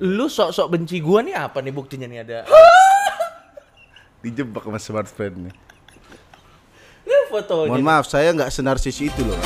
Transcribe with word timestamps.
Lu 0.00 0.32
sok-sok 0.32 0.72
benci 0.72 0.96
gua 1.04 1.20
nih 1.20 1.36
apa 1.36 1.60
nih 1.60 1.76
buktinya 1.76 2.08
nih 2.08 2.24
ada? 2.24 2.38
Dijebak 4.24 4.64
sama 4.64 4.80
smart 4.80 5.08
friend 5.12 5.52
nih. 5.52 5.54
Lu 7.04 7.18
fotonya. 7.28 7.68
Mohon 7.68 7.84
maaf, 7.84 8.08
saya 8.08 8.32
nggak 8.32 8.48
senarsis 8.48 8.96
itu 8.96 9.20
loh. 9.20 9.36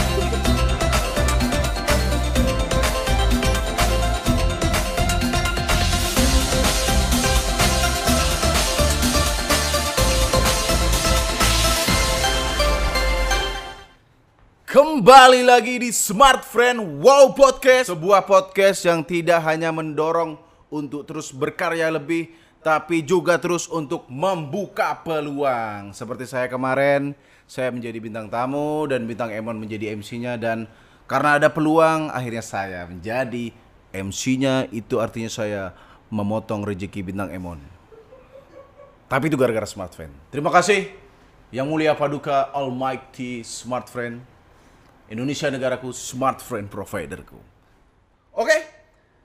Kembali 14.71 15.47
lagi 15.47 15.79
di 15.79 15.95
Smart 15.95 16.43
Friend 16.43 16.99
Wow 16.99 17.31
Podcast 17.39 17.95
Sebuah 17.95 18.27
podcast 18.27 18.83
yang 18.83 19.07
tidak 19.07 19.39
hanya 19.47 19.71
mendorong 19.71 20.44
untuk 20.75 21.07
terus 21.07 21.31
berkarya 21.31 21.87
lebih 21.95 22.35
Tapi 22.59 23.07
juga 23.07 23.39
terus 23.39 23.71
untuk 23.71 24.11
membuka 24.11 24.99
peluang. 25.07 25.95
Seperti 25.95 26.27
saya 26.27 26.51
kemarin 26.51 27.15
Saya 27.47 27.71
menjadi 27.71 28.03
bintang 28.03 28.27
tamu 28.27 28.91
dan 28.91 29.07
bintang 29.07 29.31
Emon 29.31 29.55
menjadi 29.55 29.95
MC-nya 29.95 30.35
Dan 30.35 30.67
karena 31.07 31.39
ada 31.39 31.53
peluang 31.55 32.11
akhirnya 32.11 32.43
saya 32.43 32.83
menjadi 32.91 33.55
MC-nya 33.95 34.67
Itu 34.75 34.99
artinya 34.99 35.31
saya 35.31 35.71
memotong 36.11 36.63
rezeki 36.67 37.01
bintang 37.15 37.31
Emon. 37.31 37.59
Tapi 39.11 39.31
itu 39.31 39.37
gara-gara 39.39 39.67
Smart 39.67 39.91
Friend. 39.95 40.11
Terima 40.31 40.51
kasih. 40.51 40.91
Yang 41.55 41.67
mulia 41.71 41.95
Paduka 41.95 42.51
Almighty 42.51 43.47
Smart 43.47 43.87
Friend. 43.87 44.35
Indonesia 45.05 45.53
negaraku, 45.53 45.93
smart 45.93 46.41
friend 46.41 46.73
providerku. 46.73 47.37
Oke. 48.33 48.74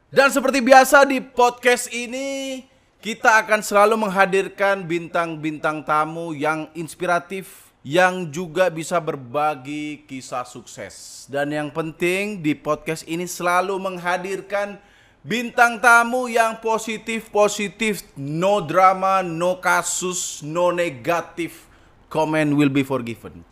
Dan 0.10 0.34
seperti 0.34 0.58
biasa 0.66 1.06
di 1.06 1.22
podcast 1.22 1.86
ini 1.94 2.66
kita 2.98 3.46
akan 3.46 3.62
selalu 3.62 4.10
menghadirkan 4.10 4.82
bintang-bintang 4.82 5.86
tamu 5.86 6.34
yang 6.34 6.66
inspiratif 6.74 7.70
yang 7.86 8.26
juga 8.34 8.74
bisa 8.74 8.98
berbagi 8.98 10.10
kisah 10.10 10.50
sukses. 10.50 11.30
Dan 11.30 11.54
yang 11.54 11.70
penting 11.70 12.42
di 12.42 12.58
podcast 12.58 13.06
ini 13.06 13.30
selalu 13.30 13.78
menghadirkan 13.78 14.82
bintang 15.22 15.78
tamu 15.78 16.26
yang 16.26 16.58
positif-positif, 16.58 18.02
no 18.18 18.66
drama, 18.66 19.22
no 19.22 19.62
kasus, 19.62 20.42
no 20.42 20.74
negatif. 20.74 21.70
Comment 22.10 22.50
will 22.58 22.74
be 22.74 22.82
forgiven. 22.82 23.46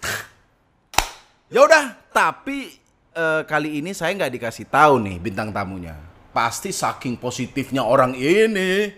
Ya 1.53 1.61
udah, 1.61 1.93
tapi 2.09 2.81
eh, 3.13 3.41
kali 3.45 3.77
ini 3.77 3.93
saya 3.93 4.09
nggak 4.17 4.33
dikasih 4.41 4.65
tahu 4.65 4.97
nih 5.05 5.21
bintang 5.21 5.53
tamunya. 5.53 6.06
Pasti 6.37 6.69
saking 6.69 7.17
positifnya 7.17 7.81
orang 7.81 8.13
ini, 8.13 8.93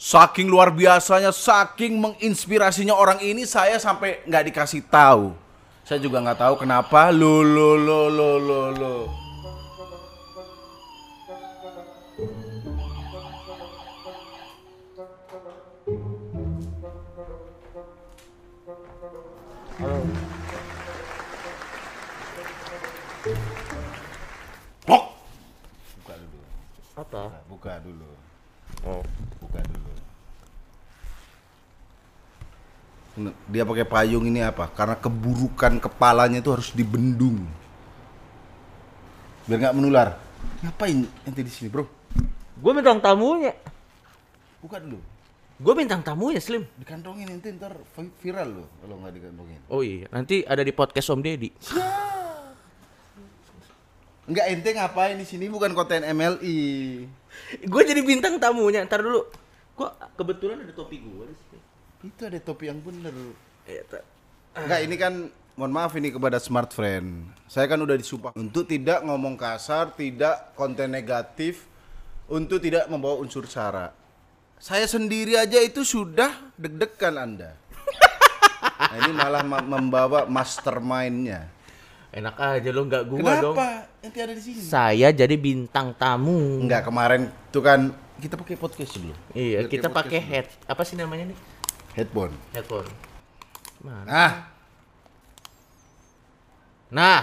saking 0.00 0.48
luar 0.48 0.72
biasanya, 0.72 1.36
saking 1.36 2.00
menginspirasinya 2.00 2.96
orang 2.96 3.20
ini, 3.20 3.44
saya 3.44 3.76
sampai 3.76 4.24
nggak 4.24 4.44
dikasih 4.48 4.88
tahu. 4.88 5.36
Saya 5.84 6.00
juga 6.00 6.24
nggak 6.24 6.40
tahu 6.40 6.64
kenapa. 6.64 7.12
Lo 7.12 7.44
lo 7.44 7.76
lo 7.76 8.08
lo 8.08 8.40
lo 8.40 8.62
lo. 8.72 9.27
Apa? 27.08 27.40
Buka 27.48 27.80
dulu. 27.80 28.04
Oh. 28.84 29.00
Buka 29.40 29.64
dulu. 29.64 29.92
Dia 33.50 33.64
pakai 33.66 33.88
payung 33.88 34.28
ini 34.28 34.44
apa? 34.44 34.68
Karena 34.70 34.94
keburukan 34.94 35.80
kepalanya 35.82 36.38
itu 36.38 36.52
harus 36.52 36.70
dibendung. 36.70 37.48
Biar 39.48 39.58
nggak 39.64 39.76
menular. 39.80 40.20
Ngapain 40.62 41.08
ente 41.26 41.40
di 41.42 41.50
sini, 41.50 41.72
Bro? 41.72 41.88
Gua 42.60 42.76
bintang 42.76 43.00
tamunya. 43.00 43.56
Buka 44.60 44.78
dulu. 44.78 45.00
Gua 45.58 45.74
bintang 45.74 46.04
tamunya 46.04 46.38
Slim. 46.38 46.62
Dikantongin 46.78 47.26
ente 47.26 47.50
ntar 47.56 47.74
vi- 47.96 48.14
viral 48.22 48.62
loh 48.62 48.68
kalau 48.84 49.00
nggak 49.02 49.12
dikantongin. 49.18 49.60
Oh 49.66 49.82
iya, 49.82 50.06
nanti 50.14 50.46
ada 50.46 50.62
di 50.62 50.70
podcast 50.70 51.10
Om 51.10 51.24
Deddy. 51.24 51.50
Enggak 54.28 54.46
ente 54.52 54.70
ngapain 54.76 55.16
di 55.16 55.24
sini 55.24 55.48
bukan 55.48 55.72
konten 55.72 56.04
MLI. 56.04 56.60
Gue 57.64 57.82
jadi 57.82 58.04
bintang 58.04 58.36
tamunya. 58.36 58.84
Ntar 58.84 59.00
dulu. 59.00 59.24
Gua 59.72 59.94
kebetulan 60.18 60.60
ada 60.60 60.74
topi 60.74 61.00
gua 61.00 61.24
di 61.24 61.36
sini. 61.38 61.58
Itu 62.12 62.22
ada 62.28 62.38
topi 62.42 62.68
yang 62.68 62.82
bener. 62.84 63.14
Iya. 63.64 64.04
Enggak, 64.58 64.80
ini 64.84 64.96
kan 64.98 65.12
mohon 65.54 65.72
maaf 65.72 65.94
ini 65.94 66.10
kepada 66.10 66.36
smart 66.42 66.74
friend. 66.74 67.30
Saya 67.46 67.70
kan 67.70 67.78
udah 67.78 67.94
disumpah 67.94 68.34
untuk 68.34 68.66
tidak 68.66 69.06
ngomong 69.06 69.38
kasar, 69.38 69.94
tidak 69.94 70.52
konten 70.58 70.90
negatif, 70.90 71.64
untuk 72.26 72.58
tidak 72.58 72.90
membawa 72.90 73.22
unsur 73.22 73.46
sara. 73.46 73.94
Saya 74.58 74.90
sendiri 74.90 75.38
aja 75.38 75.62
itu 75.62 75.86
sudah 75.86 76.52
deg-degan 76.58 77.16
Anda. 77.16 77.50
Nah, 78.78 78.94
ini 79.04 79.12
malah 79.14 79.42
ma- 79.42 79.62
membawa 79.62 80.26
mastermind-nya. 80.26 81.50
Enak 82.18 82.34
aja 82.34 82.70
lo 82.74 82.82
nggak 82.82 83.04
gua 83.06 83.32
dong. 83.38 83.54
Kenapa? 83.54 83.86
Ente 84.02 84.18
ada 84.18 84.34
di 84.34 84.42
sini. 84.42 84.58
Saya 84.58 85.14
jadi 85.14 85.38
bintang 85.38 85.94
tamu. 85.94 86.58
Enggak, 86.58 86.90
kemarin 86.90 87.30
tuh 87.54 87.62
kan 87.62 87.94
kita 88.18 88.34
pakai 88.34 88.58
podcast 88.58 88.98
dulu. 88.98 89.14
Iya, 89.38 89.70
kita 89.70 89.86
kayak 89.86 89.98
pakai 90.02 90.20
head. 90.20 90.46
Apa 90.66 90.82
sih 90.82 90.98
namanya 90.98 91.30
nih? 91.30 91.38
dulu. 91.38 91.94
headphone. 91.94 92.34
Headphone. 92.50 92.88
Mana? 93.86 94.02
Nah, 94.06 94.32
Nah, 96.88 97.20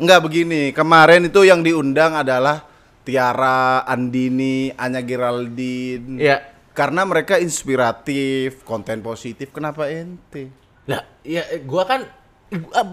Enggak 0.00 0.24
begini, 0.24 0.72
kemarin 0.72 1.28
itu 1.28 1.44
yang 1.44 1.60
diundang 1.60 2.16
adalah 2.16 2.64
Tiara, 3.04 3.84
Andini, 3.84 4.72
Anya 4.72 5.04
Geraldine. 5.04 6.16
Iya. 6.16 6.36
Karena 6.72 7.04
mereka 7.04 7.36
inspiratif, 7.36 8.64
konten 8.64 9.04
positif, 9.04 9.52
kenapa 9.52 9.92
ente? 9.92 10.48
lah, 10.88 11.04
ya 11.22 11.44
gua 11.62 11.86
kan 11.86 12.08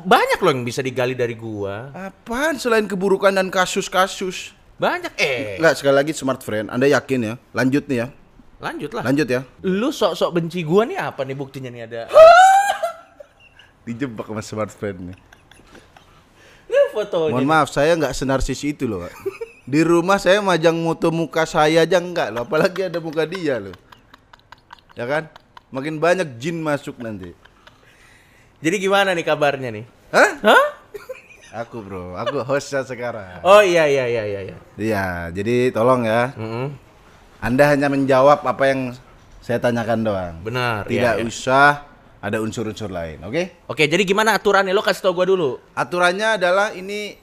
banyak 0.06 0.40
loh 0.40 0.52
yang 0.52 0.64
bisa 0.64 0.80
digali 0.80 1.14
dari 1.14 1.36
gua. 1.36 1.92
Apaan 1.92 2.56
selain 2.56 2.88
keburukan 2.88 3.30
dan 3.30 3.52
kasus-kasus? 3.52 4.56
Banyak. 4.80 5.12
Eh, 5.20 5.60
Enggak, 5.60 5.76
sekali 5.76 5.96
lagi 5.96 6.12
smart 6.16 6.40
friend, 6.40 6.72
Anda 6.72 6.88
yakin 6.88 7.20
ya? 7.20 7.34
Lanjut 7.52 7.84
nih 7.86 8.00
ya. 8.00 8.08
lanjut 8.60 8.92
lah. 8.92 9.04
Lanjut 9.08 9.28
ya. 9.28 9.42
Lu 9.64 9.88
sok-sok 9.88 10.36
benci 10.36 10.64
gua 10.64 10.84
nih 10.84 11.00
apa 11.00 11.24
nih 11.24 11.36
buktinya 11.36 11.72
nih 11.72 11.84
ada? 11.88 12.02
Dijebak 13.88 14.28
sama 14.28 14.44
smart 14.44 14.72
friend 14.72 15.12
nih. 15.12 15.18
Lu 16.68 16.82
fotonya. 16.92 17.34
Mohon 17.36 17.48
maaf, 17.48 17.68
saya 17.72 17.96
nggak 17.96 18.12
senarsis 18.12 18.60
itu 18.62 18.84
loh. 18.86 19.04
Pak. 19.04 19.14
Di 19.64 19.82
rumah 19.86 20.20
saya 20.20 20.42
majang 20.42 20.76
moto 20.76 21.08
muka 21.10 21.48
saya 21.48 21.88
aja 21.88 21.98
enggak 22.02 22.36
loh, 22.36 22.44
apalagi 22.44 22.88
ada 22.92 23.00
muka 23.00 23.24
dia 23.24 23.58
loh. 23.64 23.76
Ya 24.94 25.08
kan? 25.08 25.32
Makin 25.72 26.02
banyak 26.02 26.42
jin 26.42 26.60
masuk 26.60 26.98
nanti. 27.00 27.32
Jadi 28.60 28.76
gimana 28.78 29.16
nih 29.16 29.24
kabarnya 29.24 29.70
nih? 29.72 29.86
Hah? 30.12 30.32
Hah? 30.44 30.66
Aku 31.64 31.82
bro, 31.82 32.14
aku 32.14 32.44
hostnya 32.46 32.86
sekarang. 32.86 33.42
Oh 33.42 33.64
iya 33.64 33.90
iya 33.90 34.06
iya 34.06 34.24
iya 34.28 34.40
iya. 34.52 34.58
Iya, 34.78 35.06
jadi 35.34 35.74
tolong 35.74 36.06
ya. 36.06 36.36
Mm-mm. 36.38 36.70
Anda 37.42 37.72
hanya 37.72 37.88
menjawab 37.90 38.44
apa 38.44 38.64
yang 38.70 38.94
saya 39.42 39.58
tanyakan 39.58 40.06
doang. 40.06 40.36
Benar. 40.46 40.86
Tidak 40.86 41.14
iya, 41.18 41.24
iya. 41.24 41.26
usah 41.26 41.90
ada 42.20 42.38
unsur-unsur 42.44 42.92
lain, 42.92 43.24
oke? 43.24 43.66
Oke, 43.66 43.88
jadi 43.88 44.04
gimana 44.06 44.36
aturannya? 44.38 44.76
Lo 44.76 44.84
kasih 44.84 45.10
tau 45.10 45.16
gua 45.16 45.26
dulu. 45.26 45.58
Aturannya 45.74 46.38
adalah 46.38 46.76
ini 46.76 47.16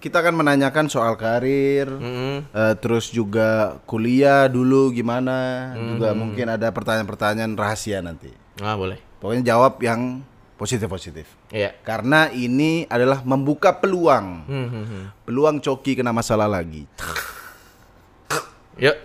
kita 0.00 0.18
akan 0.18 0.32
menanyakan 0.42 0.88
soal 0.88 1.14
karir, 1.14 1.86
Mm-mm. 1.86 2.50
eh, 2.50 2.74
terus 2.80 3.12
juga 3.12 3.78
kuliah 3.84 4.48
dulu 4.48 4.90
gimana, 4.90 5.70
Mm-hmm. 5.76 5.88
juga 5.94 6.08
mungkin 6.16 6.46
ada 6.48 6.72
pertanyaan-pertanyaan 6.72 7.52
rahasia 7.54 8.00
nanti. 8.00 8.32
Ah, 8.58 8.74
boleh. 8.74 8.96
Pokoknya 9.20 9.44
jawab 9.54 9.76
yang 9.84 10.24
positif-positif. 10.60 11.24
Iya. 11.48 11.72
Karena 11.80 12.28
ini 12.28 12.84
adalah 12.84 13.24
membuka 13.24 13.72
peluang. 13.72 14.44
Hmm, 14.44 14.68
hmm, 14.68 14.84
hmm. 14.84 15.04
Peluang 15.24 15.56
Coki 15.64 15.96
kena 15.96 16.12
masalah 16.12 16.44
lagi. 16.44 16.84
Yuk. 18.76 18.96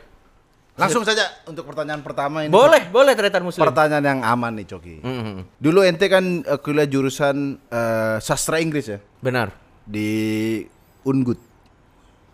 Langsung 0.75 1.07
saja 1.07 1.23
untuk 1.47 1.63
pertanyaan 1.63 2.03
pertama 2.03 2.43
ini. 2.43 2.51
Boleh, 2.51 2.91
boleh 2.91 3.15
tretan 3.15 3.47
muslim. 3.47 3.63
Pertanyaan 3.63 4.03
yang 4.03 4.19
aman 4.27 4.59
nih 4.59 4.67
Coki. 4.67 4.99
Hmm, 4.99 5.21
hmm. 5.23 5.39
Dulu 5.55 5.79
ente 5.87 6.11
kan 6.11 6.43
eh, 6.43 6.59
kuliah 6.59 6.83
jurusan 6.91 7.55
eh, 7.71 8.17
sastra 8.19 8.59
Inggris 8.59 8.91
ya 8.91 8.99
Benar. 9.23 9.55
di 9.87 10.59
Ungut, 11.07 11.39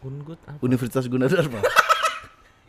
Gungut 0.02 0.40
apa? 0.50 0.58
Universitas 0.66 1.06
Gunadarma. 1.06 1.62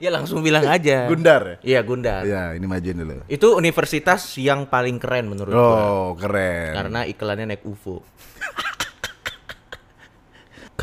Ya 0.03 0.11
langsung 0.11 0.43
bilang 0.43 0.67
aja. 0.67 1.07
Gundar 1.15 1.43
ya? 1.47 1.57
Iya, 1.63 1.81
Gundar. 1.87 2.27
Ya, 2.27 2.59
ini 2.59 2.67
majuin 2.67 3.07
dulu. 3.07 3.23
Itu 3.31 3.55
universitas 3.55 4.35
yang 4.35 4.67
paling 4.67 4.99
keren 4.99 5.31
menurut 5.31 5.55
gua. 5.55 5.63
Oh, 5.63 6.11
keren. 6.19 6.75
Karena 6.75 7.07
iklannya 7.07 7.55
naik 7.55 7.63
UFO. 7.63 8.03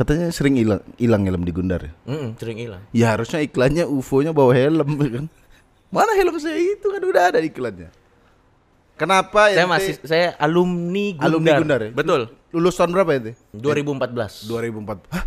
Katanya 0.00 0.32
sering 0.32 0.56
hilang 0.56 0.80
hilang 0.96 1.28
helm 1.28 1.44
di 1.44 1.52
Gundar 1.52 1.84
ya. 1.84 1.92
Mm-mm, 2.08 2.40
sering 2.40 2.56
hilang. 2.56 2.80
Ya 2.96 3.12
harusnya 3.12 3.44
iklannya 3.44 3.84
UFO-nya 3.84 4.32
bawa 4.32 4.56
helm 4.56 4.88
ya 4.96 5.08
kan. 5.20 5.26
Mana 5.92 6.16
helm 6.16 6.40
saya 6.40 6.56
itu 6.56 6.88
kan 6.88 7.02
udah 7.04 7.22
ada 7.28 7.44
iklannya. 7.44 7.92
Kenapa 8.96 9.52
Saya 9.52 9.64
ente 9.64 9.68
masih 9.68 9.94
saya 10.00 10.32
alumni 10.40 11.12
Gundar. 11.12 11.28
alumni 11.28 11.50
Gundar 11.60 11.80
ya? 11.84 11.90
Betul. 11.92 12.20
Lulus 12.56 12.72
tahun 12.80 12.96
berapa 12.96 13.20
ente? 13.20 13.32
2014. 13.52 14.48
2004. 14.48 15.12
Hah? 15.12 15.24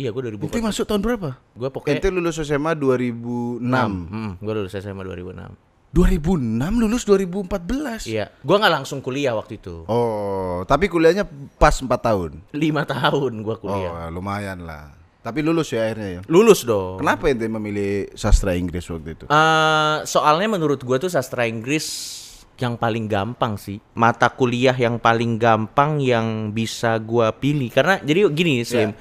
Iya, 0.00 0.16
gue 0.16 0.20
Ente 0.32 0.56
2014. 0.56 0.64
masuk 0.72 0.84
tahun 0.88 1.00
berapa? 1.04 1.30
Gue 1.52 1.68
pokoknya 1.68 2.00
Ente 2.00 2.08
lulus 2.08 2.40
SMA 2.40 2.72
2006. 2.72 3.60
Hmm, 3.60 4.32
gue 4.40 4.52
lulus 4.56 4.72
SMA 4.72 5.02
2006. 5.04 5.52
2006 5.92 6.80
lulus 6.80 7.02
2014. 7.04 8.08
Iya, 8.08 8.32
gue 8.32 8.56
nggak 8.56 8.72
langsung 8.80 9.04
kuliah 9.04 9.36
waktu 9.36 9.60
itu. 9.60 9.84
Oh, 9.84 10.64
tapi 10.64 10.88
kuliahnya 10.88 11.28
pas 11.60 11.76
4 11.76 11.84
tahun. 11.90 12.40
Lima 12.56 12.88
tahun 12.88 13.44
gue 13.44 13.56
kuliah. 13.60 14.08
Oh, 14.08 14.08
lumayan 14.08 14.64
lah. 14.64 14.96
Tapi 15.20 15.44
lulus 15.44 15.68
ya 15.76 15.84
akhirnya 15.84 16.08
ya. 16.08 16.20
Lulus 16.32 16.64
dong. 16.64 16.96
Kenapa 17.04 17.28
ente 17.28 17.44
memilih 17.44 18.08
sastra 18.16 18.56
Inggris 18.56 18.88
waktu 18.88 19.20
itu? 19.20 19.24
Eh, 19.28 19.96
soalnya 20.08 20.48
menurut 20.48 20.80
gue 20.80 20.96
tuh 20.96 21.12
sastra 21.12 21.44
Inggris 21.44 22.16
yang 22.60 22.76
paling 22.76 23.08
gampang 23.08 23.56
sih 23.56 23.80
mata 23.96 24.28
kuliah 24.28 24.76
yang 24.76 25.00
paling 25.00 25.40
gampang 25.40 25.96
yang 25.96 26.52
bisa 26.52 27.00
gue 27.00 27.24
pilih 27.40 27.72
karena 27.72 27.96
jadi 28.04 28.28
gini 28.28 28.60
Slim 28.68 28.92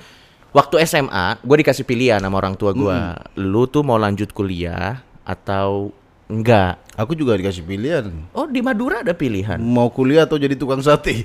waktu 0.50 0.82
SMA 0.84 1.38
gue 1.40 1.56
dikasih 1.58 1.84
pilihan 1.84 2.18
sama 2.18 2.36
orang 2.36 2.54
tua 2.54 2.72
gue 2.72 2.98
lu 3.38 3.66
tuh 3.66 3.82
mau 3.82 3.96
lanjut 3.96 4.30
kuliah 4.30 4.98
atau 5.22 5.94
enggak 6.26 6.82
Aku 6.96 7.14
juga 7.14 7.34
dikasih 7.34 7.62
pilihan. 7.62 8.12
oh 8.32 8.44
di 8.44 8.60
Madura 8.60 9.00
ada 9.00 9.14
pilihan 9.14 9.56
Mau 9.58 9.88
kuliah 9.88 10.26
atau 10.26 10.36
jadi 10.36 10.52
tukang 10.54 10.80
sate? 10.80 11.24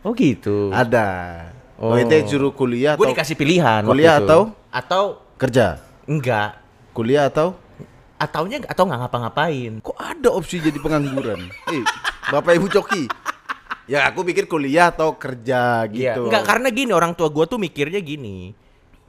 oh 0.00 0.12
gitu 0.12 0.70
Ada. 0.70 1.08
Oh, 1.74 1.92
Oh. 1.92 1.96
ente 1.96 2.12
suruh 2.24 2.52
kuliah 2.52 2.92
gue 2.92 3.08
dikasih 3.08 3.34
pilihan 3.34 3.80
waktu 3.82 3.90
Kuliah 3.90 4.16
itu. 4.16 4.24
atau? 4.26 4.40
atau 4.70 5.04
kerja? 5.36 5.80
enggak 6.04 6.60
Kuliah 6.92 7.26
atau 7.26 7.56
ataunya 8.14 8.60
atau 8.62 8.84
nggak 8.84 9.00
ngapa-ngapain 9.00 9.72
kok 9.80 9.96
ada 9.96 10.28
opsi 10.28 10.60
jadi 10.60 10.76
pengangguran? 10.76 11.40
eh, 11.66 11.82
Bapak 12.28 12.52
Ibu 12.52 12.68
Coki. 12.68 13.08
Ya 13.90 14.06
aku 14.06 14.22
pikir 14.22 14.46
kuliah 14.46 14.94
atau 14.94 15.18
kerja 15.18 15.82
Iya, 15.84 16.14
gitu. 16.14 16.30
enggak 16.30 16.46
karena 16.46 16.70
gini 16.70 16.94
orang 16.94 17.10
tua 17.12 17.26
gua 17.26 17.42
tuh 17.44 17.58
mikirnya 17.58 17.98
gini. 17.98 18.54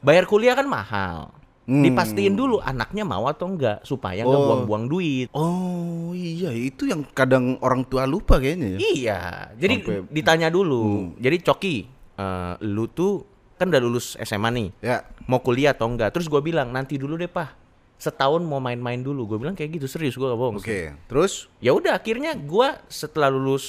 Bayar 0.01 0.25
kuliah 0.25 0.57
kan 0.57 0.65
mahal. 0.65 1.29
Hmm. 1.61 1.85
Dipastiin 1.85 2.33
dulu 2.33 2.57
anaknya 2.57 3.05
mau 3.05 3.29
atau 3.29 3.45
enggak 3.45 3.85
supaya 3.85 4.25
nggak 4.25 4.33
Oh. 4.33 4.47
buang-buang 4.49 4.85
duit. 4.89 5.27
Oh 5.31 6.09
iya 6.11 6.49
itu 6.49 6.89
yang 6.89 7.05
kadang 7.13 7.61
orang 7.61 7.85
tua 7.85 8.09
lupa 8.09 8.41
kayaknya 8.41 8.75
ya. 8.75 8.79
Iya, 8.81 9.19
jadi 9.53 9.75
Sampai- 9.77 10.09
ditanya 10.09 10.49
Hmm. 10.49 10.57
dulu. 10.57 10.83
Jadi 11.21 11.37
Coki, 11.39 11.75
eh, 12.17 12.53
lu 12.65 12.89
tuh 12.89 13.21
kan 13.55 13.69
udah 13.69 13.77
lulus 13.77 14.17
SMA 14.17 14.49
nih, 14.49 14.67
Ya. 14.81 15.05
mau 15.29 15.37
kuliah 15.37 15.77
atau 15.77 15.85
enggak? 15.85 16.09
Terus 16.09 16.25
gua 16.25 16.41
bilang 16.41 16.73
nanti 16.73 16.97
dulu 16.97 17.13
deh 17.13 17.29
pak, 17.29 17.53
setahun 18.01 18.41
mau 18.41 18.57
main-main 18.57 18.97
dulu. 18.97 19.29
Gue 19.29 19.37
bilang 19.37 19.53
kayak 19.53 19.77
gitu 19.77 19.85
serius 19.85 20.17
gua 20.17 20.33
gak 20.33 20.41
bohong. 20.41 20.57
Oke. 20.57 20.97
Terus 21.05 21.45
Ya 21.61 21.69
udah 21.71 21.93
akhirnya 21.93 22.33
gua 22.33 22.81
setelah 22.89 23.29
lulus 23.29 23.61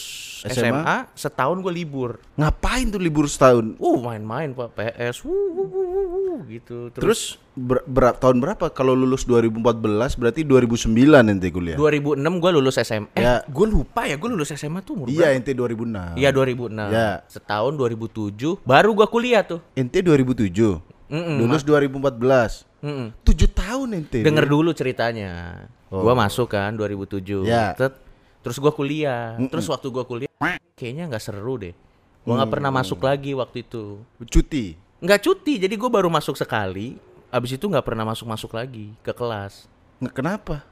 SMA? 0.48 0.80
SMA, 0.80 0.96
setahun 1.12 1.60
gue 1.60 1.68
libur. 1.70 2.16
ngapain 2.32 2.88
tuh 2.88 2.96
libur 2.96 3.28
setahun? 3.28 3.76
Uh 3.76 4.00
main-main 4.00 4.50
pak 4.50 4.72
PS, 4.72 5.20
wuh, 5.20 5.28
wuh, 5.28 5.68
wuh, 5.68 5.86
wuh, 5.86 6.06
wuh, 6.08 6.40
gitu. 6.48 6.88
Terus 6.90 7.36
ber, 7.52 7.84
ber- 7.84 8.16
tahun 8.16 8.40
berapa? 8.40 8.72
Kalau 8.72 8.96
lulus 8.96 9.22
2014 9.22 9.60
berarti 10.16 10.40
2009 10.40 10.88
ente 11.28 11.52
kuliah. 11.52 11.76
2006 11.76 12.16
gue 12.40 12.50
lulus 12.50 12.80
SMA. 12.80 13.12
Eh, 13.12 13.20
Ya. 13.20 13.44
gue 13.44 13.66
lupa 13.68 14.08
ya 14.08 14.16
gue 14.16 14.26
lulus 14.26 14.48
SMA 14.50 14.80
tuh 14.80 14.96
umur 14.96 15.06
Iya 15.06 15.36
ente 15.36 15.52
2006. 15.52 16.16
Iya 16.16 16.32
2006. 16.32 16.88
Ya. 16.88 17.10
Setahun 17.28 17.76
2007 17.76 18.56
baru 18.64 18.96
gua 18.96 19.06
kuliah 19.06 19.44
tuh. 19.44 19.60
Ente 19.76 20.00
2007. 20.00 20.80
Mm-mm, 21.12 21.36
lulus 21.38 21.60
2014. 21.62 22.64
Mm-mm. 22.80 23.12
7 23.20 23.52
tahun 23.52 23.88
ente. 23.94 24.24
Denger 24.24 24.48
dulu 24.48 24.72
ceritanya. 24.72 25.64
Gua 25.86 26.16
masuk 26.16 26.48
kan 26.48 26.72
2007. 26.72 27.36
Oh. 27.36 27.44
Ya. 27.44 27.76
Tet- 27.76 28.00
Terus 28.40 28.56
gua 28.58 28.72
kuliah. 28.72 29.36
Terus 29.38 29.68
waktu 29.68 29.86
gua 29.86 30.02
kuliah 30.02 30.26
kayaknya 30.74 31.06
nggak 31.06 31.22
seru 31.22 31.60
deh. 31.60 31.76
Gua 32.24 32.40
nggak 32.40 32.50
pernah 32.50 32.70
masuk 32.72 32.98
lagi 32.98 33.36
waktu 33.36 33.62
itu. 33.62 34.00
Cuti. 34.18 34.74
Nggak 34.98 35.20
cuti, 35.20 35.60
jadi 35.60 35.74
gua 35.76 35.90
baru 35.92 36.08
masuk 36.08 36.34
sekali. 36.34 36.96
Abis 37.28 37.54
itu 37.54 37.64
nggak 37.64 37.82
pernah 37.82 38.02
masuk-masuk 38.04 38.50
lagi 38.52 38.96
ke 39.00 39.12
kelas. 39.12 39.68
Kenapa? 40.10 40.66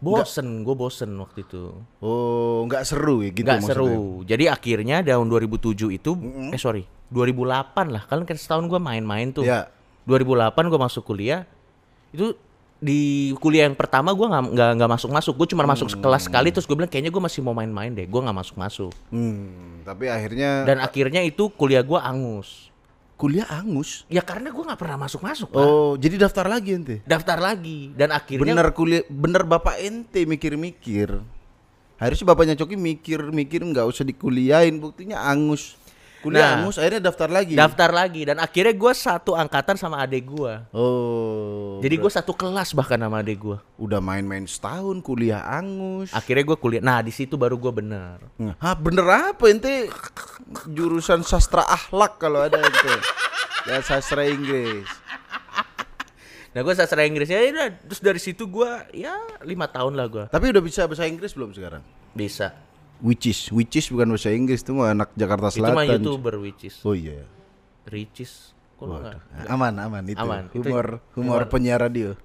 Bosen, 0.00 0.64
gue 0.64 0.72
bosen 0.72 1.12
waktu 1.20 1.44
itu. 1.44 1.76
Oh, 2.00 2.64
nggak 2.64 2.88
seru 2.88 3.20
ya 3.20 3.28
gitu 3.28 3.44
nggak 3.44 3.60
maksudnya. 3.60 3.84
seru. 3.84 4.24
Jadi 4.24 4.44
akhirnya 4.48 4.96
tahun 5.04 5.28
2007 5.28 5.92
itu 5.92 6.10
eh 6.48 6.56
sorry, 6.56 6.88
2008 7.12 7.44
lah. 7.86 8.08
Kalian 8.08 8.24
kan 8.24 8.38
setahun 8.40 8.64
gua 8.64 8.80
main-main 8.80 9.28
tuh. 9.28 9.44
Ya. 9.44 9.68
2008 10.10 10.66
gua 10.66 10.80
masuk 10.90 11.06
kuliah. 11.06 11.46
Itu 12.10 12.34
di 12.80 13.30
kuliah 13.38 13.68
yang 13.68 13.76
pertama 13.76 14.10
gua 14.10 14.26
nggak 14.32 14.44
nggak 14.56 14.70
nggak 14.80 14.90
masuk-masuk. 14.98 15.32
Gue 15.36 15.48
cuma 15.52 15.68
masuk 15.68 15.94
kelas 16.00 16.26
sekali 16.26 16.48
terus 16.50 16.64
gue 16.64 16.72
bilang 16.74 16.88
kayaknya 16.88 17.12
gue 17.12 17.22
masih 17.22 17.40
mau 17.44 17.54
main-main 17.54 17.92
deh. 17.92 18.08
Gue 18.08 18.20
nggak 18.24 18.34
masuk-masuk. 18.40 18.90
Hmm, 19.12 19.84
tapi 19.84 20.08
akhirnya 20.08 20.64
Dan 20.64 20.80
akhirnya 20.82 21.20
itu 21.22 21.46
kuliah 21.54 21.84
gua 21.86 22.02
angus. 22.02 22.72
kuliah 23.20 23.44
angus. 23.52 24.08
Ya 24.08 24.24
karena 24.24 24.48
gua 24.48 24.72
nggak 24.72 24.80
pernah 24.80 24.96
masuk-masuk, 25.04 25.52
Pak. 25.52 25.60
Oh, 25.60 25.92
jadi 26.00 26.16
daftar 26.16 26.48
lagi 26.48 26.72
ente. 26.72 27.04
Daftar 27.04 27.36
lagi 27.36 27.92
dan 27.92 28.16
akhirnya 28.16 28.56
Bener 28.56 28.72
kuliah 28.72 29.04
bener 29.12 29.44
Bapak 29.44 29.76
ente 29.76 30.24
mikir-mikir. 30.24 31.20
Harusnya 32.00 32.32
bapaknya 32.32 32.56
Coki 32.56 32.80
mikir-mikir 32.80 33.60
nggak 33.60 33.84
usah 33.84 34.08
dikuliahin, 34.08 34.80
buktinya 34.80 35.20
angus. 35.20 35.76
Kuliah 36.20 36.52
Nah. 36.52 36.54
angus 36.60 36.76
akhirnya 36.76 37.00
daftar 37.02 37.28
lagi. 37.28 37.56
daftar 37.56 37.90
lagi 37.90 38.22
dan 38.22 38.36
akhirnya 38.36 38.72
gua 38.72 38.92
satu 38.92 39.32
angkatan 39.32 39.74
sama 39.74 40.00
adik 40.00 40.28
gua. 40.28 40.68
oh. 40.70 41.80
Jadi 41.80 41.96
gue 41.96 42.12
satu 42.12 42.32
kelas 42.32 42.76
bahkan 42.76 43.00
sama 43.00 43.18
adik 43.18 43.40
gue. 43.40 43.56
udah 43.78 43.98
main-main 43.98 44.44
setahun 44.44 45.00
kuliah 45.00 45.40
angus. 45.40 46.12
Akhirnya 46.12 46.44
gue 46.44 46.58
kuliah. 46.58 46.82
Nah 46.84 47.00
di 47.00 47.08
situ 47.08 47.40
baru 47.40 47.56
gue 47.56 47.72
bener. 47.72 48.20
Hah, 48.60 48.76
bener 48.76 49.00
apa 49.32 49.48
ente 49.48 49.88
jurusan 50.66 51.24
sastra 51.24 51.64
akhlak 51.64 52.20
kalau 52.20 52.44
ada 52.44 52.60
ente. 52.60 52.94
ya 53.64 53.80
sastra 53.80 54.28
Inggris. 54.28 54.84
Nah 56.50 56.60
gue 56.60 56.74
sastra 56.74 57.00
Inggris 57.00 57.30
ya 57.30 57.40
udah. 57.40 57.72
Terus 57.80 58.00
dari 58.02 58.20
situ 58.20 58.44
gue 58.44 58.68
ya 58.92 59.16
lima 59.40 59.64
tahun 59.64 59.94
lah 59.94 60.04
gue 60.04 60.24
Tapi 60.28 60.44
udah 60.50 60.60
bisa 60.60 60.84
bahasa 60.84 61.06
Inggris 61.06 61.32
belum 61.32 61.54
sekarang? 61.54 61.80
bisa. 62.10 62.52
Which 63.00 63.24
is, 63.26 63.48
which 63.48 63.74
is 63.74 63.88
bukan 63.88 64.12
bahasa 64.12 64.28
Inggris 64.28 64.60
itu 64.60 64.72
mah 64.72 64.92
anak 64.92 65.08
Jakarta 65.16 65.48
Itu 65.48 65.56
Selatan. 65.58 65.76
mah 65.76 65.86
youtuber 65.88 66.34
which 66.36 66.68
is 66.68 66.76
Oh 66.84 66.92
iya. 66.92 67.24
lu 68.80 68.96
nggak? 68.96 69.48
Aman, 69.48 69.74
aman 69.76 70.04
itu. 70.04 70.16
Aman. 70.16 70.48
Itu- 70.48 70.64
Humor, 70.64 71.00
humor 71.12 71.42
penyiar 71.48 71.80
radio. 71.80 72.16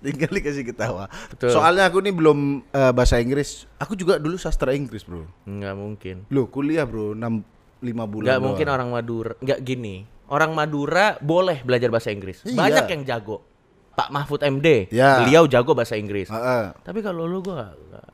Tinggal 0.00 0.32
dikasih 0.32 0.64
ketawa. 0.64 1.12
Betul. 1.28 1.52
Soalnya 1.52 1.84
aku 1.84 2.00
nih 2.00 2.16
belum 2.16 2.64
eh, 2.66 2.92
bahasa 2.96 3.20
Inggris. 3.20 3.68
Aku 3.76 3.92
juga 3.92 4.16
dulu 4.16 4.40
sastra 4.40 4.72
Inggris, 4.72 5.04
Bro. 5.04 5.28
Nggak 5.44 5.74
mungkin. 5.76 6.16
Loh, 6.32 6.48
kuliah, 6.48 6.88
Bro. 6.88 7.12
6 7.12 7.20
5 7.20 8.08
bulan. 8.08 8.24
Nggak 8.24 8.36
doang. 8.36 8.46
mungkin 8.48 8.66
orang 8.68 8.88
Madura. 8.88 9.32
Nggak 9.40 9.60
gini. 9.60 10.08
Orang 10.30 10.56
Madura 10.56 11.20
boleh 11.20 11.60
belajar 11.60 11.92
bahasa 11.92 12.08
Inggris. 12.08 12.40
Iya. 12.48 12.56
Banyak 12.56 12.84
yang 12.88 13.02
jago. 13.04 13.44
Pak 13.90 14.08
Mahfud 14.08 14.40
MD, 14.40 14.88
Ya. 14.88 15.20
beliau 15.20 15.44
jago 15.44 15.76
bahasa 15.76 15.98
Inggris. 15.98 16.30
Heeh. 16.30 16.72
Tapi 16.80 17.00
kalau 17.00 17.28
lu 17.28 17.42
nggak- 17.42 17.74
nggak. 17.90 18.06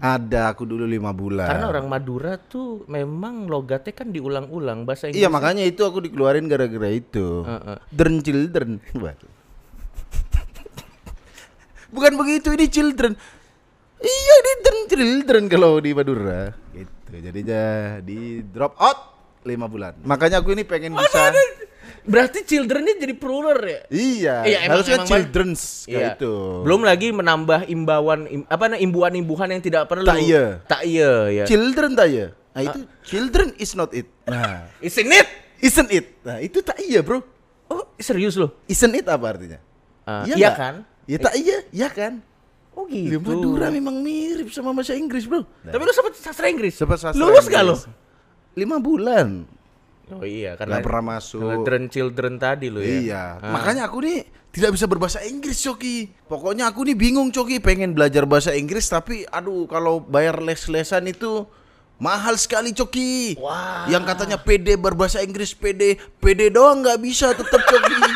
Ada 0.00 0.50
aku 0.50 0.66
dulu 0.66 0.82
5 0.82 1.12
bulan. 1.14 1.46
Karena 1.46 1.70
orang 1.70 1.86
Madura 1.86 2.34
tuh 2.36 2.82
memang 2.88 3.46
logatnya 3.46 3.94
kan 3.94 4.10
diulang-ulang 4.10 4.82
bahasa 4.82 5.08
Inggris. 5.08 5.22
Iya, 5.22 5.28
makanya 5.30 5.62
itu 5.62 5.86
aku 5.86 6.02
dikeluarin 6.02 6.50
gara-gara 6.50 6.90
itu. 6.90 7.46
Heeh. 7.46 7.76
Dern 7.88 8.18
children. 8.20 8.80
Bukan 11.90 12.12
begitu, 12.14 12.54
ini 12.54 12.66
children. 12.70 13.12
Iya, 14.00 14.34
ini 14.38 14.52
dern 14.62 14.80
children 14.86 15.42
kalau 15.50 15.76
di 15.78 15.90
Madura. 15.90 16.54
Gitu. 16.72 17.10
Jadinya 17.12 17.62
di 18.00 18.40
drop 18.46 18.78
out 18.78 18.98
5 19.42 19.66
bulan. 19.66 19.98
Makanya 20.02 20.38
aku 20.40 20.54
ini 20.54 20.62
pengen 20.62 20.94
bisa 20.94 21.34
Berarti 22.02 22.42
childrennya 22.42 22.96
jadi 22.96 23.14
plural 23.14 23.60
ya? 23.60 23.80
Iya, 23.88 24.36
Iya, 24.42 24.58
emang- 24.64 24.72
harusnya 24.80 24.96
emang 24.96 25.08
children's 25.08 25.62
kayak 25.84 25.94
Iya. 25.94 26.08
itu. 26.16 26.34
Belum 26.64 26.80
lagi 26.80 27.08
menambah 27.10 27.60
imbauan 27.66 28.20
im- 28.26 28.46
apa 28.46 28.62
namanya 28.66 28.80
imbuhan-imbuhan 28.80 29.48
yang 29.50 29.60
tidak 29.60 29.84
perlu. 29.84 30.04
Tak 30.04 30.20
iya. 30.20 30.44
Tak 30.64 30.82
iya 30.82 31.12
ya. 31.28 31.44
Children 31.44 31.90
tak 31.92 32.08
ya? 32.08 32.26
Nah, 32.50 32.62
itu 32.62 32.78
children 33.02 33.48
is 33.56 33.72
not 33.74 33.92
it. 33.92 34.08
Nah, 34.24 34.66
Isn't 34.82 35.08
it? 35.08 35.28
isn't 35.60 35.90
it? 35.90 36.06
Nah, 36.20 36.38
itu 36.38 36.58
tak 36.60 36.80
iya, 36.80 37.00
Bro. 37.00 37.20
Oh, 37.68 37.84
serius 37.96 38.34
loh. 38.34 38.56
Isn't 38.66 38.90
it 38.92 39.06
apa 39.06 39.26
artinya? 39.28 39.60
Ah, 40.02 40.24
Iya 40.24 40.34
iya 40.34 40.50
kan? 40.50 40.74
Ya 41.04 41.18
tak 41.18 41.34
iya, 41.36 41.62
iya 41.70 41.88
kan? 41.88 42.18
Oh 42.70 42.86
gitu. 42.86 43.20
Madura 43.20 43.68
memang 43.68 44.00
mirip 44.00 44.48
sama 44.48 44.72
bahasa 44.72 44.94
Inggris, 44.94 45.26
Bro. 45.26 45.44
Tapi 45.62 45.78
lu 45.78 45.92
sempat 45.92 46.16
sastra 46.16 46.48
Inggris. 46.48 46.72
Sempat 46.72 46.96
sastra 46.96 47.18
Lulus 47.18 47.44
gak 47.44 47.60
lo? 47.60 47.76
Lima 48.56 48.80
bulan. 48.80 49.44
Oh 50.16 50.26
iya 50.26 50.58
karena 50.58 50.78
Nggak 50.78 50.86
pernah 50.86 51.04
masuk. 51.14 51.40
Children 51.42 51.82
children 51.86 52.32
tadi 52.36 52.66
lo 52.66 52.82
ya. 52.82 52.98
Iya, 52.98 53.22
Ah. 53.38 53.52
makanya 53.54 53.86
aku 53.86 54.02
nih 54.02 54.26
tidak 54.50 54.74
bisa 54.74 54.90
berbahasa 54.90 55.22
Inggris, 55.22 55.62
Coki. 55.62 56.10
Pokoknya 56.26 56.66
aku 56.66 56.82
nih 56.82 56.98
bingung, 56.98 57.30
Coki, 57.30 57.62
pengen 57.62 57.94
belajar 57.94 58.26
bahasa 58.26 58.50
Inggris 58.52 58.86
tapi 58.86 59.22
aduh 59.26 59.66
kalau 59.66 60.02
bayar 60.02 60.42
les-lesan 60.42 61.06
itu 61.06 61.46
Mahal 62.00 62.40
sekali 62.40 62.72
Coki. 62.72 63.36
Wah. 63.36 63.84
Yang 63.84 64.08
katanya 64.08 64.40
PD 64.40 64.80
berbahasa 64.80 65.20
Inggris 65.20 65.52
PD, 65.52 66.00
PD 66.16 66.48
doang 66.48 66.80
nggak 66.80 66.96
bisa 66.96 67.36
tetap 67.36 67.60
Coki. 67.60 68.00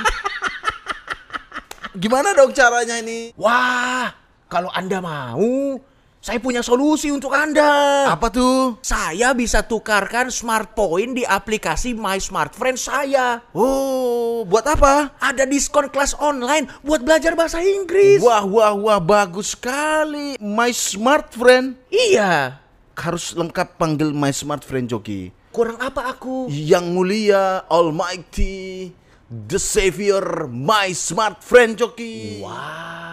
Gimana 2.02 2.32
dong 2.32 2.50
caranya 2.50 2.98
ini? 2.98 3.30
Wah, 3.36 4.08
kalau 4.48 4.72
Anda 4.72 5.04
mau, 5.04 5.78
saya 6.24 6.40
punya 6.40 6.64
solusi 6.64 7.12
untuk 7.12 7.36
Anda. 7.36 8.08
Apa 8.08 8.32
tuh? 8.32 8.80
Saya 8.80 9.36
bisa 9.36 9.60
tukarkan 9.60 10.32
smart 10.32 10.72
point 10.72 11.12
di 11.12 11.20
aplikasi 11.20 11.92
My 11.92 12.16
Smart 12.16 12.56
Friend 12.56 12.80
saya. 12.80 13.44
Oh, 13.52 14.40
buat 14.48 14.64
apa? 14.64 15.12
Ada 15.20 15.44
diskon 15.44 15.92
kelas 15.92 16.16
online 16.16 16.64
buat 16.80 17.04
belajar 17.04 17.36
bahasa 17.36 17.60
Inggris. 17.60 18.24
Wah, 18.24 18.40
wah, 18.40 18.72
wah, 18.72 19.00
bagus 19.04 19.52
sekali. 19.52 20.40
My 20.40 20.72
smart 20.72 21.36
friend. 21.36 21.76
Iya. 21.92 22.56
Harus 22.96 23.36
lengkap 23.36 23.76
panggil 23.76 24.16
my 24.16 24.32
smart 24.32 24.64
friend 24.64 24.88
Coki. 24.88 25.28
Kurang 25.52 25.76
apa 25.76 26.08
aku? 26.08 26.48
Yang 26.48 26.84
mulia, 26.88 27.68
almighty, 27.68 28.96
the 29.28 29.60
savior, 29.60 30.48
my 30.48 30.88
smart 30.96 31.44
friend 31.44 31.76
Coki. 31.76 32.40
Wah. 32.40 33.03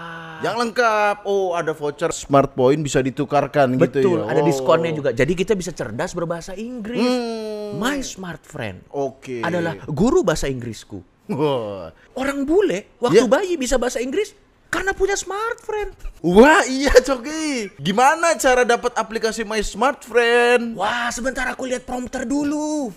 Yang 0.42 0.56
lengkap. 0.60 1.16
Oh, 1.24 1.54
ada 1.54 1.72
voucher 1.72 2.10
smart 2.10 2.52
point 2.52 2.78
bisa 2.78 3.00
ditukarkan 3.00 3.78
gitu 3.78 4.02
Betul, 4.02 4.18
ya. 4.22 4.34
ada 4.34 4.42
Oh. 4.42 4.46
diskonnya 4.46 4.92
juga. 4.92 5.10
Jadi 5.12 5.34
kita 5.34 5.54
bisa 5.54 5.70
cerdas 5.70 6.12
berbahasa 6.12 6.54
Inggris. 6.54 7.00
Hmm. 7.00 7.78
My 7.78 8.02
Smart 8.02 8.44
Friend 8.44 8.84
Oke. 8.90 9.40
adalah 9.40 9.80
guru 9.88 10.22
bahasa 10.22 10.46
Inggrisku. 10.46 11.00
Wah. 11.30 11.94
Orang 12.12 12.44
bule 12.44 12.92
waktu 12.98 13.24
Ya. 13.24 13.30
bayi 13.30 13.56
bisa 13.56 13.78
bahasa 13.78 13.98
Inggris 13.98 14.36
karena 14.68 14.92
punya 14.92 15.16
Smart 15.16 15.62
Friend. 15.62 15.96
Wah, 16.20 16.66
iya 16.66 16.92
Coki. 16.92 17.72
Gimana 17.78 18.36
cara 18.36 18.64
dapat 18.64 18.92
aplikasi 18.94 19.44
My 19.44 19.62
Smart 19.62 20.04
Friend? 20.04 20.76
Wah, 20.76 21.08
sebentar 21.10 21.48
aku 21.48 21.64
lihat 21.64 21.84
prompter 21.84 22.24
dulu. 22.24 22.92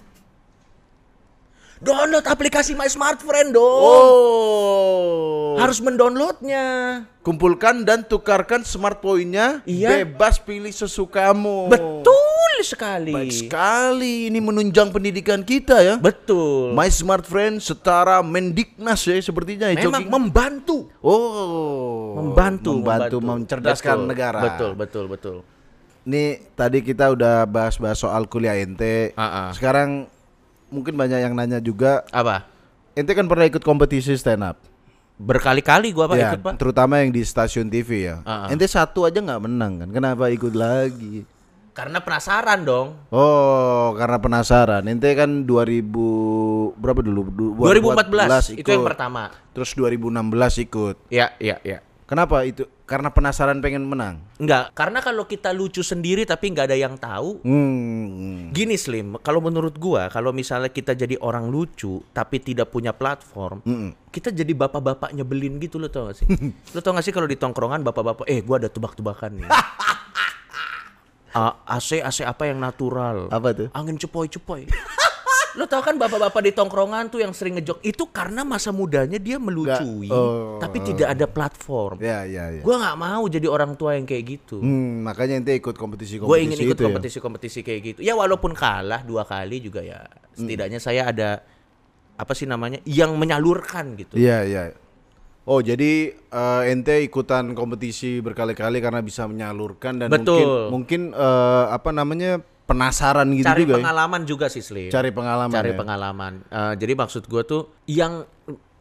Download 1.85 2.25
aplikasi 2.25 2.73
My 2.73 2.89
Smart 2.89 3.21
Friend 3.21 3.53
dong. 3.53 3.81
Oh. 3.85 5.61
Harus 5.61 5.85
mendownloadnya. 5.85 6.65
kumpulkan 7.25 7.89
dan 7.89 8.05
tukarkan 8.05 8.65
smart 8.69 9.01
point-nya. 9.01 9.65
Iya. 9.65 10.05
Bebas 10.05 10.37
pilih 10.37 10.69
sesukamu. 10.69 11.73
Betul 11.73 12.61
sekali. 12.61 13.13
Baik 13.13 13.33
sekali. 13.33 14.29
Ini 14.29 14.39
menunjang 14.45 14.93
pendidikan 14.93 15.41
kita 15.41 15.81
ya. 15.81 15.97
Betul. 15.97 16.77
My 16.77 16.93
Smart 16.93 17.25
Friend 17.25 17.61
setara 17.61 18.21
Mendiknas 18.21 19.05
ya 19.09 19.17
sepertinya 19.21 19.73
ya 19.73 19.89
Memang 19.89 20.05
Coki. 20.05 20.13
membantu. 20.13 20.77
Oh. 21.01 22.21
Membantu, 22.21 22.71
membantu 22.81 23.17
mencerdaskan 23.25 23.97
Betul, 24.05 24.09
negara. 24.09 24.41
Betul, 24.41 24.71
betul, 24.77 25.05
betul. 25.09 25.37
Nih 26.05 26.45
tadi 26.53 26.85
kita 26.85 27.09
udah 27.17 27.49
bahas-bahas 27.49 27.97
soal 27.97 28.29
kuliah 28.29 28.61
ente. 28.61 29.17
Ah, 29.17 29.49
ah. 29.49 29.49
Sekarang 29.57 30.13
mungkin 30.75 30.99
banyak 30.99 31.23
yang 31.23 31.33
nanya 31.33 31.63
juga. 31.63 32.03
Apa? 32.11 32.43
Ente 32.93 33.15
kan 33.15 33.31
pernah 33.31 33.47
ikut 33.47 33.63
kompetisi 33.63 34.11
stand 34.15 34.43
up. 34.43 34.59
Berkali-kali 35.15 35.95
gua 35.95 36.11
Pak 36.11 36.17
Ya, 36.19 36.35
ikut, 36.35 36.43
Pak. 36.43 36.55
terutama 36.59 36.99
yang 36.99 37.15
di 37.15 37.23
stasiun 37.23 37.71
TV 37.71 38.11
ya. 38.11 38.17
Ah, 38.27 38.47
ah. 38.47 38.53
Ente 38.53 38.67
satu 38.67 39.07
aja 39.07 39.23
nggak 39.23 39.43
menang 39.43 39.73
kan? 39.79 39.89
Kenapa 39.95 40.27
ikut 40.27 40.51
lagi? 40.53 41.23
Karena 41.71 41.99
penasaran 41.99 42.63
dong. 42.63 42.95
Oh, 43.11 43.95
karena 43.95 44.19
penasaran. 44.19 44.83
Ente 44.87 45.11
kan 45.15 45.43
2000 45.43 45.91
berapa 46.79 47.03
dulu? 47.03 47.21
Du- 47.31 47.55
2014 47.59 48.55
itu 48.55 48.67
yang 48.67 48.83
ikut. 48.83 48.91
pertama. 48.91 49.31
Terus 49.51 49.71
2016 49.75 50.55
ikut. 50.61 50.97
Ya, 51.11 51.35
ya, 51.39 51.59
ya. 51.63 51.79
Kenapa 52.05 52.45
itu? 52.45 52.69
Karena 52.85 53.09
penasaran 53.09 53.65
pengen 53.65 53.89
menang. 53.89 54.21
Enggak, 54.37 54.77
karena 54.77 55.01
kalau 55.01 55.25
kita 55.25 55.57
lucu 55.57 55.81
sendiri 55.81 56.29
tapi 56.29 56.53
nggak 56.53 56.69
ada 56.69 56.77
yang 56.77 57.01
tahu, 57.01 57.41
Hmm. 57.41 58.53
Gini 58.53 58.77
Slim, 58.77 59.17
kalau 59.25 59.41
menurut 59.41 59.73
gua, 59.81 60.13
kalau 60.13 60.29
misalnya 60.29 60.69
kita 60.69 60.93
jadi 60.93 61.17
orang 61.17 61.49
lucu 61.49 62.05
tapi 62.13 62.45
tidak 62.45 62.69
punya 62.69 62.93
platform, 62.93 63.65
Mm-mm. 63.65 63.91
kita 64.13 64.29
jadi 64.29 64.53
bapak-bapak 64.53 65.17
nyebelin 65.17 65.57
gitu 65.57 65.81
lo 65.81 65.89
tau 65.89 66.13
gak 66.13 66.21
sih? 66.21 66.27
lo 66.77 66.81
tau 66.85 66.93
gak 66.93 67.09
sih 67.09 67.15
kalau 67.15 67.25
di 67.25 67.41
tongkrongan 67.41 67.81
bapak-bapak, 67.81 68.29
eh 68.29 68.45
gua 68.45 68.61
ada 68.61 68.69
tebak-tebakan 68.69 69.41
nih. 69.41 69.49
Ah, 71.35 71.59
AC 71.67 71.99
AC 71.99 72.23
apa 72.23 72.47
yang 72.47 72.63
natural? 72.63 73.27
Apa 73.27 73.51
tuh? 73.51 73.67
Angin 73.75 73.99
cepoi-cepoi. 73.99 74.71
lo 75.55 75.65
tau 75.71 75.83
kan 75.87 75.95
bapak-bapak 75.95 76.41
di 76.43 76.53
tongkrongan 76.53 77.15
tuh 77.15 77.23
yang 77.23 77.31
sering 77.31 77.59
ngejok 77.59 77.79
itu 77.87 78.05
karena 78.11 78.43
masa 78.43 78.75
mudanya 78.75 79.23
dia 79.23 79.39
melucui, 79.39 80.11
oh, 80.11 80.59
tapi 80.59 80.83
tidak 80.83 81.15
ada 81.15 81.27
platform. 81.31 82.03
Ya, 82.03 82.27
ya, 82.27 82.51
ya. 82.59 82.63
Gua 82.63 82.83
nggak 82.83 82.99
mau 82.99 83.23
jadi 83.31 83.47
orang 83.47 83.79
tua 83.79 83.95
yang 83.95 84.03
kayak 84.03 84.25
gitu. 84.35 84.59
Hmm, 84.59 85.07
makanya 85.07 85.39
ente 85.39 85.55
ikut 85.55 85.79
kompetisi-kompetisi 85.79 86.27
Gue 86.27 86.39
ingin 86.43 86.59
ikut 86.59 86.79
ya? 86.79 86.85
kompetisi-kompetisi 86.91 87.61
kayak 87.63 87.81
gitu. 87.87 88.01
Ya 88.03 88.19
walaupun 88.19 88.51
kalah 88.51 89.07
dua 89.07 89.23
kali 89.23 89.63
juga 89.63 89.81
ya 89.87 90.03
setidaknya 90.35 90.83
saya 90.83 91.15
ada 91.15 91.47
apa 92.15 92.33
sih 92.35 92.47
namanya 92.47 92.83
yang 92.87 93.15
menyalurkan 93.15 93.95
gitu. 93.99 94.19
Iya, 94.19 94.47
iya. 94.47 94.63
Oh, 95.45 95.61
jadi 95.61 96.17
eh, 96.17 96.63
ente 96.73 97.05
ikutan 97.05 97.53
kompetisi 97.53 98.25
berkali-kali 98.25 98.81
karena 98.81 99.05
bisa 99.05 99.29
menyalurkan 99.29 100.01
dan 100.01 100.09
Betul. 100.09 100.73
mungkin 100.73 100.73
mungkin 100.73 101.01
eh, 101.13 101.65
apa 101.69 101.93
namanya 101.93 102.41
penasaran 102.65 103.29
gitu 103.37 103.45
Cari 103.45 103.63
juga 103.65 103.73
ya. 103.77 103.79
pengalaman 103.85 104.21
juga 104.25 104.47
sih 104.49 104.65
Slim. 104.65 104.89
Cari 104.89 105.13
pengalaman. 105.13 105.53
Cari 105.53 105.71
ya? 105.73 105.77
pengalaman. 105.77 106.33
Eh, 106.49 106.75
jadi 106.81 106.93
maksud 106.97 107.29
gue 107.29 107.43
tuh 107.45 107.63
yang 107.85 108.25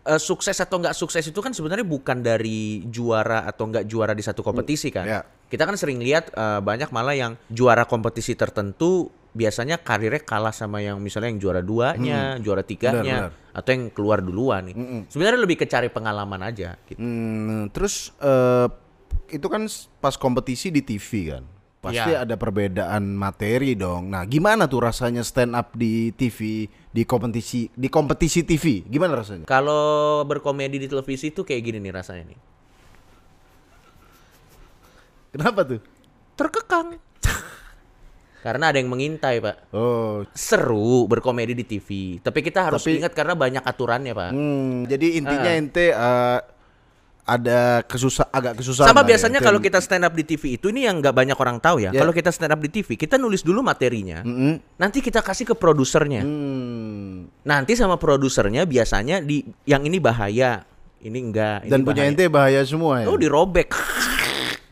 eh, 0.08 0.22
sukses 0.22 0.56
atau 0.56 0.80
nggak 0.80 0.96
sukses 0.96 1.24
itu 1.28 1.40
kan 1.44 1.52
sebenarnya 1.52 1.84
bukan 1.84 2.24
dari 2.24 2.88
juara 2.88 3.44
atau 3.44 3.68
nggak 3.68 3.86
juara 3.88 4.16
di 4.16 4.24
satu 4.24 4.40
kompetisi 4.40 4.88
kan. 4.90 5.06
ya. 5.06 5.22
Kita 5.24 5.68
kan 5.68 5.76
sering 5.76 6.00
lihat 6.00 6.32
eh, 6.32 6.60
banyak 6.64 6.90
malah 6.96 7.16
yang 7.16 7.34
juara 7.52 7.84
kompetisi 7.84 8.34
tertentu 8.40 9.12
biasanya 9.34 9.82
karirnya 9.82 10.22
kalah 10.22 10.54
sama 10.54 10.78
yang 10.80 11.02
misalnya 11.02 11.34
yang 11.34 11.42
juara 11.42 11.62
duanya, 11.66 12.38
juara 12.38 12.62
tiganya, 12.62 13.34
Benar, 13.34 13.58
atau 13.58 13.70
yang 13.74 13.84
keluar 13.90 14.22
duluan 14.22 14.70
nih. 14.70 14.76
Sebenarnya 15.10 15.42
lebih 15.42 15.58
ke 15.58 15.66
cari 15.66 15.90
pengalaman 15.90 16.40
aja. 16.46 16.78
Gitu. 16.86 17.02
Hmm, 17.02 17.74
terus 17.74 18.14
eh, 18.22 18.70
itu 19.34 19.48
kan 19.50 19.66
pas 20.00 20.16
kompetisi 20.16 20.70
di 20.70 20.86
TV 20.86 21.34
kan. 21.34 21.44
Pasti 21.84 22.16
Ya. 22.16 22.24
ada 22.24 22.40
perbedaan 22.40 23.12
materi 23.12 23.76
dong. 23.76 24.08
Nah, 24.08 24.24
gimana 24.24 24.66
tuh 24.66 24.88
rasanya 24.88 25.20
stand 25.20 25.52
up 25.52 25.76
di 25.76 26.16
TV 26.16 26.64
di 26.88 27.04
kompetisi 27.04 27.68
di 27.70 27.92
kompetisi 27.92 28.40
TV? 28.42 28.88
Gimana 28.88 29.20
rasanya? 29.20 29.44
Kalau 29.44 30.24
berkomedi 30.24 30.80
di 30.80 30.88
televisi 30.88 31.28
itu 31.28 31.44
kayak 31.44 31.60
gini 31.62 31.78
nih 31.78 31.92
rasanya 31.92 32.32
nih. 32.32 32.40
Kenapa 35.32 35.66
tuh? 35.66 35.84
Terkekang. 36.34 36.96
Karena 38.46 38.72
ada 38.72 38.78
yang 38.78 38.88
mengintai, 38.88 39.40
Pak. 39.40 39.56
Oh, 39.72 40.24
Seru 40.32 41.04
berkomedi 41.04 41.52
di 41.54 41.66
TV, 41.66 41.88
tapi 42.20 42.40
kita 42.40 42.64
harus 42.64 42.80
Tapi- 42.80 43.00
ingat 43.00 43.12
karena 43.12 43.36
banyak 43.36 43.60
aturannya, 43.60 44.12
Pak. 44.12 44.30
hmm, 44.32 44.74
jadi 44.86 45.08
intinya 45.16 45.52
ente 45.52 45.86
eh, 45.90 46.40
ada 47.24 47.80
kesusah 47.88 48.28
agak 48.28 48.60
kesusahan. 48.60 48.92
Sama 48.92 49.08
ya. 49.08 49.16
biasanya 49.16 49.40
Ente- 49.40 49.48
kalau 49.48 49.60
kita 49.64 49.80
stand 49.80 50.04
up 50.04 50.12
di 50.12 50.28
TV 50.28 50.60
itu 50.60 50.68
ini 50.76 50.84
yang 50.84 51.00
nggak 51.00 51.16
banyak 51.16 51.38
orang 51.40 51.58
tahu 51.64 51.80
ya. 51.80 51.96
Ya. 51.96 52.04
Kalau 52.04 52.12
kita 52.12 52.36
stand 52.36 52.52
up 52.52 52.60
di 52.60 52.68
TV, 52.68 53.00
kita 53.00 53.16
nulis 53.16 53.48
dulu 53.48 53.64
materinya. 53.64 54.28
Mm-mm. 54.28 54.60
Nanti 54.76 55.00
kita 55.00 55.24
kasih 55.24 55.48
ke 55.48 55.56
produsernya. 55.56 56.20
Hmm. 56.20 57.32
Nanti 57.48 57.80
sama 57.80 57.96
produsernya 57.96 58.68
biasanya 58.68 59.24
di 59.24 59.40
yang 59.64 59.88
ini 59.88 60.04
bahaya, 60.04 60.68
ini 61.00 61.20
enggak. 61.24 61.64
Dan 61.64 61.80
ini 61.80 61.88
punya 61.88 62.04
bahaya. 62.04 62.12
ente 62.12 62.26
bahaya 62.28 62.62
semua 62.68 63.04
ya. 63.04 63.08
Oh 63.08 63.16
dirobek. 63.16 63.72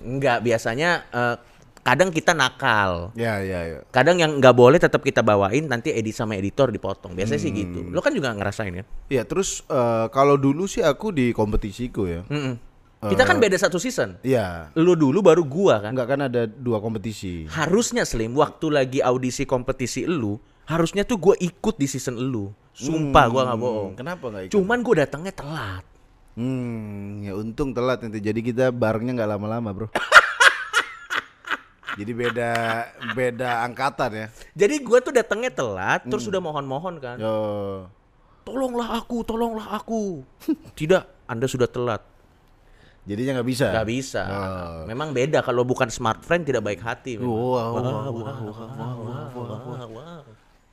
Enggak, 0.02 0.44
biasanya 0.44 1.08
eh, 1.08 1.36
kadang 1.82 2.10
kita 2.14 2.32
nakal. 2.38 3.14
Ya, 3.18 3.42
ya, 3.42 3.66
ya. 3.66 3.80
Kadang 3.90 4.22
yang 4.22 4.38
nggak 4.38 4.56
boleh 4.56 4.78
tetap 4.78 5.02
kita 5.02 5.26
bawain 5.26 5.66
nanti 5.66 5.94
edit 5.94 6.14
sama 6.14 6.38
editor 6.38 6.70
dipotong. 6.70 7.18
Biasanya 7.18 7.42
sih 7.42 7.52
gitu. 7.54 7.82
Hmm. 7.82 7.92
Lo 7.94 8.00
kan 8.06 8.14
juga 8.14 8.34
ngerasain 8.34 8.74
ya. 8.74 8.86
Ya, 9.10 9.24
terus 9.26 9.66
eh, 9.68 10.06
kalau 10.14 10.38
dulu 10.38 10.70
sih 10.70 10.86
aku 10.86 11.10
di 11.14 11.34
kompetisiku 11.34 12.06
ya. 12.08 12.22
Mm-mm. 12.30 12.72
Kita 13.02 13.26
kan 13.26 13.42
beda 13.42 13.58
satu 13.58 13.82
season. 13.82 14.22
Iya. 14.22 14.70
Lu 14.78 14.94
dulu 14.94 15.26
baru 15.26 15.42
gua 15.42 15.82
kan. 15.82 15.98
Enggak 15.98 16.10
kan 16.14 16.22
ada 16.30 16.46
dua 16.46 16.78
kompetisi. 16.78 17.50
Harusnya 17.50 18.06
Slim 18.06 18.38
waktu 18.38 18.70
lagi 18.70 19.02
audisi 19.02 19.50
kompetisi 19.50 20.06
elu, 20.06 20.38
harusnya 20.70 21.02
tuh 21.02 21.18
gua 21.18 21.34
ikut 21.42 21.82
di 21.82 21.90
season 21.90 22.22
elu. 22.22 22.54
Sumpah 22.78 23.26
gua 23.26 23.42
nggak 23.50 23.58
bohong. 23.58 23.92
Kenapa 23.98 24.30
enggak 24.30 24.44
ikut? 24.46 24.54
Cuman 24.54 24.86
gua 24.86 24.96
datangnya 25.02 25.34
telat. 25.34 25.84
Hmm, 26.38 27.26
ya 27.26 27.34
untung 27.34 27.74
telat 27.74 28.06
nanti. 28.06 28.22
Jadi 28.22 28.40
kita 28.46 28.70
barengnya 28.70 29.18
nggak 29.18 29.32
lama-lama, 29.34 29.70
Bro. 29.74 29.88
Jadi 32.00 32.12
beda 32.16 32.52
beda 33.12 33.50
angkatan 33.68 34.12
ya. 34.16 34.26
Jadi 34.56 34.76
gua 34.84 35.00
tuh 35.04 35.12
datangnya 35.12 35.52
telat, 35.52 36.02
terus 36.08 36.24
udah 36.28 36.40
mohon-mohon 36.40 36.96
kan. 37.04 37.18
Yo. 37.20 37.36
Tolonglah 38.42 38.98
aku, 38.98 39.22
tolonglah 39.22 39.68
aku. 39.76 40.26
Tidak, 40.80 41.30
Anda 41.30 41.46
sudah 41.46 41.70
telat. 41.70 42.02
Jadinya 43.02 43.42
nggak 43.42 43.50
bisa. 43.50 43.68
Gak 43.74 43.90
bisa. 43.90 44.22
Oh. 44.30 44.82
Memang 44.86 45.10
beda 45.10 45.42
kalau 45.42 45.66
bukan 45.66 45.90
smart 45.90 46.22
friend 46.22 46.46
tidak 46.46 46.62
baik 46.62 46.86
hati. 46.86 47.18
memang. 47.18 47.34
Wow, 47.34 47.82
wow, 47.82 48.14
wow, 48.14 48.94
wow, 49.34 49.90
wow. 49.90 50.22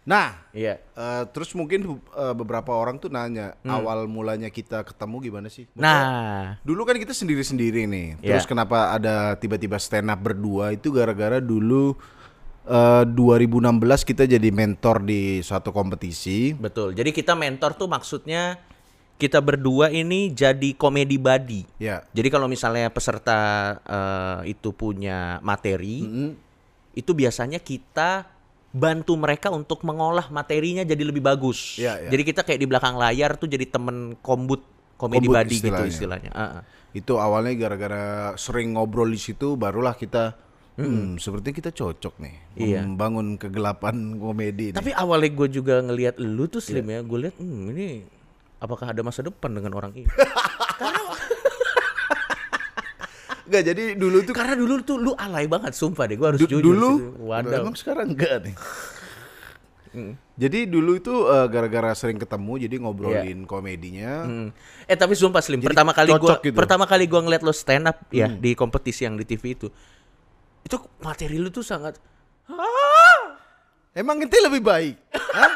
Nah, 0.08 0.40
Iya. 0.56 0.80
eh, 0.80 1.24
terus 1.36 1.52
mungkin 1.52 2.00
eh, 2.16 2.32
beberapa 2.32 2.72
orang 2.72 2.96
tuh 2.96 3.12
nanya 3.12 3.52
awal 3.68 4.08
mulanya 4.08 4.48
kita 4.48 4.80
ketemu 4.80 5.16
gimana 5.20 5.52
sih? 5.52 5.68
Nah, 5.76 6.56
Dulu 6.64 6.88
kan 6.88 6.96
kita 6.96 7.12
sendiri-sendiri 7.12 7.84
nih. 7.84 8.16
Iya. 8.24 8.40
Terus 8.40 8.48
kenapa 8.48 8.96
ada 8.96 9.36
tiba-tiba 9.36 9.76
stand 9.76 10.08
up 10.08 10.16
berdua 10.16 10.72
itu 10.72 10.88
gara-gara 10.88 11.44
dulu 11.44 11.92
eh, 12.64 13.04
2016 13.04 14.08
kita 14.08 14.24
jadi 14.24 14.48
mentor 14.48 15.04
di 15.04 15.44
suatu 15.44 15.76
kompetisi. 15.76 16.56
Betul. 16.56 16.96
Jadi 16.96 17.12
kita 17.12 17.36
mentor 17.36 17.76
tuh 17.76 17.92
maksudnya 17.92 18.56
kita 19.20 19.44
berdua 19.44 19.92
ini 19.92 20.32
jadi 20.32 20.72
komedi 20.72 21.20
buddy. 21.20 21.68
Ya. 21.76 22.00
Jadi 22.16 22.32
kalau 22.32 22.48
misalnya 22.48 22.88
peserta 22.88 23.40
eh, 23.84 24.56
itu 24.56 24.72
punya 24.72 25.36
materi, 25.44 26.32
itu 26.96 27.10
biasanya 27.12 27.60
kita 27.60 28.37
bantu 28.68 29.16
mereka 29.16 29.48
untuk 29.48 29.80
mengolah 29.82 30.28
materinya 30.28 30.84
jadi 30.84 31.00
lebih 31.00 31.24
bagus. 31.24 31.80
Iya, 31.80 32.04
iya. 32.04 32.10
Jadi 32.12 32.22
kita 32.24 32.40
kayak 32.44 32.60
di 32.60 32.68
belakang 32.68 32.94
layar 33.00 33.40
tuh 33.40 33.48
jadi 33.48 33.64
temen 33.64 34.16
kombut 34.20 34.60
komedi 35.00 35.26
buddy 35.30 35.56
gitu 35.62 35.82
istilahnya. 35.88 36.30
Ah, 36.34 36.60
ah. 36.60 36.62
Itu 36.92 37.16
awalnya 37.16 37.54
gara-gara 37.56 38.04
sering 38.36 38.76
ngobrol 38.76 39.08
di 39.08 39.20
situ 39.20 39.56
barulah 39.56 39.96
kita 39.96 40.36
hmm, 40.76 41.16
seperti 41.16 41.50
kita 41.56 41.70
cocok 41.72 42.14
nih 42.20 42.34
Iya. 42.58 42.84
membangun 42.84 43.40
kegelapan 43.40 44.18
komedi. 44.20 44.72
nih. 44.72 44.76
Tapi 44.76 44.90
awalnya 44.92 45.30
gue 45.32 45.48
juga 45.48 45.80
ngelihat 45.80 46.20
lu 46.20 46.44
tuh 46.50 46.60
slim 46.60 46.86
Iya. 46.88 47.00
ya, 47.00 47.06
gue 47.06 47.18
lihat 47.24 47.36
hmm, 47.40 47.62
ini 47.72 47.88
apakah 48.58 48.90
ada 48.90 49.00
masa 49.06 49.22
depan 49.24 49.54
dengan 49.54 49.72
orang 49.74 49.92
ini? 49.94 50.08
Enggak, 53.48 53.62
jadi 53.64 53.84
dulu 53.96 54.16
tuh 54.22 54.34
Karena 54.36 54.54
dulu 54.54 54.74
tuh 54.84 54.96
lu 55.00 55.12
alay 55.16 55.48
banget, 55.48 55.72
sumpah 55.72 56.04
deh, 56.04 56.14
gue 56.14 56.28
harus 56.28 56.40
Du- 56.40 56.48
jujur. 56.48 56.60
dulu 56.62 56.90
waduh. 57.24 57.64
emang 57.64 57.72
sekarang 57.72 58.12
enggak 58.12 58.44
nih. 58.44 58.56
Jadi 60.38 60.68
dulu 60.68 60.94
itu 60.94 61.10
eh, 61.26 61.46
gara-gara 61.48 61.90
sering 61.96 62.20
ketemu 62.20 62.52
jadi 62.60 62.76
ngobrolin 62.78 63.42
komedinya. 63.42 64.22
Hmm. 64.22 64.48
Eh 64.84 64.94
tapi 64.94 65.16
sumpah 65.16 65.40
Slim, 65.40 65.58
Jadi 65.58 65.72
pertama 65.72 65.90
kali 65.90 66.12
gua 66.14 66.38
gitu. 66.38 66.54
pertama 66.54 66.84
kali 66.84 67.08
gua 67.08 67.24
ngeliat 67.24 67.42
lo 67.42 67.50
stand 67.50 67.88
up 67.88 67.98
ya 68.12 68.28
di 68.28 68.52
kompetisi 68.52 69.02
yang 69.02 69.16
di 69.16 69.24
TV 69.24 69.56
itu. 69.56 69.66
Itu 70.62 70.76
materi 71.00 71.40
lu 71.40 71.48
tuh 71.48 71.64
sangat 71.64 71.96
Emang 73.90 74.20
ente 74.22 74.38
lebih 74.38 74.62
baik? 74.62 74.94
Hah? 75.10 75.50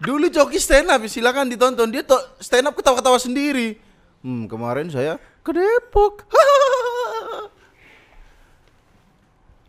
Dulu 0.00 0.30
joki 0.30 0.56
stand 0.56 0.88
up 0.88 1.02
silakan 1.04 1.50
ditonton 1.50 1.90
dia 1.90 2.00
stand 2.40 2.64
up 2.64 2.72
ketawa-ketawa 2.72 3.18
sendiri. 3.18 3.76
Hmm, 4.24 4.48
kemarin 4.48 4.88
saya 4.88 5.20
ke 5.46 5.54
Depok. 5.54 6.26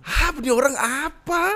Hah, 0.02 0.34
ini 0.42 0.50
orang 0.50 0.74
apa? 0.74 1.54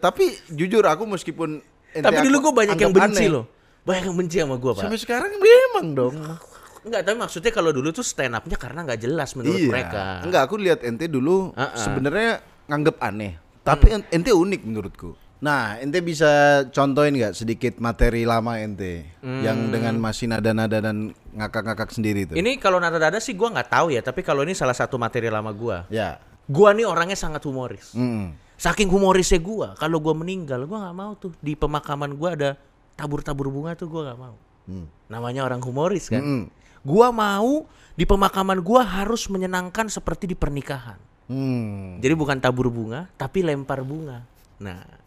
Tapi 0.00 0.32
jujur 0.48 0.84
aku 0.88 1.04
meskipun 1.04 1.60
Tapi 1.92 2.24
dulu 2.24 2.48
gua 2.48 2.64
banyak 2.64 2.80
yang 2.80 2.92
benci 2.96 3.28
aneh, 3.28 3.28
loh. 3.28 3.44
Banyak 3.84 4.08
yang 4.08 4.16
benci 4.16 4.36
sama 4.40 4.56
gua, 4.56 4.72
Pak. 4.72 4.88
Sampai 4.88 4.98
sekarang 4.98 5.36
memang 5.36 5.86
dong. 5.92 6.16
Enggak, 6.84 7.00
tapi 7.04 7.16
maksudnya 7.16 7.52
kalau 7.52 7.70
dulu 7.72 7.88
tuh 7.92 8.04
stand 8.04 8.36
up-nya 8.36 8.60
karena 8.60 8.84
nggak 8.84 9.00
jelas 9.00 9.32
menurut 9.36 9.60
iya. 9.60 9.70
mereka. 9.72 10.02
Enggak, 10.24 10.42
aku 10.44 10.56
lihat 10.60 10.84
ente 10.84 11.08
dulu 11.08 11.52
Ah, 11.56 11.72
ah. 11.72 11.80
sebenarnya 11.80 12.44
nganggep 12.68 12.96
aneh. 13.00 13.40
Tapi 13.64 13.86
en- 13.92 14.08
ente 14.12 14.32
unik 14.32 14.60
menurutku. 14.68 15.16
Nah, 15.44 15.76
ente 15.76 16.00
bisa 16.00 16.64
contohin 16.72 17.20
nggak 17.20 17.36
sedikit 17.36 17.76
materi 17.76 18.24
lama 18.24 18.56
ente 18.56 19.04
yang 19.20 19.68
dengan 19.68 20.00
masih 20.00 20.32
nada-nada 20.32 20.80
dan 20.80 21.12
ngakak-ngakak 21.36 21.92
sendiri 21.92 22.24
itu? 22.24 22.32
Ini 22.32 22.56
kalau 22.56 22.80
nada-nada 22.80 23.20
sih 23.20 23.36
gua 23.36 23.52
nggak 23.52 23.68
tahu 23.68 23.92
ya, 23.92 24.00
tapi 24.00 24.24
kalau 24.24 24.40
ini 24.40 24.56
salah 24.56 24.72
satu 24.72 24.96
materi 24.96 25.28
lama 25.28 25.52
gua. 25.52 25.84
Ya. 25.92 26.16
Gua 26.48 26.72
nih 26.72 26.88
orangnya 26.88 27.20
sangat 27.20 27.44
humoris. 27.44 27.92
Mm. 27.92 28.32
Saking 28.56 28.88
humorisnya 28.88 29.36
gua, 29.36 29.76
kalau 29.76 30.00
gua 30.00 30.16
meninggal 30.16 30.64
gua 30.64 30.88
nggak 30.88 30.96
mau 30.96 31.12
tuh 31.12 31.36
di 31.44 31.52
pemakaman 31.52 32.16
gua 32.16 32.32
ada 32.32 32.50
tabur-tabur 32.96 33.52
bunga 33.52 33.76
tuh 33.76 33.92
gua 33.92 34.08
nggak 34.08 34.20
mau. 34.24 34.36
Hmm. 34.64 34.88
Namanya 35.12 35.44
orang 35.44 35.60
humoris 35.60 36.08
kan. 36.08 36.24
Mm-mm. 36.24 36.48
Gua 36.80 37.12
mau 37.12 37.68
di 37.92 38.08
pemakaman 38.08 38.64
gua 38.64 38.80
harus 38.80 39.28
menyenangkan 39.28 39.92
seperti 39.92 40.24
di 40.24 40.32
pernikahan. 40.32 40.96
Hmm. 41.28 42.00
Jadi 42.00 42.14
bukan 42.16 42.40
tabur 42.40 42.72
bunga, 42.72 43.12
tapi 43.20 43.44
lempar 43.44 43.84
bunga. 43.84 44.24
Nah, 44.56 45.03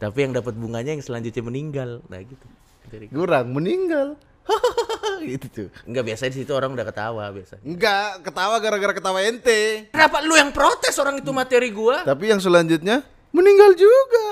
tapi 0.00 0.18
yang 0.24 0.32
dapat 0.32 0.56
bunganya 0.56 0.96
yang 0.96 1.04
selanjutnya 1.04 1.44
meninggal. 1.44 2.00
Nah 2.08 2.24
gitu. 2.24 2.46
Dari 2.88 3.06
Kurang 3.12 3.52
meninggal. 3.52 4.16
gitu 5.30 5.46
tuh. 5.52 5.68
Enggak 5.84 6.04
biasa 6.08 6.32
di 6.32 6.40
situ 6.40 6.52
orang 6.56 6.72
udah 6.72 6.88
ketawa 6.88 7.28
biasa. 7.28 7.60
Enggak, 7.60 8.24
ketawa 8.24 8.56
gara-gara 8.64 8.92
ketawa 8.96 9.20
ente. 9.20 9.92
Kenapa 9.92 10.24
lu 10.24 10.34
yang 10.40 10.50
protes 10.56 10.96
orang 10.96 11.20
itu 11.20 11.30
materi 11.36 11.68
gua? 11.68 12.02
Tapi 12.08 12.32
yang 12.32 12.40
selanjutnya 12.40 13.04
meninggal 13.36 13.76
juga. 13.76 14.24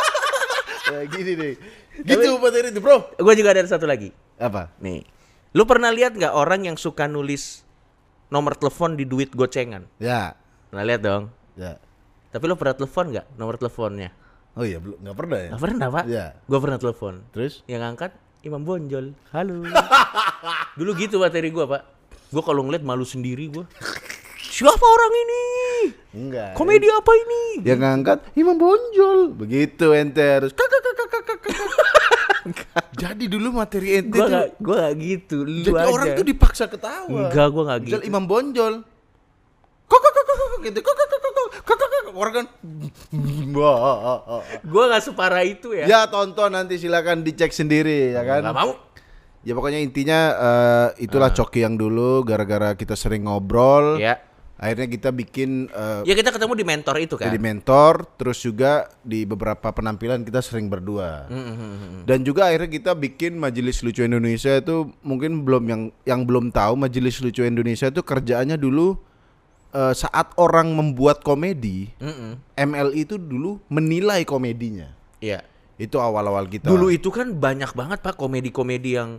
nah, 0.94 1.02
gini 1.10 1.32
deh. 1.34 1.54
Gitu 2.06 2.30
materi 2.38 2.70
itu, 2.70 2.78
Bro. 2.78 3.18
Gua 3.18 3.34
juga 3.34 3.50
ada 3.50 3.66
satu 3.66 3.90
lagi. 3.90 4.14
Apa? 4.38 4.70
Nih. 4.78 5.02
Lu 5.58 5.66
pernah 5.66 5.90
lihat 5.90 6.14
nggak 6.14 6.34
orang 6.38 6.70
yang 6.70 6.78
suka 6.78 7.10
nulis 7.10 7.66
nomor 8.30 8.54
telepon 8.54 8.94
di 8.94 9.02
duit 9.02 9.34
gocengan? 9.34 9.90
Ya. 9.98 10.38
Pernah 10.70 10.84
lihat 10.86 11.02
dong. 11.02 11.24
Ya. 11.58 11.82
Tapi 12.30 12.44
lu 12.46 12.54
pernah 12.54 12.78
telepon 12.78 13.10
nggak 13.10 13.26
nomor 13.34 13.58
teleponnya? 13.58 14.10
Oh 14.54 14.62
iya, 14.62 14.78
belum 14.78 15.02
nggak 15.02 15.16
pernah 15.18 15.38
ya? 15.42 15.50
Nggak 15.50 15.62
pernah 15.66 15.86
pak? 15.90 16.04
Iya. 16.06 16.26
Gua 16.46 16.58
pernah 16.62 16.78
telepon. 16.78 17.14
Terus? 17.34 17.66
Yang 17.66 17.82
angkat 17.90 18.12
Imam 18.46 18.62
Bonjol. 18.62 19.06
Halo. 19.34 19.66
Dulu 20.78 20.90
gitu 20.94 21.18
materi 21.18 21.50
gua 21.50 21.66
pak. 21.66 21.82
Gua 22.30 22.42
kalau 22.46 22.62
ngeliat 22.62 22.86
malu 22.86 23.02
sendiri 23.02 23.50
gua. 23.50 23.66
Siapa 24.38 24.86
orang 24.86 25.12
ini? 25.18 25.44
Enggak. 26.14 26.54
Komedi 26.54 26.86
apa 26.86 27.12
ini? 27.18 27.66
Yang 27.66 27.80
ngangkat 27.82 28.18
Imam 28.38 28.54
Bonjol. 28.54 29.34
Begitu 29.34 29.90
ente 29.90 30.22
harus 30.22 30.54
kakak 30.54 30.80
kakak 30.86 31.08
kakak 31.10 31.38
kakak. 31.42 31.54
Jadi 33.02 33.24
dulu 33.26 33.58
materi 33.58 33.98
ente 33.98 34.14
Gua 34.14 34.30
tuh 34.30 34.38
gak, 34.38 34.48
gua 34.62 34.76
gak 34.86 34.94
gitu. 35.02 35.36
Lu 35.42 35.66
jadi 35.66 35.82
aja. 35.82 35.90
orang 35.90 36.06
tuh 36.14 36.26
dipaksa 36.30 36.64
ketawa. 36.70 37.10
Enggak, 37.26 37.46
gua 37.50 37.62
gak 37.74 37.78
Misal 37.90 37.98
gitu. 37.98 38.06
Imam 38.06 38.22
Bonjol. 38.30 38.86
Kakak 39.84 40.12
kakak 40.12 40.36
kakak 40.36 40.60
gitu. 40.64 40.80
Kakak 40.80 41.06
kakak 41.06 41.20
kakak 41.22 41.48
kakak 41.64 41.88
kakak 41.92 42.14
orang 42.14 42.34
kan. 42.34 42.46
Wah. 43.54 44.42
Gua 44.72 44.84
gak 44.90 45.02
separah 45.04 45.44
itu 45.44 45.76
ya. 45.76 45.84
Ya 45.86 46.00
tonton 46.08 46.50
nanti 46.52 46.80
silakan 46.80 47.22
dicek 47.22 47.52
sendiri 47.52 48.16
ya 48.16 48.22
kan. 48.24 48.42
Gak 48.42 48.56
mau. 48.56 48.72
Ya 49.44 49.52
pokoknya 49.52 49.80
intinya 49.84 50.20
eh, 50.32 51.04
itulah 51.04 51.28
Coki 51.28 51.60
yang 51.60 51.76
dulu 51.76 52.24
gara-gara 52.24 52.72
kita 52.72 52.96
sering 52.96 53.28
ngobrol. 53.28 54.00
Ya. 54.00 54.16
Akhirnya 54.54 54.86
kita 54.88 55.10
bikin 55.12 55.68
eh, 55.68 56.00
Ya 56.08 56.14
kita 56.16 56.32
ketemu 56.32 56.56
di 56.56 56.64
mentor 56.64 56.96
itu 56.96 57.20
kan. 57.20 57.28
jadi 57.28 57.36
mentor, 57.36 58.08
terus 58.16 58.40
juga 58.40 58.88
di 59.04 59.26
beberapa 59.28 59.68
penampilan 59.68 60.24
kita 60.24 60.40
sering 60.40 60.72
berdua. 60.72 61.28
Hmm, 61.28 62.06
Dan 62.08 62.24
juga 62.24 62.48
akhirnya 62.48 62.70
kita 62.72 62.96
bikin 62.96 63.36
Majelis 63.36 63.84
Lucu 63.84 64.00
Indonesia 64.00 64.54
itu 64.56 64.88
mungkin 65.04 65.44
belum 65.44 65.64
yang 65.68 65.82
yang 66.08 66.20
belum 66.24 66.48
tahu 66.48 66.80
Majelis 66.80 67.20
Lucu 67.20 67.44
Indonesia 67.44 67.92
itu 67.92 68.00
kerjaannya 68.00 68.56
dulu 68.56 68.96
eh, 69.74 69.92
saat 69.92 70.30
orang 70.38 70.70
membuat 70.70 71.20
komedi, 71.20 71.90
Mm-mm. 71.98 72.38
MLI 72.54 73.02
itu 73.02 73.18
dulu 73.18 73.58
menilai 73.66 74.22
komedinya. 74.22 74.94
Iya. 75.18 75.42
Itu 75.74 75.98
awal-awal 75.98 76.46
kita. 76.46 76.70
Dulu 76.70 76.88
itu 76.88 77.10
kan 77.10 77.34
banyak 77.34 77.74
banget 77.74 77.98
pak 77.98 78.14
komedi-komedi 78.14 78.94
yang 78.94 79.18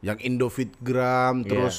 yang 0.00 0.18
Indofitgram, 0.18 1.44
Iya. 1.44 1.48
terus 1.48 1.76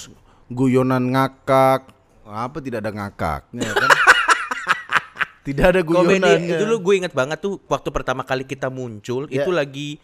guyonan 0.47 1.11
ngakak. 1.11 1.91
Apa 2.23 2.63
tidak 2.63 2.87
ada 2.87 2.91
ngakaknya 2.95 3.69
kan? 3.75 3.89
tidak 5.47 5.65
ada 5.73 5.81
komedi 5.81 6.21
guyonannya. 6.21 6.57
dulu 6.61 6.75
gue 6.79 6.93
inget 7.01 7.13
banget 7.17 7.41
tuh 7.41 7.57
waktu 7.65 7.89
pertama 7.89 8.21
kali 8.21 8.45
kita 8.45 8.69
muncul 8.69 9.25
Ya. 9.27 9.41
itu 9.41 9.49
lagi 9.49 9.97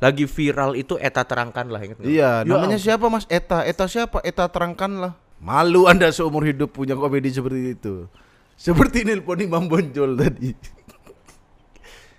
lagi 0.00 0.24
viral 0.26 0.74
itu 0.74 0.98
Eta 0.98 1.22
terangkan 1.22 1.68
lah 1.70 1.78
inget? 1.78 2.00
Iya, 2.02 2.42
Ya 2.42 2.50
namanya 2.50 2.74
siapa 2.74 3.06
Mas? 3.06 3.22
Eta. 3.30 3.62
Eta 3.62 3.86
siapa? 3.86 4.18
Eta 4.26 4.48
terangkanlah. 4.50 5.14
Malu 5.42 5.90
Anda 5.90 6.14
seumur 6.14 6.46
hidup 6.46 6.70
punya 6.70 6.94
komedi 6.94 7.34
seperti 7.34 7.74
itu. 7.74 8.06
Seperti 8.54 9.02
Nelpon 9.02 9.42
Imam 9.42 9.66
Bonjol 9.66 10.14
tadi. 10.14 10.54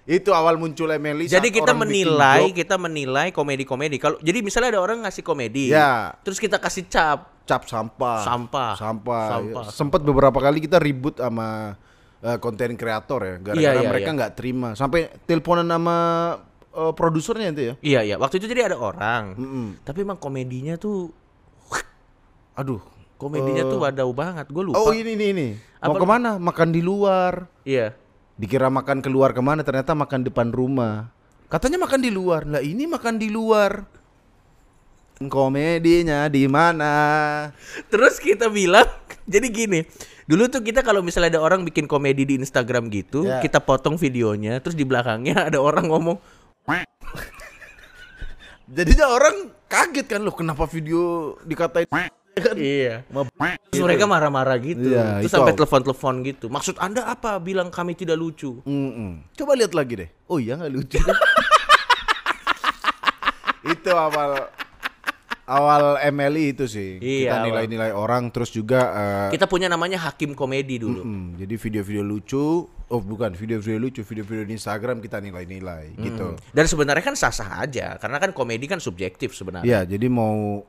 itu 0.03 0.35
awal 0.35 0.59
muncul 0.59 0.91
Emily 0.91 1.31
Jadi 1.31 1.47
kita 1.47 1.71
menilai, 1.71 2.51
kita 2.51 2.75
menilai 2.75 3.31
komedi-komedi. 3.31 3.95
Kalau 3.95 4.19
jadi 4.19 4.43
misalnya 4.43 4.75
ada 4.75 4.83
orang 4.83 5.07
ngasih 5.07 5.23
komedi, 5.23 5.71
Ya. 5.71 6.11
terus 6.27 6.43
kita 6.43 6.59
kasih 6.59 6.91
cap, 6.91 7.31
cap 7.47 7.63
sampah. 7.63 8.19
Sampah. 8.19 8.75
Sampah. 8.75 9.25
Sampah. 9.31 9.63
Sempat 9.71 10.03
beberapa 10.03 10.35
kali 10.43 10.59
kita 10.59 10.83
ribut 10.83 11.23
sama 11.23 11.79
eh, 12.19 12.35
konten 12.43 12.75
kreator 12.75 13.23
ya, 13.23 13.35
gara-gara 13.39 13.63
Iya, 13.63 13.71
iya, 13.79 13.87
mereka 13.87 14.09
iya. 14.11 14.17
nggak 14.19 14.33
terima. 14.35 14.69
Sampai 14.75 15.07
teleponan 15.23 15.71
sama 15.71 15.95
eh, 16.75 16.91
produsernya 16.91 17.47
itu 17.55 17.61
ya. 17.63 17.73
Iya 17.79 17.99
iya. 18.03 18.15
Waktu 18.19 18.43
itu 18.43 18.51
jadi 18.51 18.75
ada 18.75 18.83
orang, 18.83 19.39
Mm-mm. 19.39 19.67
tapi 19.87 20.03
emang 20.03 20.19
komedinya 20.19 20.75
tuh 20.75 21.15
Aduh. 22.59 22.83
Komedinya 23.17 23.63
tuh 23.65 23.79
wadau 23.79 24.11
banget. 24.11 24.45
Gue 24.49 24.63
lupa. 24.69 24.79
Oh 24.79 24.91
ini 24.91 25.15
ini 25.15 25.25
ini. 25.31 25.47
Mau 25.79 25.95
Apa- 25.95 26.01
ke 26.01 26.07
mana? 26.07 26.29
Makan 26.39 26.69
di 26.71 26.81
luar. 26.81 27.47
Iya. 27.63 27.95
Dikira 28.33 28.67
makan 28.67 28.99
keluar 28.99 29.31
ke 29.31 29.41
mana 29.41 29.61
ternyata 29.61 29.93
makan 29.93 30.25
depan 30.25 30.49
rumah. 30.49 31.09
Katanya 31.47 31.77
makan 31.85 32.01
di 32.01 32.09
luar. 32.09 32.49
Lah 32.49 32.65
ini 32.65 32.89
makan 32.89 33.21
di 33.21 33.29
luar. 33.29 33.85
Komedinya 35.23 36.27
di 36.27 36.49
mana? 36.49 36.91
Terus 37.87 38.17
kita 38.17 38.49
bilang, 38.49 38.89
jadi 39.29 39.47
gini, 39.47 39.85
dulu 40.25 40.49
tuh 40.49 40.65
kita 40.65 40.81
kalau 40.81 41.05
misalnya 41.05 41.37
ada 41.37 41.41
orang 41.45 41.63
bikin 41.63 41.85
komedi 41.87 42.25
di 42.27 42.35
Instagram 42.41 42.89
gitu, 42.91 43.23
Ya. 43.23 43.39
kita 43.39 43.61
potong 43.63 43.95
videonya, 43.95 44.59
terus 44.59 44.75
di 44.75 44.83
belakangnya 44.83 45.37
ada 45.53 45.61
orang 45.61 45.87
ngomong, 45.87 46.17
Jadinya 48.73 49.05
orang 49.11 49.53
kaget 49.69 50.07
kan 50.07 50.21
loh 50.25 50.33
kenapa 50.33 50.65
video 50.65 51.35
dikatain 51.45 51.85
Iya. 52.57 53.05
Mau 53.13 53.29
Terus 53.69 53.81
mereka 53.85 54.09
marah-marah 54.09 54.57
gitu. 54.57 54.93
Iya, 54.93 55.21
Terus 55.21 55.29
itu. 55.29 55.35
sampai 55.37 55.53
telepon-telepon 55.53 56.13
gitu. 56.25 56.45
Maksud 56.49 56.81
Anda 56.81 57.05
apa 57.05 57.37
bilang 57.37 57.69
kami 57.69 57.93
tidak 57.93 58.17
lucu? 58.17 58.61
Mm-mm. 58.65 59.21
Coba 59.37 59.53
lihat 59.57 59.73
lagi 59.77 59.93
deh. 60.05 60.09
Oh 60.29 60.41
iya 60.41 60.57
nggak 60.57 60.73
lucu. 60.73 60.97
itu 63.73 63.91
awal 63.95 64.51
awal 65.47 65.99
MLI 66.09 66.55
itu 66.55 66.65
sih. 66.67 66.99
Iya, 66.99 67.33
Kita 67.33 67.37
nilai-nilai 67.47 67.91
orang 67.91 68.31
terus 68.31 68.51
juga 68.51 68.79
eh, 68.93 69.29
Kita 69.35 69.47
punya 69.47 69.67
namanya 69.67 69.99
hakim 70.09 70.33
komedi 70.33 70.79
dulu. 70.79 71.03
mm, 71.03 71.27
jadi 71.39 71.55
video-video 71.57 72.03
lucu. 72.03 72.67
Oh 72.93 73.01
bukan 73.01 73.33
video-video 73.33 73.81
lucu, 73.81 74.01
video-video 74.05 74.45
di 74.45 74.53
Instagram 74.53 75.01
kita 75.01 75.17
nilai-nilai 75.17 75.97
gitu. 75.97 76.37
Dan 76.53 76.65
sebenarnya 76.69 77.01
kan 77.01 77.17
sah-sah 77.17 77.65
aja, 77.65 77.97
karena 77.97 78.21
kan 78.21 78.29
komedi 78.37 78.69
kan 78.69 78.77
subjektif 78.77 79.33
sebenarnya. 79.33 79.65
Iya, 79.65 79.97
jadi 79.97 80.13
mau 80.13 80.61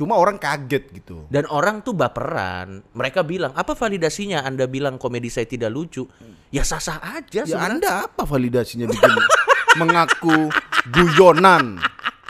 cuma 0.00 0.16
orang 0.16 0.40
kaget 0.40 0.96
gitu. 0.96 1.28
Dan 1.28 1.44
orang 1.52 1.84
tuh 1.84 1.92
baperan. 1.92 2.80
Mereka 2.96 3.20
bilang, 3.20 3.52
apa 3.52 3.76
validasinya 3.76 4.40
Anda 4.40 4.64
bilang 4.64 4.96
komedi 4.96 5.28
saya 5.28 5.44
tidak 5.44 5.68
lucu? 5.68 6.08
Ya 6.48 6.64
sah-sah 6.64 7.20
aja 7.20 7.44
Ya 7.44 7.44
sebenarnya. 7.44 7.68
Anda 7.76 7.90
apa 8.08 8.24
validasinya 8.24 8.88
bikin 8.88 9.12
mengaku 9.84 10.48
guyonan? 10.88 11.76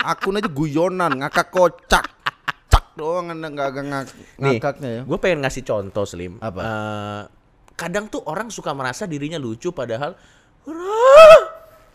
Akun 0.02 0.42
aja 0.42 0.50
guyonan, 0.50 1.14
ngakak 1.22 1.54
kocak. 1.54 2.10
Cak 2.66 2.84
doang 2.98 3.30
Anda 3.30 3.46
nggak 3.46 3.68
ngak 3.70 4.04
ngakaknya 4.42 4.90
ya. 4.90 5.02
gue 5.06 5.18
pengen 5.22 5.46
ngasih 5.46 5.62
contoh 5.62 6.02
Slim. 6.02 6.42
Apa? 6.42 6.58
Eh, 6.58 7.22
kadang 7.78 8.10
tuh 8.10 8.26
orang 8.26 8.50
suka 8.50 8.74
merasa 8.74 9.06
dirinya 9.06 9.38
lucu 9.38 9.70
padahal! 9.70 10.18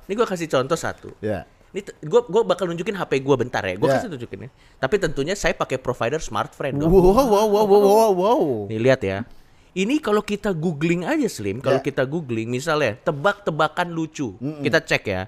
Ini 0.06 0.14
gue 0.16 0.28
kasih 0.28 0.48
contoh 0.48 0.78
satu. 0.80 1.12
Ya. 1.20 1.44
Ini 1.76 1.84
gue 1.84 2.22
gua 2.24 2.48
bakal 2.48 2.72
nunjukin 2.72 2.96
HP 2.96 3.20
gue 3.20 3.36
bentar 3.36 3.60
ya. 3.60 3.76
Gue 3.76 3.92
Ya. 3.92 4.00
kasih 4.00 4.08
tunjukin 4.10 4.48
ya. 4.48 4.50
Tapi 4.80 4.96
tentunya 4.96 5.36
saya 5.36 5.52
pakai 5.52 5.76
provider 5.76 6.24
smartphone 6.24 6.80
dong. 6.80 6.88
Wow, 6.88 7.12
wow, 7.12 7.28
wow, 7.28 7.66
wow, 7.68 7.82
wow, 7.84 8.12
wow. 8.16 8.42
Nih 8.72 8.80
lihat 8.80 9.04
ya. 9.04 9.28
Ini 9.76 10.00
kalau 10.00 10.24
kita 10.24 10.56
googling 10.56 11.04
aja 11.04 11.28
Slim, 11.28 11.60
kalau 11.60 11.78
Ya. 11.78 11.84
kita 11.84 12.08
googling 12.08 12.48
misalnya 12.48 12.96
tebak-tebakan 12.98 13.92
lucu. 13.92 14.40
Kita 14.40 14.80
cek 14.80 15.04
ya. 15.04 15.28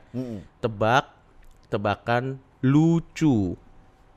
Tebak 0.58 1.12
tebakan 1.68 2.40
lucu. 2.64 3.60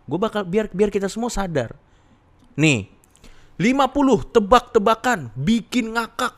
Gue 0.07 0.19
bakal 0.19 0.47
biar 0.47 0.71
biar 0.71 0.89
kita 0.89 1.11
semua 1.11 1.29
sadar. 1.29 1.75
Nih. 2.55 2.87
50 3.59 4.23
tebak-tebakan 4.25 5.35
bikin 5.35 5.93
ngakak. 5.93 6.33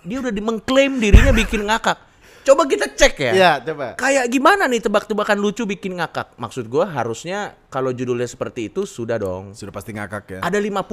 Dia 0.00 0.18
udah 0.18 0.32
di- 0.32 0.40
mengklaim 0.40 0.96
dirinya 0.96 1.30
bikin 1.30 1.62
ngakak. 1.62 2.05
Coba 2.46 2.62
kita 2.70 2.86
cek 2.94 3.14
ya. 3.18 3.32
Ya, 3.34 3.52
coba. 3.58 3.98
Kayak 3.98 4.30
gimana 4.30 4.70
nih 4.70 4.78
tebak-tebakan 4.78 5.34
lucu 5.42 5.66
bikin 5.66 5.98
ngakak? 5.98 6.38
Maksud 6.38 6.70
gua 6.70 6.86
harusnya 6.86 7.58
kalau 7.66 7.90
judulnya 7.90 8.30
seperti 8.30 8.70
itu 8.70 8.86
sudah 8.86 9.18
dong. 9.18 9.50
Sudah 9.50 9.74
pasti 9.74 9.90
ngakak 9.90 10.38
ya. 10.38 10.40
Ada 10.46 10.62
50. 10.62 10.86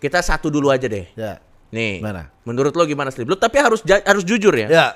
Kita 0.00 0.24
satu 0.24 0.48
dulu 0.48 0.72
aja 0.72 0.88
deh. 0.88 1.12
Ya. 1.12 1.44
Nih. 1.68 2.00
Mana? 2.00 2.32
Menurut 2.48 2.72
lo 2.72 2.88
gimana 2.88 3.12
sih? 3.12 3.28
Lu 3.28 3.36
tapi 3.36 3.60
harus 3.60 3.84
harus 3.84 4.24
jujur 4.24 4.56
ya. 4.56 4.68
Ya. 4.72 4.86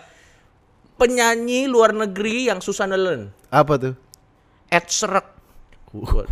Penyanyi 0.96 1.68
luar 1.68 1.92
negeri 1.92 2.48
yang 2.48 2.64
susah 2.64 2.88
nelen. 2.88 3.28
Apa 3.52 3.76
tuh? 3.76 3.94
Ed 4.72 4.88
Sheeran. 4.88 5.28
Waduh. 5.92 6.24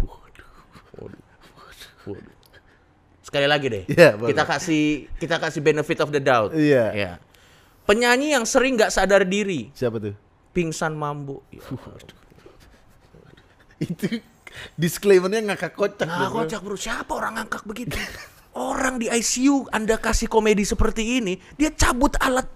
Waduh. 0.96 1.20
Waduh. 2.08 2.32
Sekali 3.20 3.44
lagi 3.44 3.66
deh. 3.68 3.84
Iya, 3.92 4.16
boleh. 4.16 4.32
kita 4.32 4.44
kasih 4.48 4.84
kita 5.20 5.36
kasih 5.36 5.60
benefit 5.60 6.00
of 6.00 6.08
the 6.08 6.20
doubt. 6.20 6.56
Iya. 6.56 6.84
Ya. 6.96 7.12
Penyanyi 7.92 8.32
yang 8.32 8.48
sering 8.48 8.80
nggak 8.80 8.88
sadar 8.88 9.20
diri, 9.28 9.68
Siapa 9.76 10.00
tuh? 10.00 10.16
pingsan 10.56 10.96
mambu. 10.96 11.44
Ya. 11.52 11.60
Itu 13.84 14.16
disclaimernya 14.80 15.52
ngakak 15.52 15.76
kocak. 15.76 16.08
Bro. 16.08 16.40
kocak 16.40 16.60
bro, 16.64 16.76
siapa 16.80 17.12
orang 17.12 17.36
ngangkak 17.36 17.68
begitu? 17.68 17.92
Orang 18.56 18.96
di 18.96 19.12
ICU, 19.12 19.68
Anda 19.68 20.00
kasih 20.00 20.24
komedi 20.24 20.64
seperti 20.64 21.20
ini, 21.20 21.36
dia 21.60 21.68
cabut 21.68 22.16
alat 22.16 22.48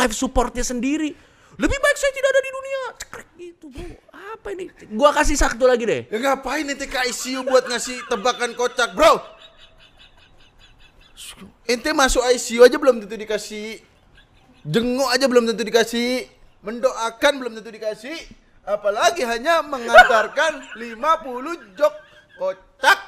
life 0.00 0.16
supportnya 0.16 0.64
sendiri. 0.64 1.12
Lebih 1.60 1.76
baik 1.76 1.96
saya 2.00 2.12
tidak 2.16 2.30
ada 2.32 2.40
di 2.40 2.50
dunia. 2.56 2.80
Cekrek 2.96 3.28
gitu 3.36 3.66
bro. 3.68 3.84
Apa 4.16 4.48
ini? 4.56 4.64
Gua 4.96 5.12
kasih 5.12 5.36
satu 5.36 5.68
lagi 5.68 5.84
deh. 5.84 6.08
Ya 6.08 6.16
ngapain 6.24 6.64
ente 6.64 6.88
ke 6.88 6.96
ICU 7.12 7.44
buat 7.44 7.68
ngasih 7.68 8.00
tebakan 8.08 8.56
kocak, 8.56 8.96
bro? 8.96 9.20
Ente 11.68 11.92
masuk 11.92 12.24
ICU 12.24 12.64
aja 12.64 12.80
belum 12.80 13.04
tentu 13.04 13.20
dikasih 13.20 13.89
Jenguk 14.64 15.08
aja 15.08 15.24
belum 15.24 15.48
tentu 15.48 15.64
dikasih 15.64 16.28
Mendoakan 16.60 17.32
belum 17.40 17.52
tentu 17.60 17.70
dikasih 17.72 18.16
Apalagi 18.64 19.24
hanya 19.24 19.64
mengantarkan 19.64 20.76
50 20.76 20.80
jok 21.78 21.94
kocak 22.36 22.98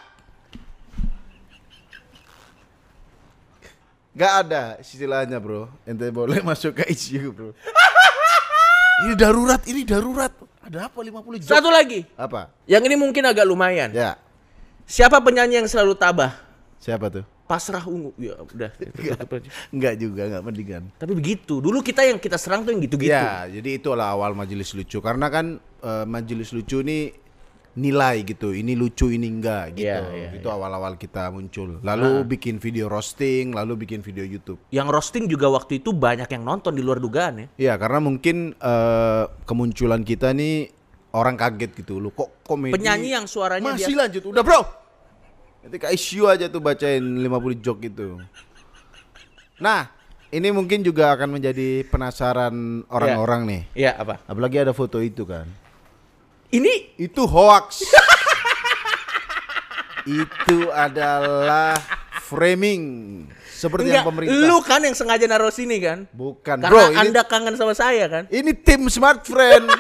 Gak 4.13 4.33
ada 4.45 4.77
istilahnya 4.81 5.37
bro 5.41 5.69
Ente 5.85 6.09
boleh 6.09 6.41
masuk 6.49 6.81
ke 6.81 6.89
ICU 6.89 7.33
bro 7.33 7.51
Ini 9.09 9.13
darurat, 9.19 9.61
ini 9.69 9.83
darurat 9.85 10.33
Ada 10.63 10.87
apa 10.87 10.99
50 11.03 11.43
jok? 11.43 11.49
Satu 11.51 11.75
lagi. 11.75 12.07
Apa? 12.15 12.55
Yang 12.71 12.93
ini 12.93 12.97
mungkin 13.01 13.27
agak 13.27 13.43
lumayan. 13.43 13.91
Ya, 13.91 14.15
Siapa 14.87 15.19
penyanyi 15.23 15.63
yang 15.63 15.69
selalu 15.71 15.97
tabah? 15.97 16.37
siapa 16.83 17.07
tuh? 17.07 17.25
Pasrah 17.53 17.85
ungu. 17.85 18.17
Ya 18.17 18.33
udah. 18.41 18.73
tutup 18.97 19.29
aja. 19.37 19.49
Enggak 19.69 19.95
juga, 20.01 20.23
enggak 20.25 20.43
mendingan. 20.43 20.83
Tapi 20.97 21.13
begitu. 21.13 21.61
Dulu 21.61 21.85
kita 21.85 22.01
yang 22.01 22.17
kita 22.17 22.41
serang 22.41 22.65
tuh 22.65 22.73
yang 22.73 22.81
gitu-gitu. 22.81 23.13
Ya, 23.13 23.45
jadi 23.45 23.77
itulah 23.77 24.09
awal 24.09 24.33
majelis 24.33 24.73
lucu. 24.73 25.05
Karena 25.05 25.29
kan 25.29 25.61
eh, 25.61 26.05
majelis 26.09 26.49
lucu 26.57 26.81
ini 26.81 27.13
nilai 27.77 28.25
gitu. 28.25 28.57
Ini 28.57 28.73
lucu, 28.73 29.13
ini 29.13 29.29
enggak 29.29 29.77
gitu. 29.77 29.85
Iya, 29.85 30.01
iya, 30.13 30.29
itu 30.33 30.49
awal-awal 30.49 30.97
kita 30.97 31.29
muncul. 31.29 31.81
Lalu 31.81 32.25
bikin 32.25 32.57
video 32.57 32.89
roasting, 32.89 33.53
lalu 33.53 33.85
bikin 33.85 34.01
video 34.01 34.25
YouTube. 34.25 34.61
Yang 34.73 34.89
roasting 34.89 35.25
juga 35.29 35.53
waktu 35.53 35.85
itu 35.85 35.93
banyak 35.93 36.29
yang 36.29 36.45
nonton 36.45 36.73
di 36.73 36.81
luar 36.81 37.01
dugaan 37.01 37.37
ya. 37.37 37.47
Iya, 37.57 37.75
karena 37.77 38.01
mungkin 38.01 38.57
eh, 38.57 39.25
kemunculan 39.45 40.05
kita 40.05 40.33
nih 40.33 40.73
orang 41.13 41.37
kaget 41.37 41.85
gitu. 41.85 42.01
Lu 42.01 42.13
kok 42.13 42.41
komedi 42.45 42.73
Penyanyi 42.73 43.13
yang 43.13 43.29
suaranya 43.29 43.77
masih 43.77 43.93
biasa- 43.93 44.01
lanjut. 44.01 44.23
Udah, 44.33 44.45
Bro. 44.45 44.61
Nanti 45.63 45.77
ke 45.79 45.87
ICU 45.95 46.27
aja 46.27 46.51
tuh 46.51 46.59
bacain 46.59 46.99
50 46.99 47.63
joke 47.63 47.87
gitu. 47.87 48.19
Nah, 49.63 49.87
ini 50.35 50.51
mungkin 50.51 50.83
juga 50.83 51.15
akan 51.15 51.39
menjadi 51.39 51.87
penasaran 51.87 52.83
orang-orang 52.91 53.41
nih. 53.47 53.63
Iya 53.87 53.93
apa? 53.95 54.19
Apalagi 54.27 54.59
ada 54.59 54.75
foto 54.75 54.99
itu 54.99 55.23
kan. 55.23 55.47
Ini 56.51 56.99
Itu 56.99 57.31
hoax. 57.31 57.87
itu 60.27 60.67
adalah 60.75 61.79
framing 62.27 62.83
seperti 63.55 63.87
enggak 63.87 64.03
yang 64.03 64.09
pemerintah. 64.11 64.43
lu 64.51 64.59
kan 64.67 64.81
yang 64.83 64.97
sengaja 64.99 65.27
naruh 65.31 65.55
sini 65.55 65.79
kan? 65.79 66.11
Bukan, 66.11 66.59
Karena 66.59 66.75
bro. 66.75 66.91
Ini, 66.91 66.99
Anda 67.07 67.23
kangen 67.23 67.55
sama 67.55 67.79
saya 67.79 68.11
kan? 68.11 68.25
ini 68.35 68.51
tim 68.51 68.91
smart 68.91 69.23
friend. 69.23 69.71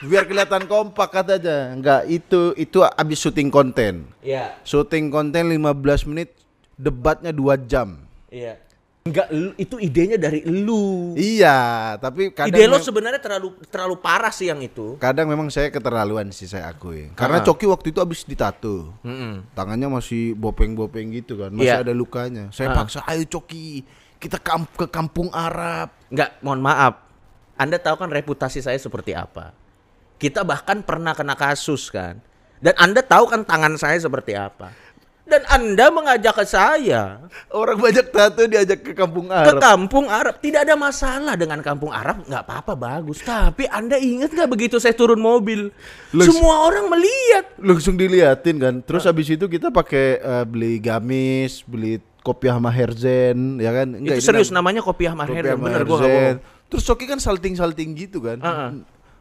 Biar 0.00 0.24
kelihatan 0.24 0.64
kompak 0.64 1.12
katanya. 1.12 1.70
Enggak, 1.70 2.00
itu 2.06 2.56
itu 2.56 2.80
abis 2.80 3.18
syuting 3.18 3.48
konten. 3.48 4.08
Iya. 4.20 4.56
Syuting 4.62 5.08
konten 5.08 5.44
15 5.46 6.04
menit, 6.04 6.32
debatnya 6.74 7.30
2 7.30 7.60
jam. 7.60 8.00
Iya. 8.26 8.56
Enggak, 9.00 9.32
lu- 9.32 9.56
itu 9.56 9.76
idenya 9.76 10.16
dari 10.16 10.44
lu. 10.44 11.16
Iya, 11.16 11.56
tapi 11.96 12.32
kadang 12.32 12.52
Ide 12.52 12.68
lo 12.68 12.76
mem- 12.76 12.84
sebenarnya 12.84 13.16
terlalu 13.16 13.56
terlalu 13.66 13.96
parah 13.96 14.28
sih 14.28 14.48
yang 14.48 14.60
itu. 14.60 14.96
kadang 14.96 15.24
memang 15.24 15.48
saya 15.48 15.68
keterlaluan 15.68 16.28
sih 16.30 16.44
saya 16.44 16.68
akui. 16.68 17.08
Karena 17.12 17.40
Coki 17.40 17.64
waktu 17.64 17.92
itu 17.92 17.98
habis 17.98 18.24
ditato. 18.24 18.92
Tangannya 19.52 19.88
masih 19.90 20.32
bopeng-bopeng 20.32 21.12
gitu 21.14 21.40
kan. 21.40 21.48
Masih 21.50 21.72
Iya. 21.72 21.80
ada 21.80 21.92
lukanya. 21.92 22.52
Saya 22.52 22.72
paksa, 22.72 23.00
"Ayo 23.04 23.24
Coki, 23.24 23.84
kita 24.16 24.36
kamp 24.36 24.68
ke 24.76 24.84
kampung 24.86 25.32
Arab." 25.32 25.92
Enggak, 26.08 26.36
mohon 26.40 26.60
maaf. 26.60 27.00
Anda 27.56 27.76
tahu 27.76 27.96
kan 27.96 28.08
reputasi 28.08 28.60
saya 28.60 28.76
seperti 28.76 29.12
apa. 29.12 29.56
Kita 30.20 30.44
bahkan 30.44 30.84
pernah 30.84 31.16
kena 31.16 31.32
kasus 31.32 31.88
kan. 31.88 32.20
Dan 32.60 32.76
Anda 32.76 33.00
tahu 33.00 33.24
kan 33.24 33.40
tangan 33.42 33.80
saya 33.80 33.96
seperti 33.96 34.36
apa. 34.36 34.68
Dan 35.24 35.46
Anda 35.46 35.94
mengajak 35.94 36.42
ke 36.42 36.44
saya 36.44 37.22
Orang 37.54 37.78
banyak 37.78 38.10
tato 38.10 38.50
diajak 38.50 38.82
ke 38.82 38.92
kampung 38.98 39.30
ke 39.30 39.38
Arab. 39.38 39.62
kampung 39.62 40.10
Arab. 40.10 40.42
Tidak 40.42 40.66
ada 40.66 40.74
masalah 40.74 41.38
dengan 41.38 41.62
kampung 41.62 41.94
Arab, 41.94 42.26
nggak 42.26 42.42
apa-apa 42.42 42.74
bagus. 42.74 43.22
Tapi 43.22 43.64
Anda 43.70 43.94
ingat 43.96 44.34
nggak 44.34 44.50
begitu 44.50 44.82
saya 44.82 44.90
turun 44.90 45.22
mobil, 45.22 45.70
semua 46.10 46.66
orang 46.66 46.90
melihat. 46.90 47.46
Langsung 47.62 47.94
diliatin 47.94 48.58
kan. 48.58 48.74
Terus 48.82 49.06
habis 49.06 49.30
itu 49.30 49.46
kita 49.46 49.70
pakai 49.70 50.18
eh, 50.18 50.44
beli 50.44 50.82
gamis, 50.82 51.62
beli 51.62 52.02
kopiah 52.20 52.58
Maherzen, 52.58 53.56
ya 53.56 53.70
kan? 53.72 53.96
itu 53.96 54.10
ini 54.10 54.20
serius 54.20 54.50
nam- 54.50 54.60
namanya 54.66 54.82
kopiah 54.82 55.14
Maher, 55.14 55.40
kopiah 55.40 55.56
bener 55.56 55.82
Maherzen. 55.86 55.88
bohong. 55.88 56.36
Terus 56.70 56.82
Coki 56.84 57.06
kan 57.06 57.18
salting-salting 57.22 57.94
gitu 57.94 58.18
kan. 58.18 58.38
Heeh. 58.42 58.70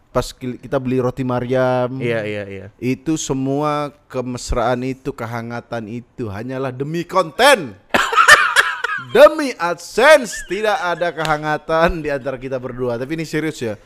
Pas 0.09 0.25
ki- 0.33 0.57
kita 0.57 0.81
beli 0.81 0.97
roti 0.97 1.21
Maryam. 1.21 2.01
Iya 2.01 2.25
iya 2.25 2.43
iya. 2.45 2.65
Itu 2.77 3.13
semua 3.13 3.93
kemesraan 4.09 4.81
itu, 4.81 5.13
kehangatan 5.13 5.85
itu 5.85 6.25
hanyalah 6.27 6.73
demi 6.73 7.05
konten. 7.05 7.77
demi 9.15 9.53
AdSense 9.53 10.45
tidak 10.45 10.77
ada 10.77 11.13
kehangatan 11.13 12.01
di 12.01 12.09
antara 12.09 12.35
kita 12.35 12.57
berdua. 12.57 12.97
Tapi 12.97 13.15
ini 13.15 13.25
serius 13.25 13.61
ya. 13.61 13.77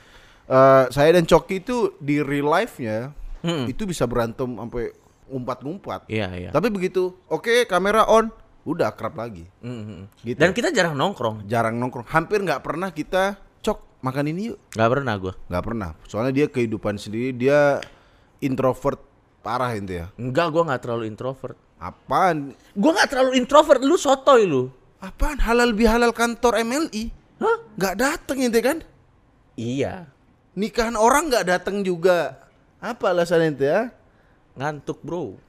Eh, 0.43 0.83
saya 0.91 1.09
dan 1.11 1.23
Coki 1.23 1.59
itu 1.59 1.95
di 1.97 2.19
real 2.19 2.47
life-nya 2.47 3.11
Hmm. 3.43 3.67
itu 3.67 3.83
bisa 3.83 4.07
berantem 4.07 4.47
sampai 4.47 4.95
ngumpat-ngumpat. 5.27 6.07
Iya, 6.07 6.27
iya. 6.31 6.49
Tapi 6.51 6.71
begitu, 6.71 7.11
oke 7.27 7.67
kamera 7.67 8.07
on, 8.07 8.31
udah 8.63 8.87
akrab 8.87 9.19
lagi. 9.19 9.43
Mhm. 9.59 10.07
Gitu. 10.23 10.39
Dan 10.39 10.55
kita 10.55 10.71
jarang 10.71 10.95
nongkrong. 10.95 11.43
Jarang 11.43 11.75
nongkrong, 11.75 12.07
hampir 12.07 12.39
nggak 12.39 12.63
pernah 12.63 12.87
kita 12.87 13.35
makan 14.03 14.35
ini 14.35 14.51
yuk. 14.51 14.59
Gak 14.75 14.91
pernah 14.91 15.15
gua. 15.15 15.33
Nggak 15.47 15.63
pernah. 15.63 15.89
Soalnya 16.11 16.33
dia 16.35 16.47
kehidupan 16.51 16.99
sendiri, 16.99 17.31
dia 17.31 17.79
introvert 18.43 18.99
parah 19.39 19.71
itu 19.73 20.03
ya. 20.03 20.11
Enggak, 20.19 20.51
gua 20.51 20.63
nggak 20.67 20.81
terlalu 20.83 21.03
introvert. 21.07 21.55
Apaan? 21.79 22.51
Gua 22.75 22.91
nggak 22.99 23.09
terlalu 23.09 23.31
introvert, 23.39 23.79
lu 23.79 23.95
sotoy 23.95 24.43
lu. 24.43 24.67
Apaan 24.99 25.39
halal 25.39 25.71
bihalal 25.71 26.11
kantor 26.11 26.59
MLI? 26.63 27.11
Hah? 27.39 27.57
Nggak 27.79 27.95
dateng 27.95 28.37
ente 28.43 28.59
kan? 28.59 28.77
Iya. 29.55 30.07
Nikahan 30.53 30.99
orang 30.99 31.31
nggak 31.31 31.47
dateng 31.47 31.81
juga. 31.81 32.39
Apa 32.83 33.15
alasan 33.15 33.55
ente 33.55 33.67
ya? 33.67 33.91
Ngantuk, 34.59 34.99
Bro. 35.01 35.39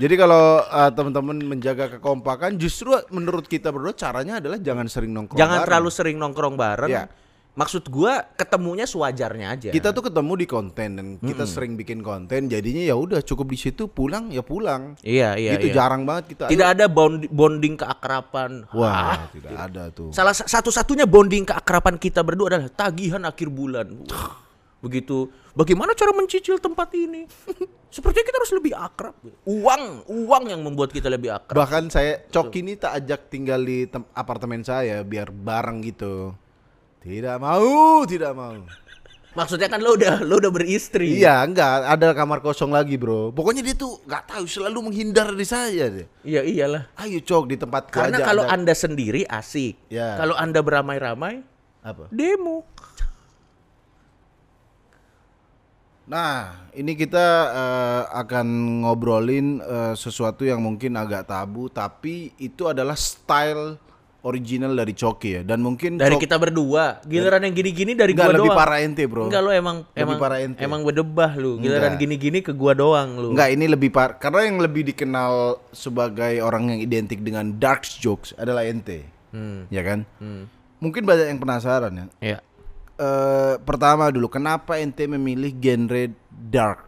Jadi 0.00 0.14
kalau 0.16 0.64
uh, 0.64 0.90
teman-teman 0.96 1.36
menjaga 1.44 2.00
kekompakan, 2.00 2.56
justru 2.56 2.96
menurut 3.12 3.44
kita 3.44 3.68
berdua 3.68 3.92
caranya 3.92 4.40
adalah 4.40 4.56
jangan 4.56 4.88
sering 4.88 5.12
nongkrong. 5.12 5.36
Jangan 5.36 5.60
bareng. 5.60 5.66
terlalu 5.68 5.90
sering 5.92 6.16
nongkrong 6.16 6.56
bareng. 6.56 6.88
Iya. 6.88 7.04
Maksud 7.50 7.92
gua 7.92 8.24
ketemunya 8.38 8.88
sewajarnya 8.88 9.46
aja. 9.52 9.70
Kita 9.74 9.92
tuh 9.92 10.08
ketemu 10.08 10.32
di 10.38 10.46
konten 10.48 10.88
dan 10.96 11.06
kita 11.20 11.44
sering 11.44 11.76
bikin 11.76 12.00
konten, 12.00 12.48
jadinya 12.48 12.80
ya 12.80 12.96
udah 12.96 13.20
cukup 13.20 13.52
di 13.52 13.58
situ 13.60 13.90
pulang 13.90 14.32
ya 14.32 14.40
pulang. 14.40 14.96
Iya, 15.04 15.36
iya, 15.36 15.58
gitu 15.58 15.68
iya. 15.68 15.74
jarang 15.82 16.08
banget 16.08 16.32
kita. 16.32 16.44
Tidak 16.48 16.68
ada 16.78 16.86
bond- 16.88 17.28
bonding 17.28 17.76
keakraban. 17.76 18.70
Wah, 18.72 19.28
tidak 19.34 19.52
ada 19.52 19.92
tuh. 19.92 20.14
Salah 20.14 20.32
sa- 20.32 20.48
satu-satunya 20.48 21.04
bonding 21.04 21.44
keakraban 21.44 22.00
kita 22.00 22.24
berdua 22.24 22.56
adalah 22.56 22.70
tagihan 22.72 23.20
akhir 23.26 23.52
bulan. 23.52 23.98
Wah, 24.08 24.40
Begitu. 24.80 25.28
Bagaimana 25.52 25.92
cara 25.92 26.12
mencicil 26.16 26.56
tempat 26.56 26.88
ini? 26.96 27.28
Sepertinya 27.94 28.24
kita 28.24 28.38
harus 28.40 28.54
lebih 28.56 28.72
akrab. 28.72 29.14
Uang, 29.44 30.08
uang 30.08 30.44
yang 30.48 30.60
membuat 30.64 30.88
kita 30.88 31.12
lebih 31.12 31.36
akrab. 31.36 31.60
Bahkan 31.60 31.92
saya 31.92 32.24
Cok 32.32 32.52
ini 32.56 32.80
tak 32.80 33.04
ajak 33.04 33.28
tinggal 33.28 33.60
di 33.60 33.84
tem- 33.84 34.08
apartemen 34.16 34.64
saya 34.64 35.04
biar 35.04 35.28
bareng 35.28 35.84
gitu. 35.84 36.32
Tidak 37.00 37.36
mau, 37.36 38.04
tidak 38.08 38.32
mau. 38.32 38.56
Maksudnya 39.30 39.70
kan 39.70 39.78
lo 39.78 39.94
udah 39.94 40.26
lo 40.26 40.42
udah 40.42 40.50
beristri. 40.50 41.22
Iya, 41.22 41.46
enggak, 41.46 41.86
ada 41.86 42.10
kamar 42.18 42.42
kosong 42.42 42.74
lagi, 42.74 42.98
Bro. 42.98 43.30
Pokoknya 43.30 43.62
dia 43.62 43.78
tuh 43.78 44.02
nggak 44.02 44.26
tahu 44.26 44.44
selalu 44.50 44.90
menghindar 44.90 45.30
dari 45.30 45.46
saya 45.46 45.86
deh. 45.86 46.06
Iya 46.26 46.42
iyalah. 46.42 46.90
Ayo 46.98 47.22
Cok 47.22 47.44
di 47.46 47.54
tempat 47.54 47.94
Karena 47.94 48.18
kalau 48.26 48.42
Anda 48.42 48.74
sendiri 48.74 49.22
asik. 49.30 49.86
Ya. 49.86 50.18
Kalau 50.18 50.34
Anda 50.34 50.58
beramai-ramai 50.66 51.46
apa? 51.86 52.10
demo. 52.10 52.66
Nah, 56.10 56.66
ini 56.74 56.98
kita 56.98 57.26
eh, 57.54 58.02
akan 58.18 58.46
ngobrolin 58.82 59.62
eh, 59.62 59.94
sesuatu 59.94 60.42
yang 60.42 60.58
mungkin 60.58 60.98
agak 60.98 61.30
tabu, 61.30 61.70
tapi 61.70 62.34
itu 62.42 62.66
adalah 62.66 62.98
style 62.98 63.78
original 64.26 64.74
dari 64.74 64.90
Coki 64.90 65.30
ya. 65.38 65.42
Dan 65.46 65.62
mungkin 65.62 65.96
Dari 65.96 66.18
kita 66.18 66.34
berdua. 66.36 66.98
Giliran 67.06 67.46
yang 67.46 67.54
gini-gini 67.54 67.94
dari 67.94 68.12
Enggak, 68.12 68.26
gua 68.26 68.36
lebih 68.36 68.50
doang. 68.52 68.58
parah 68.58 68.78
ente, 68.82 69.02
Bro. 69.06 69.30
Enggak 69.30 69.42
lo 69.46 69.50
emang 69.54 69.76
Lebih 69.86 70.02
emang 70.02 70.16
parah 70.18 70.38
ente. 70.42 70.60
emang 70.60 70.80
berdebah 70.82 71.30
lu. 71.38 71.62
Giliran 71.62 71.94
gini-gini 71.94 72.38
ke 72.42 72.52
gua 72.52 72.74
doang 72.74 73.14
lu. 73.14 73.28
Enggak, 73.32 73.48
ini 73.54 73.64
lebih 73.70 73.94
par 73.94 74.18
karena 74.18 74.50
yang 74.50 74.58
lebih 74.58 74.82
dikenal 74.90 75.62
sebagai 75.70 76.42
orang 76.42 76.74
yang 76.74 76.80
identik 76.82 77.22
dengan 77.22 77.54
dark 77.56 77.86
jokes 77.86 78.34
adalah 78.34 78.66
ente. 78.66 79.06
Hmm. 79.30 79.70
Ya 79.70 79.86
kan? 79.86 80.02
Mungkin 80.80 81.04
banyak 81.04 81.30
yang 81.30 81.40
penasaran 81.40 81.92
ya. 81.92 82.06
Ya. 82.18 82.38
Eh, 83.00 83.54
pertama 83.64 84.12
dulu, 84.12 84.28
kenapa 84.28 84.76
ente 84.76 85.08
memilih 85.08 85.56
genre 85.56 86.12
dark 86.28 86.84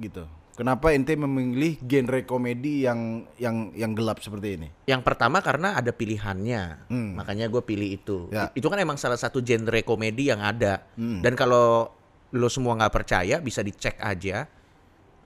gitu? 0.00 0.24
Kenapa 0.56 0.96
ente 0.96 1.12
memilih 1.12 1.76
genre 1.84 2.24
komedi 2.24 2.88
yang 2.88 3.28
yang 3.36 3.68
yang 3.76 3.92
gelap 3.92 4.24
seperti 4.24 4.56
ini? 4.56 4.68
Yang 4.88 5.04
pertama 5.04 5.44
karena 5.44 5.76
ada 5.76 5.92
pilihannya, 5.92 6.88
Hmm. 6.88 7.20
makanya 7.20 7.52
gue 7.52 7.60
pilih 7.60 7.84
itu. 7.92 8.32
Ya. 8.32 8.48
Itu 8.56 8.72
kan 8.72 8.80
emang 8.80 8.96
salah 8.96 9.20
satu 9.20 9.44
genre 9.44 9.76
komedi 9.84 10.32
yang 10.32 10.40
ada. 10.40 10.88
Dan 10.96 11.36
kalau 11.36 11.92
lo 12.32 12.48
semua 12.48 12.72
nggak 12.74 12.94
percaya, 12.94 13.36
bisa 13.36 13.60
dicek 13.60 14.00
aja. 14.00 14.48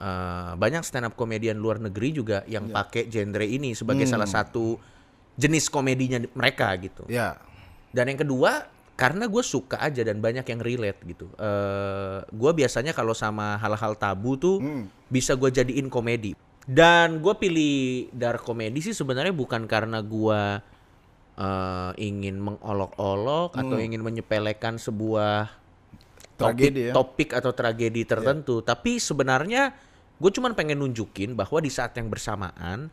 Eh, 0.01 0.53
banyak 0.59 0.83
stand 0.83 1.07
up 1.07 1.15
komedian 1.15 1.55
luar 1.55 1.79
negeri 1.79 2.11
juga 2.11 2.43
yang 2.47 2.67
pakai 2.67 3.07
genre 3.07 3.47
ini 3.47 3.79
sebagai 3.79 4.11
salah 4.11 4.27
satu 4.27 4.75
jenis 5.37 5.71
komedinya 5.71 6.19
di- 6.19 6.33
mereka 6.35 6.75
gitu. 6.75 7.07
Ya. 7.07 7.39
Dan 7.95 8.11
yang 8.11 8.19
kedua 8.19 8.67
karena 9.01 9.25
gue 9.33 9.41
suka 9.41 9.81
aja 9.81 10.05
dan 10.05 10.21
banyak 10.21 10.45
yang 10.45 10.61
relate 10.61 11.01
gitu. 11.09 11.33
Eh 11.41 12.21
gue 12.29 12.51
biasanya 12.53 12.93
kalau 12.93 13.17
sama 13.17 13.57
hal-hal 13.57 13.97
tabu 13.97 14.37
tuh 14.37 14.61
bisa 15.09 15.33
gue 15.41 15.49
jadiin 15.49 15.89
komedi. 15.89 16.37
Dan 16.69 17.25
gue 17.25 17.33
pilih 17.41 18.13
dark 18.13 18.45
komedi 18.45 18.85
sih 18.85 18.93
sebenarnya 18.93 19.33
bukan 19.33 19.65
karena 19.65 20.05
gue 20.05 20.61
eh, 21.41 21.93
ingin 21.97 22.37
mengolok-olok 22.45 23.57
atau 23.57 23.81
ingin 23.81 24.05
menyepelekan 24.05 24.77
sebuah 24.77 25.49
Tragedi 26.41 26.89
ya. 26.89 26.93
topik 26.93 27.33
atau 27.37 27.53
tragedi 27.57 28.05
tertentu. 28.05 28.61
Tapi 28.61 29.01
sebenarnya 29.01 29.73
gue 30.21 30.31
cuman 30.33 30.53
pengen 30.53 30.81
nunjukin 30.85 31.33
bahwa 31.33 31.61
di 31.65 31.73
saat 31.73 31.97
yang 31.97 32.13
bersamaan 32.13 32.93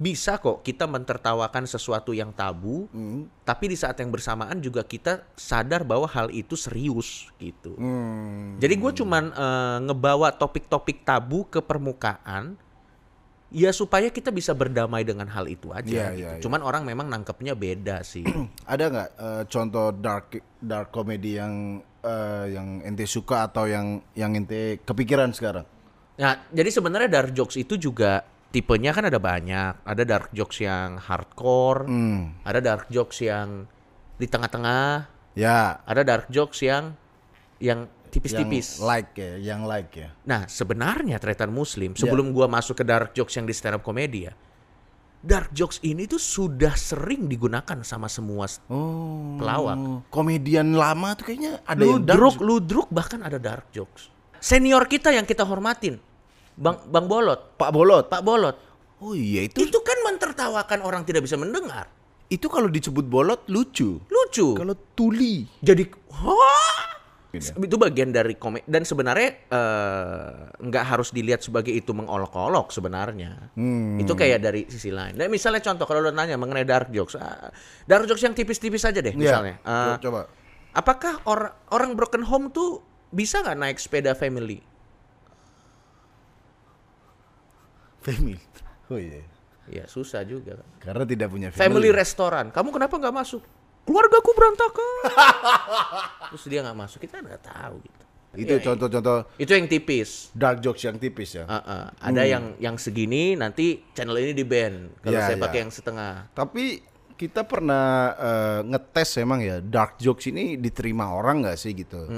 bisa 0.00 0.40
kok 0.40 0.64
kita 0.64 0.88
mentertawakan 0.88 1.68
sesuatu 1.68 2.16
yang 2.16 2.32
tabu, 2.32 2.88
Hmm. 2.88 3.28
tapi 3.44 3.68
di 3.68 3.76
saat 3.76 4.00
yang 4.00 4.08
bersamaan 4.08 4.56
juga 4.64 4.80
kita 4.80 5.28
sadar 5.36 5.84
bahwa 5.84 6.08
hal 6.08 6.32
itu 6.32 6.56
serius 6.56 7.28
gitu. 7.36 7.76
Hmm. 7.76 8.56
Jadi 8.56 8.80
gue 8.80 8.92
cuman 8.96 9.28
eh, 9.28 9.78
ngebawa 9.84 10.32
topik-topik 10.32 11.04
tabu 11.04 11.44
ke 11.52 11.60
permukaan, 11.60 12.56
ya 13.52 13.76
supaya 13.76 14.08
kita 14.08 14.32
bisa 14.32 14.56
berdamai 14.56 15.04
dengan 15.04 15.28
hal 15.28 15.44
itu 15.44 15.68
aja. 15.68 15.84
Iya, 15.84 16.06
gitu. 16.16 16.16
iya, 16.16 16.30
iya. 16.32 16.40
Cuman 16.40 16.64
orang 16.64 16.88
memang 16.88 17.12
nangkepnya 17.12 17.52
beda 17.52 18.00
sih. 18.00 18.24
Ada 18.72 18.84
nggak 18.88 19.08
eh, 19.20 19.42
contoh 19.52 19.92
dark 19.92 20.40
dark 20.64 20.88
comedy 20.88 21.36
yang 21.36 21.76
eh, 22.00 22.56
yang 22.56 22.80
ente 22.88 23.04
suka 23.04 23.52
atau 23.52 23.68
yang 23.68 24.00
yang 24.16 24.32
ente 24.32 24.80
kepikiran 24.80 25.36
sekarang? 25.36 25.68
Nah, 26.16 26.40
jadi 26.48 26.72
sebenarnya 26.72 27.08
dark 27.12 27.36
jokes 27.36 27.60
itu 27.60 27.76
juga 27.76 28.24
tipenya 28.50 28.90
kan 28.90 29.06
ada 29.06 29.18
banyak. 29.18 29.82
Ada 29.82 30.02
dark 30.02 30.28
jokes 30.30 30.60
yang 30.60 30.98
hardcore, 30.98 31.86
Hmm. 31.86 32.34
ada 32.42 32.58
dark 32.58 32.90
jokes 32.90 33.22
yang 33.22 33.66
di 34.14 34.26
tengah-tengah, 34.26 35.06
Ya. 35.34 35.80
ada 35.86 36.02
dark 36.02 36.28
jokes 36.28 36.60
yang 36.60 36.94
yang 37.60 37.86
Yang 37.86 38.10
tipis-tipis. 38.10 38.82
like 38.82 39.14
ya, 39.14 39.38
yang 39.38 39.62
like 39.64 39.94
ya. 39.94 40.10
Nah, 40.26 40.48
sebenarnya 40.50 41.20
tretan 41.22 41.52
muslim 41.52 41.94
Ya. 41.94 42.02
sebelum 42.02 42.34
gua 42.34 42.50
masuk 42.50 42.80
ke 42.80 42.84
dark 42.84 43.14
jokes 43.14 43.36
yang 43.36 43.46
di 43.46 43.54
stand 43.54 43.78
up 43.78 43.84
comedy 43.84 44.26
ya. 44.26 44.34
Dark 45.20 45.52
jokes 45.52 45.76
ini 45.84 46.08
tuh 46.08 46.16
sudah 46.16 46.72
sering 46.72 47.28
digunakan 47.28 47.84
sama 47.84 48.08
semua 48.08 48.48
Oh. 48.72 49.36
pelawak. 49.36 50.08
Komedian 50.08 50.72
lama 50.72 51.12
tuh 51.12 51.28
kayaknya 51.28 51.60
ada 51.62 51.84
yang 51.84 52.00
dark. 52.02 52.16
Ludruk, 52.16 52.36
ludruk 52.40 52.88
bahkan 52.88 53.20
ada 53.20 53.36
dark 53.36 53.68
jokes. 53.70 54.08
Senior 54.40 54.88
kita 54.88 55.12
yang 55.12 55.28
kita 55.28 55.44
hormatin, 55.44 56.00
Bang 56.60 56.76
Bang 56.86 57.08
Bolot, 57.08 57.56
Pak 57.56 57.72
Bolot. 57.72 58.04
Pak 58.06 58.20
Bolot. 58.20 58.56
Oh 59.00 59.16
iya 59.16 59.48
itu 59.48 59.64
Itu 59.64 59.80
kan 59.80 59.96
mentertawakan 60.04 60.84
orang 60.84 61.02
tidak 61.02 61.24
bisa 61.24 61.40
mendengar. 61.40 61.88
itu 62.30 62.46
kalau 62.46 62.70
disebut 62.70 63.10
bolot 63.10 63.42
lucu. 63.50 63.98
Lucu. 64.06 64.54
Kalau 64.54 64.76
tuli. 64.94 65.42
Jadi 65.58 65.82
Hah? 66.14 67.02
Gitu. 67.30 67.54
itu 67.62 67.74
bagian 67.74 68.10
dari 68.10 68.34
komedi 68.34 68.66
dan 68.66 68.82
sebenarnya 68.82 69.50
eh, 69.50 70.30
nggak 70.58 70.84
harus 70.84 71.10
dilihat 71.10 71.42
sebagai 71.42 71.70
itu 71.70 71.90
mengolok-olok 71.90 72.70
sebenarnya. 72.70 73.50
Hmm. 73.54 73.98
Itu 73.98 74.14
kayak 74.14 74.42
dari 74.42 74.66
sisi 74.66 74.90
lain. 74.90 75.14
Nah, 75.14 75.26
misalnya 75.26 75.58
contoh 75.58 75.86
kalau 75.86 76.02
lo 76.02 76.10
nanya 76.10 76.34
mengenai 76.34 76.62
dark 76.62 76.90
jokes, 76.90 77.14
ah, 77.14 77.50
dark 77.82 78.06
jokes 78.06 78.22
yang 78.22 78.34
tipis-tipis 78.34 78.82
aja 78.82 78.98
deh 78.98 79.14
misalnya. 79.14 79.58
Iya. 79.58 79.94
Eh, 79.94 79.96
coba. 80.02 80.20
apakah 80.70 81.18
or- 81.24 81.54
orang 81.70 81.94
broken 81.94 82.22
home 82.22 82.50
tuh 82.50 82.78
bisa 83.10 83.42
nggak 83.42 83.58
naik 83.58 83.78
sepeda 83.78 84.14
family? 84.14 84.62
Family. 88.00 88.38
Oh 88.90 88.98
iya. 88.98 89.22
Ya 89.70 89.86
susah 89.86 90.26
juga 90.26 90.58
kan. 90.58 90.66
Karena 90.82 91.06
tidak 91.06 91.30
punya 91.30 91.48
Family 91.48 91.86
family. 91.86 91.94
restoran. 91.94 92.50
Kamu 92.50 92.74
kenapa 92.74 92.98
nggak 92.98 93.14
masuk? 93.14 93.38
Keluargaku 93.86 94.30
berantakan. 94.34 94.90
Terus 96.34 96.44
dia 96.44 96.60
nggak 96.60 96.74
masuk. 96.76 96.98
Kita 96.98 97.22
nggak 97.22 97.38
tahu 97.40 97.78
gitu. 97.78 98.04
Itu 98.32 98.52
Ya, 98.52 98.62
contoh-contoh 98.64 99.30
Itu 99.36 99.50
yang 99.52 99.66
tipis. 99.66 100.30
dark 100.32 100.58
jokes 100.58 100.82
yang 100.82 100.98
tipis 100.98 101.34
ya. 101.34 101.46
Ah, 101.46 101.62
ah. 101.62 101.84
Ada 102.02 102.22
yang 102.24 102.58
yang 102.58 102.74
segini 102.76 103.34
nanti 103.34 103.78
channel 103.90 104.18
ini 104.18 104.32
di 104.32 104.42
ban. 104.42 104.90
Kalau 104.98 105.14
Ya, 105.14 105.26
saya 105.26 105.38
ya. 105.38 105.42
pakai 105.42 105.58
yang 105.60 105.70
setengah. 105.70 106.14
Tapi 106.30 106.64
kita 107.14 107.42
pernah 107.42 107.86
eh, 108.12 108.60
ngetes 108.66 109.18
emang 109.18 109.38
ya 109.38 109.58
dark 109.58 109.98
jokes 109.98 110.26
ini 110.26 110.54
diterima 110.56 111.10
orang 111.10 111.42
nggak 111.42 111.54
sih 111.54 111.74
gitu. 111.74 112.10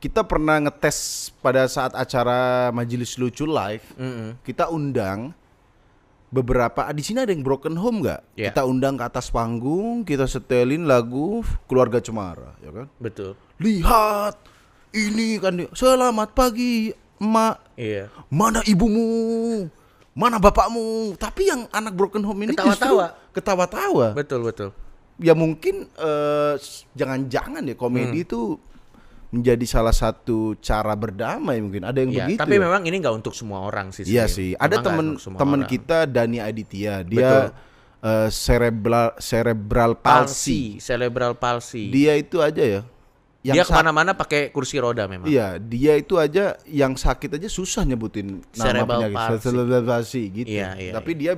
Kita 0.00 0.24
pernah 0.24 0.56
ngetes 0.58 1.28
pada 1.38 1.68
saat 1.68 1.92
acara 1.92 2.72
majelis 2.72 3.20
lucu 3.20 3.44
live. 3.44 3.84
Kita 4.40 4.72
undang 4.72 5.36
beberapa 6.30 6.86
ah, 6.86 6.94
di 6.94 7.02
sini 7.02 7.20
ada 7.20 7.34
yang 7.34 7.44
broken 7.44 7.76
home 7.76 8.00
nggak? 8.00 8.20
Ya. 8.32 8.48
Kita 8.48 8.64
undang 8.64 8.96
ke 8.96 9.04
atas 9.04 9.28
panggung, 9.28 10.00
kita 10.02 10.24
setelin 10.24 10.88
lagu 10.88 11.44
keluarga 11.68 12.00
cemara, 12.00 12.56
ya 12.64 12.70
kan? 12.72 12.86
Betul. 12.96 13.36
Lihat 13.60 14.40
ini 14.96 15.36
kan 15.36 15.68
selamat 15.76 16.32
pagi 16.32 16.96
emak, 17.20 17.60
Iya. 17.76 18.08
mana 18.32 18.64
ibumu, 18.64 19.68
mana 20.16 20.40
bapakmu. 20.40 21.12
Tapi 21.20 21.42
yang 21.44 21.68
anak 21.68 21.92
broken 21.92 22.24
home 22.24 22.48
ini 22.48 22.56
Ketawa-tawa. 22.56 23.06
ketawa-tawa. 23.36 24.06
Betul 24.16 24.48
betul. 24.48 24.70
Ya 25.20 25.36
mungkin 25.36 25.84
eh, 25.92 26.54
jangan-jangan 26.96 27.68
ya 27.68 27.76
Hmm. 27.76 27.82
komedi 27.84 28.24
itu 28.24 28.56
menjadi 29.30 29.62
salah 29.62 29.94
satu 29.94 30.58
cara 30.58 30.90
berdamai 30.98 31.62
mungkin. 31.62 31.86
Ada 31.86 32.02
yang 32.02 32.10
Iya, 32.10 32.24
begitu. 32.26 32.40
tapi 32.42 32.54
ya? 32.58 32.60
memang 32.66 32.82
ini 32.82 32.96
nggak 32.98 33.14
untuk 33.14 33.34
semua 33.34 33.62
orang 33.62 33.94
sih. 33.94 34.02
Iya 34.02 34.26
sih. 34.26 34.58
Memang 34.58 34.64
Ada 34.66 34.76
temen 34.82 35.60
orang. 35.62 35.70
kita 35.70 35.98
Dani 36.10 36.38
Aditya. 36.42 37.06
Betul. 37.06 37.14
Dia 37.14 37.30
eh, 38.02 38.28
cerebral 38.34 39.08
cerebral 39.22 39.92
palsy. 39.94 40.74
palsi, 40.74 40.82
cerebral 40.82 41.32
palsy. 41.38 41.94
Dia 41.94 42.18
itu 42.18 42.42
aja 42.42 42.62
ya. 42.62 42.82
Yang 43.40 43.56
Dia 43.56 43.64
ke 43.64 43.72
mana-mana 43.72 44.12
pakai 44.12 44.52
kursi 44.52 44.76
roda 44.76 45.08
memang. 45.08 45.24
Iya, 45.24 45.56
dia 45.56 45.96
itu 45.96 46.20
aja 46.20 46.60
yang 46.68 46.92
sakit 46.92 47.40
aja 47.40 47.48
susah 47.48 47.88
nyebutin 47.88 48.44
nama 48.52 48.66
Cerebral 48.68 49.00
penyakit 49.08 49.40
cerebral 49.40 49.82
palsy 49.86 50.22
gitu. 50.28 50.48
Iya, 50.52 50.68
iya, 50.76 50.92
Tapi 50.92 51.12
dia 51.16 51.32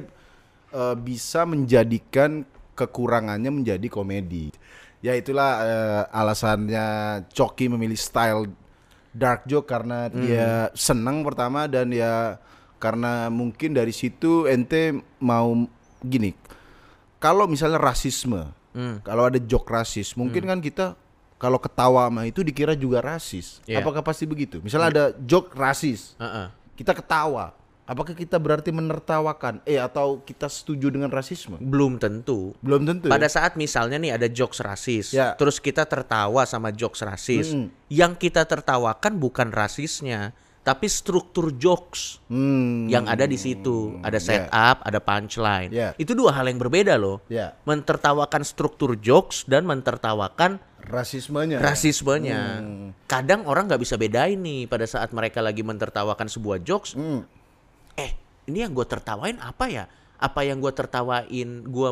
eh, 0.72 0.96
bisa 0.98 1.46
menjadikan 1.46 2.42
kekurangannya 2.74 3.52
menjadi 3.52 3.86
komedi. 3.86 4.50
Ya 5.02 5.18
itulah 5.18 5.52
eh, 5.60 6.02
alasannya 6.14 6.86
Coki 7.28 7.66
memilih 7.66 7.98
style 7.98 8.46
dark 9.10 9.44
joke 9.44 9.68
karena 9.68 10.08
Hmm. 10.08 10.22
dia 10.22 10.48
senang 10.72 11.26
pertama 11.26 11.66
dan 11.66 11.90
ya 11.90 12.38
karena 12.78 13.28
mungkin 13.28 13.74
dari 13.74 13.90
situ 13.90 14.46
ente 14.46 14.94
mau 15.18 15.66
gini. 16.00 16.32
Kalau 17.18 17.46
misalnya 17.46 17.78
rasisme, 17.78 18.50
Hmm. 18.74 18.98
kalau 19.04 19.28
ada 19.28 19.38
joke 19.38 19.68
rasis, 19.68 20.16
mungkin 20.16 20.42
kan 20.42 20.58
kita 20.58 20.94
kalau 21.36 21.58
ketawa 21.58 22.06
sama 22.06 22.22
itu 22.24 22.42
dikira 22.42 22.72
juga 22.72 23.02
rasis. 23.02 23.58
Iya. 23.66 23.82
Apakah 23.82 24.02
pasti 24.02 24.26
begitu? 24.26 24.62
Misalnya 24.62 24.88
ada 24.90 25.04
joke 25.18 25.50
rasis, 25.54 26.14
Heeh. 26.18 26.46
kita 26.74 26.94
ketawa. 26.94 27.54
Apakah 27.82 28.14
kita 28.14 28.38
berarti 28.38 28.70
menertawakan? 28.70 29.58
Eh 29.66 29.74
atau 29.74 30.22
kita 30.22 30.46
setuju 30.46 30.86
dengan 30.86 31.10
rasisme? 31.10 31.58
Belum 31.58 31.98
tentu. 31.98 32.54
Belum 32.62 32.86
tentu. 32.86 33.10
ya? 33.10 33.12
Pada 33.12 33.26
saat 33.26 33.58
misalnya 33.58 33.98
nih 33.98 34.14
ada 34.14 34.30
jokes 34.30 34.62
rasis, 34.62 35.10
Ya. 35.10 35.34
terus 35.34 35.58
kita 35.58 35.82
tertawa 35.82 36.46
sama 36.46 36.70
jokes 36.70 37.02
rasis, 37.02 37.50
Mm-mm. 37.50 37.74
yang 37.90 38.14
kita 38.14 38.46
tertawakan 38.46 39.18
bukan 39.18 39.50
rasisnya, 39.50 40.30
tapi 40.62 40.86
struktur 40.86 41.50
jokes 41.50 42.22
Hmm. 42.30 42.86
yang 42.86 43.10
ada 43.10 43.26
di 43.26 43.34
situ. 43.34 43.98
Ada 43.98 44.14
Ya. 44.14 44.26
setup, 44.46 44.76
ada 44.86 44.98
punchline. 45.02 45.70
Ya. 45.74 45.90
Itu 45.98 46.14
dua 46.14 46.30
hal 46.30 46.46
yang 46.46 46.62
berbeda 46.62 46.94
loh. 46.94 47.18
Ya, 47.26 47.58
Mentertawakan 47.66 48.46
struktur 48.46 48.94
jokes 48.94 49.42
dan 49.44 49.66
mentertawakan 49.66 50.62
rasismenya. 50.86 51.58
rasismenya. 51.58 52.62
Hmm. 52.62 52.94
Kadang 53.06 53.42
orang 53.42 53.66
nggak 53.66 53.82
bisa 53.82 53.98
bedain 53.98 54.38
nih 54.38 54.70
pada 54.70 54.86
saat 54.86 55.10
mereka 55.10 55.42
lagi 55.42 55.66
mentertawakan 55.66 56.30
sebuah 56.30 56.62
jokes. 56.62 56.94
Hmm. 56.94 57.26
Eh, 57.98 58.12
ini 58.48 58.64
yang 58.64 58.72
gue 58.72 58.86
tertawain 58.86 59.36
apa 59.40 59.68
ya? 59.68 59.84
Apa 60.22 60.46
yang 60.46 60.62
gue 60.62 60.70
tertawain 60.70 61.66
gue 61.66 61.90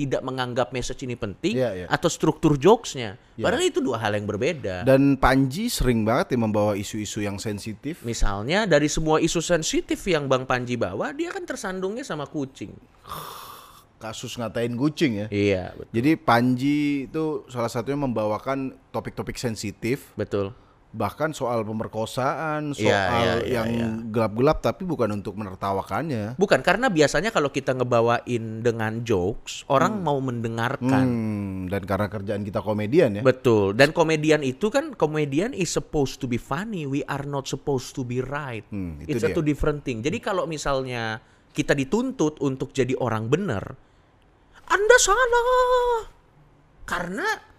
tidak 0.00 0.24
menganggap 0.24 0.72
message 0.72 1.04
ini 1.04 1.12
penting 1.12 1.60
Iya, 1.60 1.84
iya. 1.84 1.86
atau 1.92 2.08
struktur 2.08 2.56
jokesnya? 2.56 3.20
Iya. 3.36 3.44
Padahal 3.44 3.68
itu 3.68 3.84
dua 3.84 4.00
hal 4.00 4.16
yang 4.16 4.24
berbeda. 4.24 4.88
Dan 4.88 5.20
Panji 5.20 5.68
sering 5.68 6.08
banget 6.08 6.32
ya 6.32 6.38
membawa 6.40 6.72
isu-isu 6.72 7.20
yang 7.20 7.36
sensitif. 7.36 8.00
Misalnya 8.00 8.64
dari 8.64 8.88
semua 8.88 9.20
isu 9.20 9.44
sensitif 9.44 10.00
yang 10.08 10.24
Bang 10.24 10.48
Panji 10.48 10.80
bawa, 10.80 11.12
dia 11.12 11.28
kan 11.28 11.44
tersandungnya 11.44 12.00
sama 12.00 12.24
kucing. 12.24 12.72
Kasus 14.00 14.40
ngatain 14.40 14.72
kucing 14.80 15.12
ya. 15.20 15.26
Iya, 15.28 15.76
betul. 15.76 15.92
Jadi 15.92 16.10
Panji 16.16 16.78
itu 17.04 17.44
salah 17.52 17.68
satunya 17.68 18.00
membawakan 18.00 18.72
topik-topik 18.88 19.36
sensitif, 19.36 20.16
betul. 20.16 20.56
Bahkan 20.90 21.30
soal 21.30 21.62
pemerkosaan, 21.62 22.74
soal 22.74 22.90
Iya, 22.90 23.02
iya, 23.06 23.34
iya, 23.46 23.54
yang 23.62 23.68
iya. 23.70 23.88
gelap-gelap 24.10 24.58
tapi 24.58 24.82
bukan 24.82 25.22
untuk 25.22 25.38
menertawakannya. 25.38 26.34
Bukan 26.34 26.60
karena 26.66 26.90
biasanya 26.90 27.30
kalau 27.30 27.54
kita 27.54 27.78
ngebawain 27.78 28.58
dengan 28.58 29.06
jokes, 29.06 29.62
orang 29.70 30.02
mau 30.02 30.18
mendengarkan. 30.18 31.04
Hmm, 31.06 31.58
dan 31.70 31.82
karena 31.86 32.10
kerjaan 32.10 32.42
kita 32.42 32.58
komedian 32.58 33.10
ya. 33.18 33.22
Betul. 33.22 33.78
Dan 33.78 33.94
komedian 33.94 34.42
itu 34.42 34.66
kan 34.66 34.98
komedian 34.98 35.54
is 35.54 35.70
supposed 35.70 36.18
to 36.18 36.26
be 36.26 36.42
funny. 36.42 36.90
We 36.90 37.06
are 37.06 37.22
not 37.22 37.46
supposed 37.46 37.94
to 37.94 38.02
be 38.02 38.18
right. 38.18 38.66
Hmm, 38.74 38.98
itu 39.06 39.14
It's 39.14 39.22
a 39.22 39.30
dia. 39.30 39.36
two 39.38 39.46
different 39.46 39.86
thing. 39.86 40.02
Jadi 40.02 40.18
kalau 40.18 40.50
misalnya 40.50 41.22
kita 41.54 41.74
dituntut 41.74 42.42
untuk 42.42 42.74
jadi 42.74 42.98
orang 42.98 43.30
benar, 43.30 43.62
Anda 44.66 44.96
salah. 44.98 46.06
Karena 46.82 47.49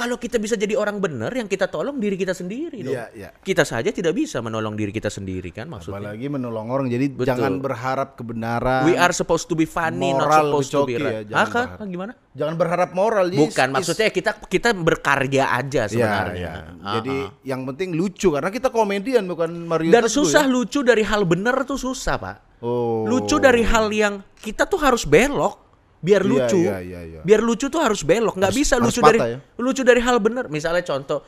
kalau 0.00 0.16
kita 0.16 0.40
bisa 0.40 0.56
jadi 0.56 0.72
orang 0.74 0.96
benar, 0.96 1.28
yang 1.30 1.44
kita 1.44 1.68
tolong 1.68 2.00
diri 2.00 2.16
kita 2.16 2.32
sendiri 2.32 2.80
dong. 2.80 2.96
Iya, 2.96 3.04
iya. 3.12 3.28
Kita 3.36 3.68
saja 3.68 3.92
tidak 3.92 4.16
bisa 4.16 4.40
menolong 4.40 4.72
diri 4.72 4.88
kita 4.88 5.12
sendiri 5.12 5.52
kan 5.52 5.68
maksudnya. 5.68 6.00
Apalagi 6.00 6.26
menolong 6.26 6.66
orang. 6.72 6.86
Jadi 6.88 7.12
Betul. 7.12 7.28
jangan 7.28 7.60
berharap 7.60 8.16
kebenaran. 8.16 8.88
We 8.88 8.96
are 8.96 9.12
supposed 9.12 9.46
to 9.46 9.54
be 9.54 9.68
funny, 9.68 10.16
not 10.16 10.24
Moral 10.24 10.44
supposed 10.48 10.72
to 10.72 10.88
be 10.88 10.96
ya, 10.96 11.04
right. 11.20 11.28
Ah, 11.30 11.44
Kak? 11.44 11.66
berharap. 11.76 11.92
gimana? 11.92 12.12
Jangan 12.30 12.54
berharap 12.56 12.90
moral. 12.96 13.26
Bukan, 13.28 13.68
is- 13.68 13.74
maksudnya 13.76 14.08
kita 14.08 14.30
kita 14.48 14.72
berkarya 14.72 15.44
aja 15.52 15.84
Ya, 15.84 15.92
sebenarnya. 15.92 16.40
ya. 16.40 16.52
Ah, 16.80 16.94
Jadi 16.96 17.16
ah. 17.20 17.28
yang 17.44 17.60
penting 17.68 17.92
lucu 17.92 18.32
karena 18.32 18.48
kita 18.48 18.72
komedian 18.72 19.28
bukan 19.28 19.68
Mario 19.68 19.92
Dan 19.92 20.08
Teguh 20.08 20.16
susah 20.24 20.46
ya. 20.46 20.50
lucu 20.50 20.80
dari 20.80 21.04
hal 21.04 21.28
bener 21.28 21.66
tuh 21.68 21.76
susah 21.76 22.16
pak. 22.16 22.36
Oh. 22.60 23.04
Lucu 23.04 23.36
dari 23.36 23.60
hal 23.60 23.88
yang 23.90 24.24
kita 24.40 24.64
tuh 24.64 24.80
harus 24.80 25.04
belok 25.04 25.69
biar 26.00 26.24
Iya, 26.24 26.30
lucu. 26.32 26.58
iya, 26.64 26.78
iya, 26.80 27.00
iya. 27.04 27.20
Biar 27.20 27.40
lucu 27.44 27.68
tuh 27.68 27.80
harus 27.80 28.00
belok. 28.02 28.36
Nggak 28.40 28.54
bisa 28.56 28.80
harus 28.80 28.92
lucu 28.92 29.00
dari 29.04 29.18
ya. 29.20 29.38
lucu 29.60 29.82
dari 29.84 30.00
hal 30.00 30.16
bener. 30.18 30.48
Misalnya 30.48 30.80
contoh 30.82 31.20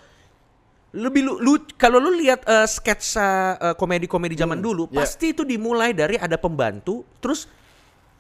lebih 0.92 1.24
lu, 1.24 1.35
lu- 1.40 1.68
kalau 1.80 1.96
lu 1.96 2.12
lihat 2.16 2.44
eh, 2.44 2.68
sketsa 2.68 3.28
eh, 3.56 3.74
komedi-komedi 3.80 4.37
zaman 4.37 4.61
dulu 4.61 4.92
iya. 4.92 5.00
pasti 5.00 5.32
itu 5.32 5.40
dimulai 5.40 5.96
dari 5.96 6.20
ada 6.20 6.37
pembantu 6.37 7.04
terus 7.20 7.48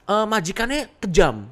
eh, 0.08 0.26
majikannya 0.28 0.88
kejam. 1.00 1.48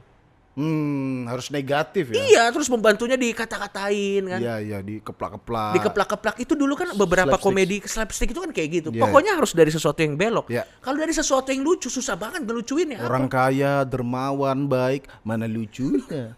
Hmm, 0.51 1.31
harus 1.31 1.47
negatif 1.49 2.11
ya. 2.11 2.19
Iya, 2.19 2.43
terus 2.51 2.67
pembantunya 2.67 3.15
dikata-katain 3.15 4.23
kan. 4.27 4.41
Iya, 4.43 4.57
iya, 4.59 4.79
dikeplak-keplak. 4.83 5.79
Dikeplak-keplak 5.79 6.37
itu 6.43 6.59
dulu 6.59 6.75
kan 6.75 6.91
beberapa 6.93 7.39
Slapstick. 7.39 7.47
komedi 7.47 7.77
slapstick 7.87 8.31
itu 8.35 8.41
kan 8.43 8.51
kayak 8.51 8.69
gitu. 8.83 8.89
Iya, 8.91 8.99
Pokoknya 9.07 9.39
harus 9.39 9.55
dari 9.55 9.71
sesuatu 9.71 10.03
yang 10.03 10.19
belok. 10.19 10.51
Iya. 10.51 10.67
Kalau 10.83 10.99
dari 10.99 11.15
sesuatu 11.15 11.49
yang 11.49 11.63
lucu 11.63 11.87
susah 11.87 12.19
banget 12.19 12.43
ngelucuin 12.43 12.99
ya. 12.99 13.01
Orang 13.01 13.31
kaya, 13.31 13.87
dermawan, 13.87 14.67
baik, 14.67 15.07
mana 15.23 15.47
lucunya? 15.47 16.35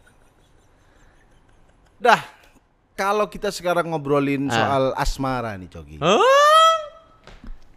Dah, 1.96 2.20
kalau 2.92 3.27
kita 3.27 3.48
sekarang 3.48 3.88
ngobrolin 3.88 4.46
Ah. 4.46 4.55
soal 4.55 4.85
asmara 4.92 5.57
nih, 5.57 5.72
Cogi. 5.72 5.96
Hah? 5.98 6.20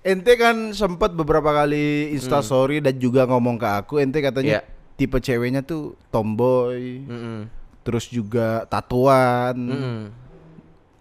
Ente 0.03 0.35
kan 0.35 0.69
sempat 0.69 1.09
beberapa 1.09 1.49
kali 1.49 2.11
instastory 2.11 2.77
dan 2.77 2.93
juga 2.93 3.25
ngomong 3.25 3.55
ke 3.55 3.65
aku, 3.65 3.97
ente 3.97 4.19
katanya 4.19 4.61
Hmm. 4.61 4.74
Tipe 4.95 5.19
ceweknya 5.19 5.60
tuh 5.60 5.99
tomboy, 6.08 7.03
Mm-mm. 7.03 7.39
terus 7.84 8.08
juga 8.08 8.63
tatuan. 8.65 9.55
Mm-mm. 9.55 9.99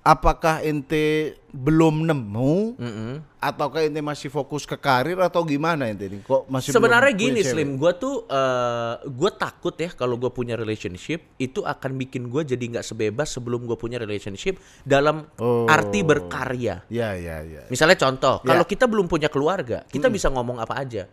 Apakah 0.04 0.61
ente 0.61 1.33
belum 1.48 2.04
nemu 2.04 2.76
Mm-mm. 2.76 3.24
ataukah 3.40 3.88
ente 3.88 4.04
masih 4.04 4.28
fokus 4.28 4.68
ke 4.68 4.76
karir 4.76 5.16
atau 5.16 5.40
gimana 5.40 5.88
ente 5.88 6.12
nih? 6.12 6.20
Kok 6.20 6.44
masih 6.44 6.76
Sebenarnya 6.76 7.16
gini? 7.16 7.40
Slim, 7.40 7.80
gue 7.80 7.92
tuh 7.96 8.28
eh 8.28 9.00
gue 9.00 9.30
takut 9.33 9.72
ya 9.72 9.88
kalau 9.96 10.20
gue 10.20 10.28
punya 10.28 10.61
relationship 10.61 11.24
itu 11.40 11.64
akan 11.64 11.96
bikin 11.96 12.28
gue 12.28 12.44
jadi 12.44 12.61
nggak 12.61 12.85
sebebas 12.85 13.33
sebelum 13.33 13.64
gue 13.64 13.80
punya 13.80 13.96
relationship 13.96 14.61
dalam 14.85 15.24
Oh. 15.40 15.64
arti 15.64 16.04
berkarya. 16.04 16.85
Ya, 16.92 17.16
ya, 17.16 17.40
ya. 17.40 17.64
Misalnya 17.72 17.96
contoh, 17.96 18.44
Ya. 18.44 18.52
kalau 18.52 18.68
kita 18.68 18.85
belum 18.85 19.09
punya 19.09 19.33
keluarga, 19.33 19.88
kita 19.88 20.12
bisa 20.12 20.28
ngomong 20.28 20.61
apa 20.61 20.85
aja. 20.85 21.09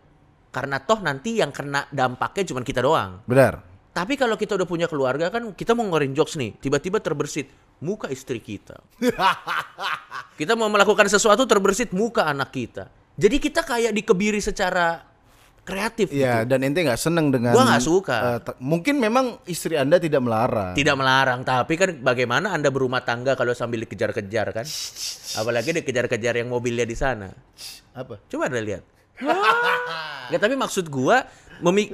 Karena 0.52 0.76
toh 0.78 1.00
nanti 1.00 1.40
yang 1.40 1.48
kena 1.48 1.88
dampaknya 1.88 2.52
cuma 2.52 2.60
kita 2.60 2.84
doang. 2.84 3.24
Benar. 3.24 3.64
Tapi 3.92 4.16
kalau 4.16 4.36
kita 4.36 4.56
udah 4.56 4.68
punya 4.68 4.84
keluarga 4.84 5.28
kan 5.28 5.52
kita 5.52 5.72
mau 5.72 5.84
ngeluarin 5.84 6.12
jokes 6.12 6.36
nih, 6.36 6.56
tiba-tiba 6.60 7.00
terbersit 7.00 7.48
muka 7.80 8.08
istri 8.08 8.40
kita. 8.40 8.76
kita 10.40 10.52
mau 10.56 10.68
melakukan 10.68 11.08
sesuatu 11.08 11.44
terbersit 11.44 11.92
muka 11.92 12.24
anak 12.24 12.52
kita. 12.52 12.88
Jadi 13.16 13.36
kita 13.36 13.60
kayak 13.60 13.92
dikebiri 13.92 14.40
secara 14.40 15.04
kreatif 15.62 16.10
Iya, 16.10 16.42
gitu. 16.42 16.48
dan 16.50 16.58
ente 16.66 16.80
nggak 16.82 16.98
seneng 16.98 17.30
dengan 17.30 17.54
Gua 17.54 17.64
nggak 17.68 17.84
suka. 17.84 18.16
te- 18.42 18.58
mungkin 18.58 18.98
memang 18.98 19.38
istri 19.46 19.78
anda 19.78 20.00
tidak 20.00 20.18
melarang. 20.18 20.74
Tidak 20.74 20.96
melarang, 20.98 21.46
tapi 21.46 21.78
kan 21.78 22.02
bagaimana 22.02 22.50
Anda 22.50 22.72
berumah 22.72 23.06
tangga 23.06 23.38
kalau 23.38 23.54
sambil 23.54 23.84
dikejar-kejar 23.86 24.50
kan? 24.50 24.66
Apalagi 25.38 25.70
dikejar-kejar 25.72 26.34
yang 26.42 26.50
mobilnya 26.50 26.82
di 26.82 26.96
sana. 26.98 27.30
Apa? 27.94 28.18
Coba 28.26 28.50
Anda 28.50 28.58
lihat. 28.58 28.82
Nggak, 30.30 30.40
tapi 30.40 30.54
maksud 30.56 30.86
gua 30.88 31.26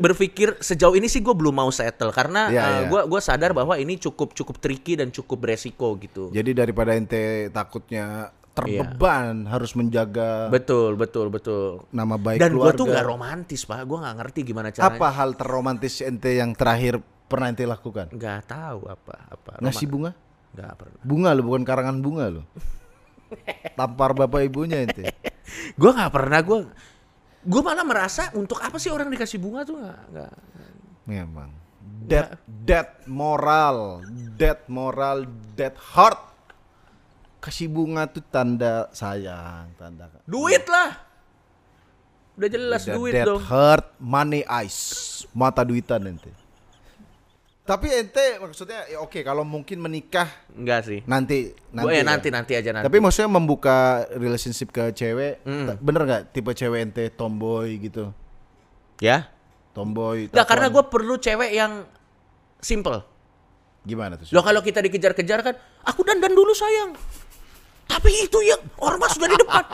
berpikir 0.00 0.56
sejauh 0.64 0.96
ini 0.96 1.12
sih 1.12 1.20
gue 1.20 1.34
belum 1.36 1.52
mau 1.52 1.68
settle 1.68 2.08
karena 2.08 2.48
Iya, 2.48 2.62
eh, 2.62 2.70
iya. 2.72 2.88
gua 2.88 3.04
gua 3.04 3.20
sadar 3.20 3.52
bahwa 3.52 3.76
ini 3.76 4.00
cukup 4.00 4.32
cukup 4.32 4.56
tricky 4.62 4.96
dan 4.96 5.12
cukup 5.12 5.44
beresiko 5.44 5.92
gitu. 6.00 6.32
Jadi 6.32 6.56
daripada 6.56 6.96
ente 6.96 7.52
takutnya 7.52 8.32
terbeban 8.56 9.46
harus 9.46 9.76
menjaga 9.76 10.48
Betul, 10.50 10.96
betul, 10.96 11.28
betul. 11.30 11.84
nama 11.92 12.16
baik 12.16 12.40
Dan 12.40 12.56
gua 12.56 12.72
keluarga. 12.72 12.78
tuh 12.80 12.86
nggak 12.88 13.06
romantis, 13.06 13.60
Pak. 13.68 13.84
Gua 13.84 13.98
nggak 14.08 14.16
ngerti 14.24 14.40
gimana 14.46 14.68
caranya. 14.72 14.96
Apa 14.96 15.08
hal 15.12 15.30
terromantis 15.36 15.94
ente 16.00 16.30
yang 16.32 16.50
terakhir 16.56 16.98
pernah 17.28 17.52
ente 17.52 17.68
lakukan? 17.68 18.08
Nggak 18.08 18.40
tahu 18.48 18.80
apa 18.88 19.14
apa. 19.28 19.50
Ngasih 19.60 19.86
bunga? 19.86 20.10
Nggak 20.56 20.72
pernah. 20.80 21.00
Bunga 21.04 21.30
lo 21.36 21.42
bukan 21.44 21.62
karangan 21.62 21.96
bunga 22.00 22.24
lo. 22.32 22.42
Tampar 23.78 24.16
bapak 24.16 24.48
ibunya 24.48 24.80
ente. 24.80 25.12
gue 25.76 25.90
nggak 25.92 26.12
pernah 26.12 26.40
gue 26.40 26.58
gue 27.44 27.62
malah 27.62 27.86
merasa 27.86 28.34
untuk 28.34 28.58
apa 28.58 28.76
sih 28.82 28.90
orang 28.90 29.10
dikasih 29.12 29.38
bunga 29.38 29.62
tuh 29.62 29.78
nggak 29.78 30.00
nggak 30.10 30.32
Memang. 31.08 31.50
Dead, 32.04 32.36
dead 32.44 32.88
moral, 33.08 34.04
dead 34.36 34.60
moral, 34.68 35.24
dead 35.56 35.72
heart. 35.96 36.20
Kasih 37.40 37.64
bunga 37.72 38.04
tuh 38.04 38.20
tanda 38.28 38.92
sayang, 38.92 39.72
tanda. 39.80 40.12
duit 40.28 40.68
lah 40.68 41.00
udah 42.38 42.50
jelas 42.50 42.82
Udah 42.86 42.94
duit 42.94 43.12
dead 43.16 43.26
dong 43.26 43.40
heart, 43.40 43.86
money 43.96 44.44
eyes, 44.44 45.24
mata 45.32 45.64
duitan 45.64 46.04
ente. 46.12 46.30
Tapi 47.68 47.92
ente 47.92 48.40
maksudnya 48.40 48.88
ya 48.88 49.04
oke 49.04 49.20
kalau 49.20 49.44
mungkin 49.44 49.76
menikah 49.76 50.24
enggak 50.56 50.88
sih 50.88 51.00
nanti 51.04 51.52
nanti 51.68 51.92
ya 51.92 52.00
ya. 52.00 52.04
nanti 52.08 52.28
nanti 52.32 52.52
aja 52.56 52.70
nanti 52.72 52.88
Tapi 52.88 52.96
maksudnya 52.96 53.28
membuka 53.28 53.76
relationship 54.16 54.72
ke 54.72 54.88
cewek, 54.96 55.44
Mm. 55.44 55.76
bener 55.76 56.02
nggak 56.08 56.22
tipe 56.32 56.48
cewek 56.50 56.80
ente 56.80 57.12
tomboy 57.12 57.76
gitu? 57.76 58.08
ya 58.98 59.28
Tomboy. 59.76 60.26
Nggak, 60.32 60.48
karena 60.48 60.66
gue 60.72 60.84
perlu 60.90 61.14
cewek 61.22 61.54
yang 61.54 61.86
simple 62.58 62.98
gimana 63.86 64.18
tuh? 64.18 64.26
Loh 64.34 64.42
kalau 64.42 64.58
kita 64.58 64.82
dikejar-kejar 64.82 65.38
kan, 65.40 65.54
aku 65.86 66.02
dandan 66.02 66.34
dulu 66.34 66.50
sayang. 66.50 66.98
Tapi 67.88 68.10
itu 68.20 68.38
yang 68.40 68.60
ormas 68.76 69.10
sudah 69.10 69.26
di 69.26 69.34
depan. 69.34 69.64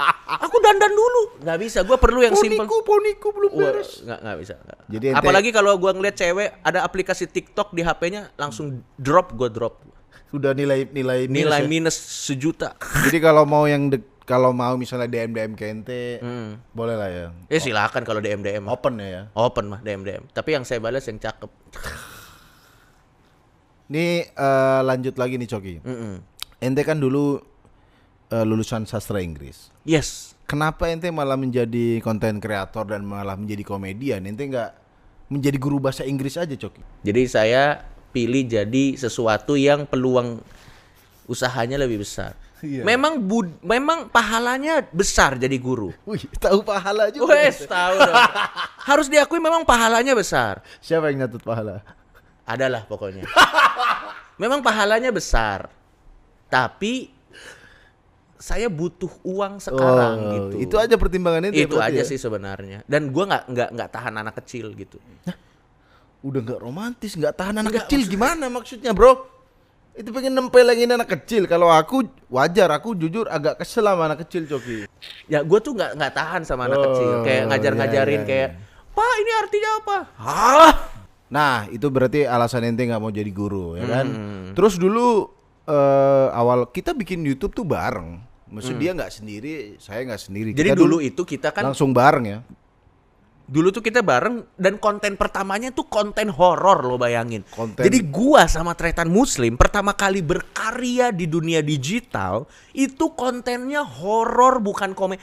Aku 0.41 0.57
dandan 0.57 0.89
dulu. 0.89 1.23
Nggak 1.41 1.59
bisa, 1.59 1.79
gue 1.81 1.97
perlu 1.97 2.21
yang 2.21 2.33
simple. 2.33 2.63
Poniku, 2.63 2.77
poniku 2.81 3.29
belum 3.31 3.51
beres. 3.53 4.01
nggak 4.01 4.19
nggak 4.21 4.37
bisa. 4.39 4.55
nggak. 4.57 4.79
Jadi 4.89 5.05
ente- 5.09 5.19
Apalagi 5.19 5.51
kalau 5.51 5.75
gue 5.75 5.91
ngeliat 5.91 6.15
cewek 6.15 6.49
ada 6.61 6.81
aplikasi 6.81 7.27
TikTok 7.27 7.71
di 7.71 7.83
HP-nya 7.83 8.31
langsung 8.35 8.67
drop, 8.95 9.35
gue 9.35 9.49
drop. 9.49 9.83
Sudah 10.27 10.51
nilai 10.51 10.87
nilai 10.89 11.27
minus 11.27 11.39
Nilai 11.45 11.61
ya? 11.61 11.69
minus 11.69 11.97
sejuta. 11.99 12.79
Jadi 13.05 13.19
kalau 13.19 13.43
mau 13.45 13.65
yang 13.65 13.87
dek- 13.89 14.15
kalau 14.25 14.51
mau 14.51 14.73
misalnya 14.75 15.05
DM 15.07 15.31
DM 15.31 15.53
ke 15.53 15.65
ente, 15.67 16.03
Hmm. 16.17 16.57
boleh 16.71 16.95
lah 16.95 17.09
ya. 17.09 17.27
Ya 17.47 17.59
silakan 17.61 18.03
kalau 18.03 18.19
DM 18.19 18.41
DM. 18.41 18.65
Open 18.65 18.97
ya. 18.97 19.07
ya. 19.07 19.23
Open 19.33 19.69
mah 19.69 19.79
DM 19.79 20.01
DM. 20.01 20.23
Tapi 20.29 20.55
yang 20.55 20.63
saya 20.63 20.79
balas 20.79 21.05
yang 21.05 21.19
cakep. 21.19 21.51
Nih 23.87 24.25
eh, 24.27 24.81
lanjut 24.83 25.15
lagi 25.15 25.37
nih 25.37 25.47
Coki. 25.47 25.75
Mm-mm. 25.83 26.15
Ente 26.59 26.83
kan 26.83 26.97
dulu 26.97 27.37
eh, 28.35 28.45
lulusan 28.45 28.83
sastra 28.91 29.23
Inggris. 29.23 29.71
Yes. 29.87 30.35
Kenapa 30.45 30.91
ente 30.93 31.09
malah 31.09 31.39
menjadi 31.39 32.03
konten 32.05 32.37
kreator 32.43 32.85
dan 32.91 33.07
malah 33.07 33.39
menjadi 33.39 33.65
komedian? 33.65 34.27
Ente 34.27 34.45
nggak 34.45 34.71
menjadi 35.33 35.57
guru 35.57 35.81
bahasa 35.81 36.05
Inggris 36.05 36.37
aja 36.37 36.53
Coki? 36.53 36.83
Jadi 37.07 37.23
saya 37.31 37.81
pilih 38.13 38.45
jadi 38.45 38.95
sesuatu 38.95 39.57
yang 39.57 39.89
peluang 39.89 40.45
usahanya 41.25 41.81
lebih 41.81 42.05
besar. 42.05 42.37
Iya. 42.65 42.81
Memang 42.81 43.21
bud, 43.21 43.61
memang 43.61 44.09
pahalanya 44.09 44.81
besar 44.89 45.37
jadi 45.37 45.57
guru. 45.61 45.93
Wih, 46.09 46.25
tahu 46.41 46.65
pahala 46.65 47.13
juga. 47.13 47.37
Wes 47.37 47.65
tahu 47.69 47.95
dong. 48.01 48.17
Harus 48.89 49.13
diakui 49.13 49.37
memang 49.37 49.69
pahalanya 49.69 50.17
besar. 50.17 50.65
Siapa 50.81 51.13
yang 51.13 51.25
nyatut 51.25 51.45
pahala? 51.45 51.85
Adalah 52.49 52.89
pokoknya. 52.89 53.29
memang 54.43 54.65
pahalanya 54.65 55.13
besar. 55.13 55.69
Tapi 56.49 57.13
saya 58.37 58.67
butuh 58.67 59.11
uang 59.23 59.63
sekarang 59.63 60.15
Oh, 60.19 60.33
gitu. 60.35 60.55
Itu 60.65 60.75
aja 60.77 60.95
pertimbangannya 60.95 61.55
Itu 61.55 61.75
berarti 61.75 61.99
aja 61.99 62.03
ya? 62.03 62.09
sih 62.09 62.19
sebenarnya. 62.19 62.83
Dan 62.85 63.15
gua 63.15 63.25
nggak 63.31 63.45
nggak 63.51 63.69
nggak 63.75 63.91
tahan 63.91 64.15
anak 64.21 64.35
kecil 64.45 64.75
gitu. 64.75 64.99
Udah 66.25 66.41
nggak 66.41 66.61
romantis, 66.61 67.13
nggak 67.15 67.35
tahan 67.37 67.55
anak 67.61 67.71
Nggak, 67.71 67.85
kecil 67.89 68.01
gimana 68.09 68.49
maksudnya, 68.49 68.97
Bro? 68.97 69.29
Itu 69.95 70.11
pengen 70.11 70.35
nempelengin 70.35 70.91
anak 70.91 71.07
kecil. 71.07 71.47
Kalau 71.47 71.71
aku 71.71 72.03
wajar, 72.27 72.67
aku 72.73 72.99
jujur 72.99 73.31
agak 73.31 73.63
kesel 73.63 73.87
sama 73.87 74.11
anak 74.11 74.27
kecil, 74.27 74.49
Coki. 74.49 74.89
Ya 75.31 75.45
gue 75.45 75.59
tuh 75.61 75.77
nggak 75.77 75.95
nggak 75.95 76.13
tahan 76.13 76.43
sama 76.43 76.67
anak 76.67 76.79
Oh, 76.81 76.85
kecil. 76.91 77.11
Kayak 77.23 77.43
ngajar-ngajarin 77.53 78.13
iya, 78.13 78.27
iya, 78.27 78.29
kayak, 78.29 78.49
Pak 78.91 79.13
ini 79.21 79.33
artinya 79.39 79.71
apa? 79.79 79.97
Hah? 80.19 80.73
Nah, 81.25 81.67
itu 81.67 81.87
berarti 81.91 82.23
alasan 82.27 82.63
ente 82.63 82.87
nggak 82.87 82.99
mau 82.99 83.11
jadi 83.11 83.31
guru, 83.31 83.75
ya 83.75 83.87
kan? 83.87 84.07
Hmm. 84.07 84.47
Terus 84.55 84.79
dulu 84.79 85.34
eh, 85.67 86.29
awal 86.31 86.69
kita 86.69 86.93
bikin 86.93 87.21
YouTube 87.21 87.53
tuh 87.53 87.65
bareng. 87.65 88.21
Maksud 88.47 88.79
dia 88.79 88.95
nggak 88.95 89.11
sendiri, 89.11 89.75
saya 89.77 90.07
nggak 90.07 90.23
sendiri. 90.23 90.51
Hmm. 90.53 90.59
Jadi 90.59 90.69
Kita 90.71 90.79
dulu 90.79 90.97
itu 91.01 91.23
kita 91.25 91.49
kan 91.51 91.73
langsung 91.73 91.91
bareng 91.91 92.25
ya. 92.25 92.41
dulu 93.45 93.69
tuh 93.69 93.85
kita 93.85 94.01
bareng 94.01 94.41
dan 94.57 94.81
konten 94.81 95.21
pertamanya 95.21 95.69
tuh 95.69 95.85
konten 95.85 96.33
horor 96.33 96.81
lo 96.81 96.97
bayangin. 96.97 97.45
Konten- 97.53 97.85
Jadi 97.85 98.01
gua 98.01 98.49
sama 98.49 98.73
Tretan 98.73 99.13
Muslim 99.13 99.61
pertama 99.61 99.93
kali 99.93 100.25
berkarya 100.25 101.13
di 101.13 101.29
dunia 101.29 101.61
digital 101.61 102.49
itu 102.73 103.13
kontennya 103.13 103.85
horor 103.85 104.65
bukan 104.65 104.97
komedi. 104.97 105.21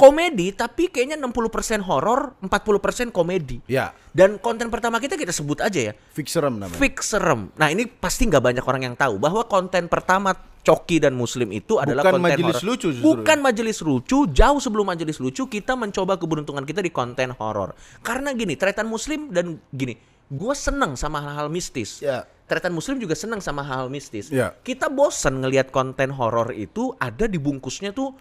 Komedi 0.00 0.56
tapi 0.56 0.88
kayaknya 0.88 1.20
60% 1.20 1.84
horor, 1.84 2.40
40% 2.40 3.12
komedi. 3.12 3.60
Ya, 3.68 3.92
Dan 4.16 4.40
konten 4.40 4.72
pertama 4.72 4.96
kita 4.96 5.20
kita 5.20 5.28
sebut 5.28 5.60
aja 5.60 5.92
ya, 5.92 5.92
fixerem 6.16 6.56
namanya. 6.56 6.80
Fix 6.80 7.12
Serem. 7.12 7.52
Nah, 7.60 7.68
ini 7.68 7.84
pasti 7.84 8.24
nggak 8.24 8.40
banyak 8.40 8.64
orang 8.64 8.82
yang 8.88 8.96
tahu 8.96 9.20
bahwa 9.20 9.44
konten 9.44 9.92
pertama 9.92 10.32
Coki 10.60 11.00
dan 11.04 11.16
Muslim 11.16 11.52
itu 11.52 11.76
adalah 11.76 12.04
Bukan 12.04 12.16
konten 12.16 12.28
majelis 12.32 12.56
horor. 12.60 12.68
lucu 12.68 12.88
justru. 12.92 13.04
Bukan 13.04 13.38
majelis 13.40 13.78
lucu, 13.80 14.18
jauh 14.32 14.60
sebelum 14.60 14.86
majelis 14.88 15.16
lucu 15.20 15.44
kita 15.48 15.72
mencoba 15.76 16.16
keberuntungan 16.16 16.64
kita 16.64 16.80
di 16.80 16.92
konten 16.92 17.36
horor. 17.36 17.76
Karena 18.00 18.32
gini, 18.32 18.56
Tretan 18.56 18.88
Muslim 18.88 19.32
dan 19.32 19.60
gini, 19.72 19.96
gue 20.28 20.54
seneng 20.56 20.96
sama 20.96 21.20
hal-hal 21.24 21.52
mistis. 21.52 22.00
Ya. 22.00 22.24
Tretan 22.44 22.74
Muslim 22.74 22.98
juga 22.98 23.14
seneng 23.14 23.38
sama 23.40 23.62
hal 23.62 23.88
mistis. 23.88 24.28
Ya. 24.28 24.52
Kita 24.64 24.90
bosen 24.90 25.40
ngelihat 25.40 25.70
konten 25.70 26.10
horor 26.12 26.50
itu 26.52 26.92
ada 26.98 27.24
dibungkusnya 27.24 27.94
tuh 27.94 28.12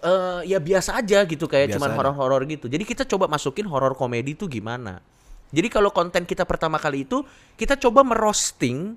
eh 0.00 0.40
ya 0.48 0.58
biasa 0.58 0.96
aja 0.96 1.22
gitu 1.24 1.44
kayak 1.44 1.70
Biasa 1.70 1.76
cuman 1.76 1.90
horor-horor 1.94 2.42
gitu. 2.44 2.66
Jadi 2.66 2.84
kita 2.84 3.04
coba 3.04 3.28
masukin 3.28 3.68
horor 3.68 3.92
komedi 3.92 4.32
itu 4.32 4.44
gimana. 4.44 5.00
Jadi 5.50 5.66
kalau 5.66 5.90
konten 5.90 6.24
kita 6.24 6.46
pertama 6.46 6.78
kali 6.78 7.04
itu 7.04 7.20
kita 7.54 7.74
coba 7.76 8.00
merosting 8.00 8.94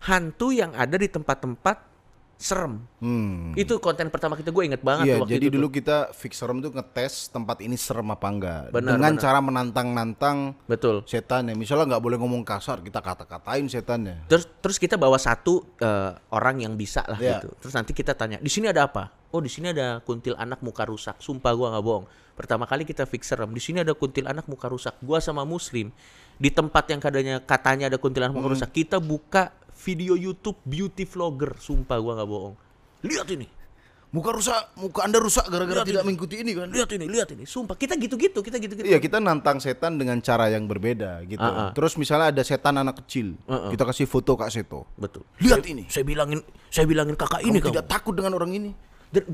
hantu 0.00 0.54
yang 0.54 0.70
ada 0.72 0.94
di 0.94 1.06
tempat-tempat 1.06 1.90
serem. 2.38 2.86
Hmm. 3.02 3.50
Itu 3.58 3.82
konten 3.82 4.06
pertama 4.08 4.38
kita 4.38 4.54
gue 4.54 4.62
inget 4.62 4.78
banget 4.78 5.10
Iya, 5.10 5.14
tuh 5.18 5.22
waktu 5.26 5.34
jadi 5.34 5.46
itu. 5.50 5.54
dulu 5.58 5.66
tuh. 5.66 5.74
kita 5.82 5.96
fixerem 6.14 6.62
tuh 6.62 6.70
ngetes 6.70 7.34
tempat 7.34 7.58
ini 7.58 7.74
serem 7.74 8.06
apa 8.06 8.26
enggak. 8.30 8.62
Benar, 8.70 8.94
Dengan 8.94 9.10
benar. 9.10 9.22
cara 9.26 9.38
menantang-nantang 9.42 10.54
betul. 10.64 11.02
setan 11.02 11.50
ya. 11.50 11.58
Misalnya 11.58 11.98
nggak 11.98 12.04
boleh 12.06 12.14
ngomong 12.14 12.46
kasar, 12.46 12.78
kita 12.78 13.02
kata-katain 13.02 13.66
setannya. 13.66 14.22
Terus 14.30 14.46
terus 14.62 14.78
kita 14.78 14.94
bawa 14.94 15.18
satu 15.18 15.66
eh, 15.82 16.14
orang 16.30 16.62
yang 16.62 16.78
bisa 16.78 17.02
lah 17.10 17.18
Iya. 17.18 17.42
gitu. 17.42 17.58
Terus 17.58 17.74
nanti 17.74 17.90
kita 17.90 18.14
tanya, 18.14 18.38
"Di 18.38 18.46
sini 18.46 18.70
ada 18.70 18.86
apa?" 18.86 19.17
"Oh, 19.30 19.38
di 19.38 19.46
sini 19.46 19.68
ada 19.68 20.00
kuntil 20.00 20.34
anak 20.34 20.58
muka 20.58 20.82
rusak." 20.82 21.18
Sumpah 21.18 21.52
gua 21.52 21.70
nggak 21.70 21.84
bohong. 21.84 22.06
Pertama 22.32 22.64
kali 22.64 22.82
kita 22.82 23.02
fix 23.02 23.26
serem, 23.26 23.50
di 23.50 23.58
sini 23.58 23.78
ada 23.78 23.92
kuntil 23.92 24.24
anak 24.24 24.46
muka 24.46 24.66
rusak. 24.66 24.94
Gua 24.98 25.18
sama 25.18 25.42
Muslim 25.42 25.90
di 26.34 26.48
tempat 26.48 26.86
yang 26.86 26.98
katanya 26.98 27.38
katanya 27.38 27.86
ada 27.86 27.96
kuntilanak 27.96 28.30
Hmm. 28.30 28.40
muka 28.40 28.54
rusak, 28.54 28.70
kita 28.72 28.96
buka 28.98 29.50
video 29.76 30.14
YouTube 30.14 30.58
beauty 30.62 31.02
vlogger. 31.02 31.54
Sumpah 31.56 31.96
gua 31.96 32.12
nggak 32.14 32.28
bohong. 32.28 32.54
Lihat 33.00 33.28
ini. 33.30 33.48
Muka 34.08 34.32
rusak, 34.32 34.72
muka 34.74 35.04
Anda 35.04 35.20
rusak 35.20 35.44
gara-gara 35.46 35.84
tidak 35.84 36.00
ini. 36.00 36.08
mengikuti 36.08 36.40
ini 36.40 36.56
kan. 36.56 36.72
Lihat 36.72 36.90
ini, 36.90 37.04
lihat 37.06 37.28
ini. 37.28 37.44
Sumpah 37.44 37.76
kita 37.76 37.92
gitu-gitu, 37.92 38.40
kita 38.40 38.56
gitu-gitu. 38.56 38.88
Iya, 38.88 38.96
kita 38.96 39.20
nantang 39.20 39.60
setan 39.60 40.00
dengan 40.00 40.16
cara 40.18 40.48
yang 40.48 40.64
berbeda 40.64 41.28
gitu. 41.28 41.44
Ah, 41.44 41.68
ah. 41.68 41.70
Terus 41.76 41.92
misalnya 41.94 42.32
ada 42.32 42.40
setan 42.40 42.80
anak 42.80 43.04
kecil, 43.04 43.36
Ah, 43.44 43.68
ah. 43.68 43.70
kita 43.70 43.84
kasih 43.84 44.08
foto 44.08 44.32
Kak 44.32 44.48
Seto. 44.48 44.88
Betul. 44.96 45.28
Lihat 45.44 45.60
Saya- 45.60 45.68
ini. 45.68 45.84
Saya 45.92 46.04
bilangin, 46.08 46.40
saya 46.72 46.88
bilangin 46.88 47.20
kakak 47.20 47.44
ini 47.44 47.60
Kamu 47.60 47.68
kamu. 47.68 47.72
tidak 47.76 47.84
takut 47.84 48.14
dengan 48.16 48.32
orang 48.32 48.48
ini? 48.48 48.70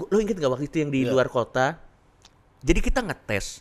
Lo 0.08 0.16
inget 0.16 0.36
gak 0.36 0.50
waktu 0.50 0.66
itu 0.66 0.76
yang 0.78 0.90
di 0.90 1.02
Iya. 1.02 1.10
luar 1.10 1.26
kota? 1.26 1.78
Jadi 2.60 2.80
kita 2.80 3.00
ngetes 3.00 3.60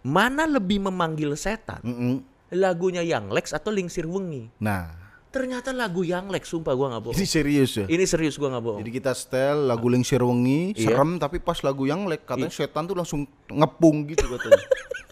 mana 0.00 0.44
lebih 0.44 0.82
memanggil 0.82 1.32
setan, 1.32 1.80
Mm-mm. 1.80 2.20
lagunya 2.50 3.00
Yang 3.00 3.24
Lex 3.30 3.46
atau 3.50 3.70
Lingsir 3.70 4.04
Wengi. 4.04 4.50
Nah, 4.58 5.00
Ternyata 5.30 5.74
lagu 5.74 6.06
Yang 6.06 6.30
Lex, 6.30 6.44
sumpah 6.46 6.70
gua 6.72 6.86
nggak 6.88 7.02
bohong. 7.02 7.16
ini 7.16 7.26
serius 7.26 7.74
ya. 7.74 7.86
Ini 7.86 8.04
serius 8.04 8.36
gua 8.36 8.54
nggak 8.54 8.62
bohong. 8.62 8.80
Jadi 8.80 8.92
kita 8.92 9.10
setel 9.10 9.66
lagu 9.66 9.88
Lingsir 9.88 10.20
Wengi, 10.20 10.70
Iya. 10.72 10.94
serem 10.94 11.18
tapi 11.18 11.42
pas 11.42 11.58
lagu 11.58 11.82
yang 11.84 12.06
lek 12.06 12.22
katanya 12.22 12.52
setan 12.52 12.84
tuh 12.84 12.94
langsung 12.94 13.26
ngepung 13.48 14.06
gitu 14.06 14.22
katanya. 14.28 14.62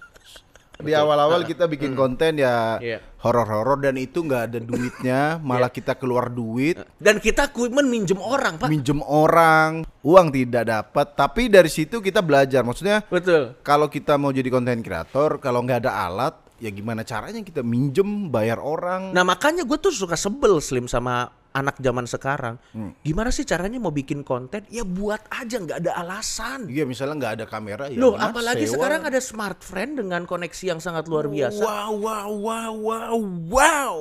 Di 0.83 0.93
awal-awal 0.93 1.43
kita 1.43 1.65
bikin 1.65 1.95
konten 1.95 2.37
ya 2.37 2.77
Iya. 2.77 2.99
horor-horor 3.23 3.79
dan 3.81 3.95
itu 3.97 4.21
nggak 4.21 4.43
ada 4.51 4.59
duitnya, 4.59 5.21
malah 5.47 5.71
kita 5.71 5.95
keluar 5.95 6.27
duit, 6.27 6.77
Dan 6.99 7.23
kita 7.23 7.49
komitmen 7.49 7.87
minjem 7.87 8.19
orang, 8.19 8.59
Pak. 8.59 8.67
minjem 8.67 8.99
orang, 9.01 9.87
uang 10.03 10.27
tidak 10.29 10.65
dapat. 10.67 11.07
Tapi 11.15 11.47
dari 11.47 11.71
situ 11.71 12.03
kita 12.03 12.19
belajar, 12.19 12.67
maksudnya 12.67 13.07
Betul. 13.07 13.55
kalau 13.63 13.87
kita 13.87 14.19
mau 14.19 14.35
jadi 14.35 14.51
konten 14.51 14.83
kreator, 14.83 15.39
kalau 15.39 15.63
nggak 15.63 15.87
ada 15.87 15.93
alat, 16.07 16.35
ya 16.59 16.71
gimana 16.71 17.03
caranya 17.03 17.43
kita 17.43 17.63
minjem, 17.63 18.31
bayar 18.31 18.59
orang. 18.59 19.11
Nah 19.11 19.23
makanya 19.23 19.63
gue 19.63 19.79
tuh 19.79 19.91
suka 19.91 20.15
sebel 20.15 20.63
Slim 20.63 20.87
sama 20.87 21.31
anak 21.53 21.77
zaman 21.79 22.09
sekarang. 22.09 22.57
Hmm. 22.73 22.97
Gimana 23.05 23.29
sih 23.29 23.45
caranya 23.45 23.79
mau 23.79 23.93
bikin 23.93 24.25
konten? 24.25 24.65
Ya 24.73 24.83
buat 24.83 25.21
aja, 25.29 25.61
nggak 25.61 25.79
ada 25.85 25.93
alasan. 26.01 26.67
Iya 26.69 26.89
misalnya 26.89 27.15
nggak 27.21 27.35
ada 27.41 27.47
kamera 27.47 27.85
ya. 27.93 28.01
Loh, 28.01 28.17
apalagi 28.17 28.65
sewa. 28.67 28.81
sekarang 28.81 29.03
ada 29.07 29.21
smartphone 29.21 29.93
dengan 30.01 30.25
koneksi 30.25 30.65
yang 30.77 30.81
sangat 30.81 31.07
luar 31.07 31.29
biasa. 31.29 31.61
Wow 31.61 31.93
wow 32.01 32.31
wow 32.33 32.73
wow 32.75 33.19
wow. 33.53 33.97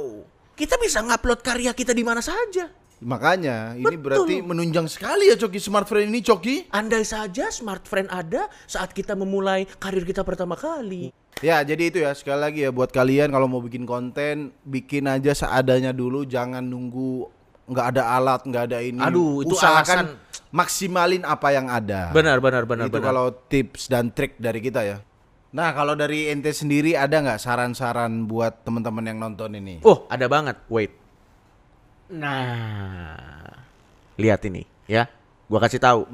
Kita 0.56 0.80
bisa 0.80 1.04
ngupload 1.04 1.40
karya 1.44 1.72
kita 1.76 1.92
di 1.92 2.04
mana 2.04 2.24
saja. 2.24 2.82
Makanya 3.02 3.74
ini 3.74 3.98
Betul. 3.98 4.06
berarti 4.06 4.36
menunjang 4.46 4.86
sekali 4.86 5.34
ya 5.34 5.36
Coki 5.36 5.58
smartphone 5.58 6.06
ini 6.06 6.22
Coki. 6.22 6.70
Andai 6.70 7.02
saja 7.02 7.50
smart 7.50 7.90
friend 7.90 8.14
ada 8.14 8.46
saat 8.70 8.94
kita 8.94 9.18
memulai 9.18 9.66
karir 9.82 10.06
kita 10.06 10.22
pertama 10.22 10.54
kali. 10.54 11.10
Ya 11.42 11.58
jadi 11.66 11.90
itu 11.90 11.98
ya 12.06 12.14
sekali 12.14 12.38
lagi 12.38 12.60
ya 12.62 12.70
buat 12.70 12.94
kalian 12.94 13.34
kalau 13.34 13.50
mau 13.50 13.58
bikin 13.58 13.90
konten 13.90 14.54
bikin 14.62 15.10
aja 15.10 15.34
seadanya 15.34 15.90
dulu 15.90 16.22
jangan 16.30 16.62
nunggu 16.62 17.26
nggak 17.68 17.86
ada 17.96 18.04
alat 18.18 18.42
nggak 18.46 18.64
ada 18.72 18.78
ini. 18.82 19.02
Aduh, 19.02 19.46
itu 19.46 19.54
usahakan 19.54 20.14
alasan- 20.14 20.18
maksimalin 20.52 21.24
apa 21.24 21.48
yang 21.56 21.68
ada. 21.72 22.12
Benar, 22.12 22.38
benar, 22.44 22.64
benar, 22.68 22.88
itu 22.88 22.98
benar. 23.00 23.06
kalau 23.08 23.26
tips 23.48 23.88
dan 23.88 24.12
trik 24.12 24.38
dari 24.38 24.60
kita 24.60 24.82
ya. 24.84 24.98
Nah 25.52 25.76
kalau 25.76 26.00
dari 26.00 26.32
ente 26.32 26.56
sendiri 26.56 26.96
ada 26.96 27.12
nggak 27.20 27.40
saran-saran 27.40 28.24
buat 28.24 28.64
teman-teman 28.64 29.04
yang 29.04 29.20
nonton 29.20 29.52
ini? 29.60 29.84
Oh, 29.84 30.08
ada 30.08 30.28
banget. 30.32 30.56
Wait. 30.72 30.96
Nah, 32.12 33.56
lihat 34.20 34.44
ini 34.48 34.68
ya. 34.88 35.08
Gua 35.48 35.60
kasih 35.60 35.80
tahu. 35.80 36.08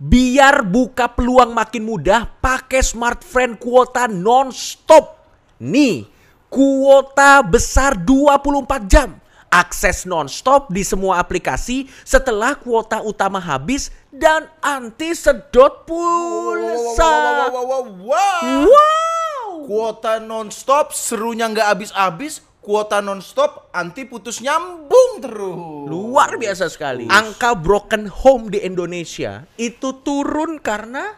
Biar 0.00 0.64
buka 0.64 1.06
peluang 1.12 1.52
makin 1.52 1.84
mudah, 1.84 2.26
pakai 2.40 2.80
Smart 2.80 3.20
Friend 3.22 3.54
kuota 3.60 4.08
non-stop. 4.08 5.18
Nih, 5.60 6.08
kuota 6.48 7.44
besar 7.44 7.94
24 7.94 8.88
jam. 8.88 9.20
Akses 9.50 10.06
non-stop 10.06 10.70
di 10.70 10.86
semua 10.86 11.18
aplikasi 11.18 11.90
setelah 12.06 12.54
kuota 12.54 13.02
utama 13.02 13.42
habis 13.42 13.90
dan 14.14 14.46
anti 14.62 15.10
sedot 15.10 15.82
pulsa. 15.90 17.02
Wow, 17.02 17.50
wow, 17.50 17.50
wow, 17.50 17.66
wow, 17.66 17.84
wow. 18.06 18.46
Wow. 18.62 19.66
Kuota 19.66 20.22
nonstop 20.22 20.94
serunya 20.94 21.50
nggak 21.50 21.66
habis-habis. 21.66 22.46
Kuota 22.62 23.02
nonstop 23.02 23.72
anti 23.74 24.06
putus 24.06 24.38
nyambung 24.38 25.18
terus. 25.18 25.58
Luar 25.90 26.38
biasa 26.38 26.70
sekali. 26.70 27.10
Angka 27.10 27.58
broken 27.58 28.06
home 28.06 28.54
di 28.54 28.62
Indonesia 28.62 29.48
itu 29.58 29.98
turun 30.04 30.62
karena 30.62 31.10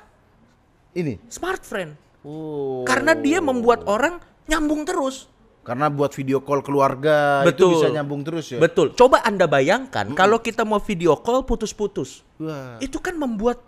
Ini. 0.96 1.20
smart 1.28 1.66
friend. 1.66 1.98
Oh. 2.24 2.86
Karena 2.88 3.12
dia 3.12 3.42
membuat 3.44 3.84
orang 3.90 4.22
nyambung 4.48 4.86
terus. 4.86 5.31
Karena 5.62 5.86
buat 5.86 6.10
video 6.10 6.42
call 6.42 6.58
keluarga 6.66 7.46
Betul. 7.46 7.78
itu 7.78 7.78
bisa 7.78 7.88
nyambung 7.94 8.26
terus 8.26 8.50
ya. 8.50 8.58
Betul. 8.58 8.98
Coba 8.98 9.22
Anda 9.22 9.46
bayangkan 9.46 10.10
kalau 10.12 10.42
kita 10.42 10.66
mau 10.66 10.82
video 10.82 11.14
call 11.22 11.46
putus-putus. 11.46 12.26
Wah. 12.42 12.82
Itu 12.82 12.98
kan 12.98 13.14
membuat 13.14 13.62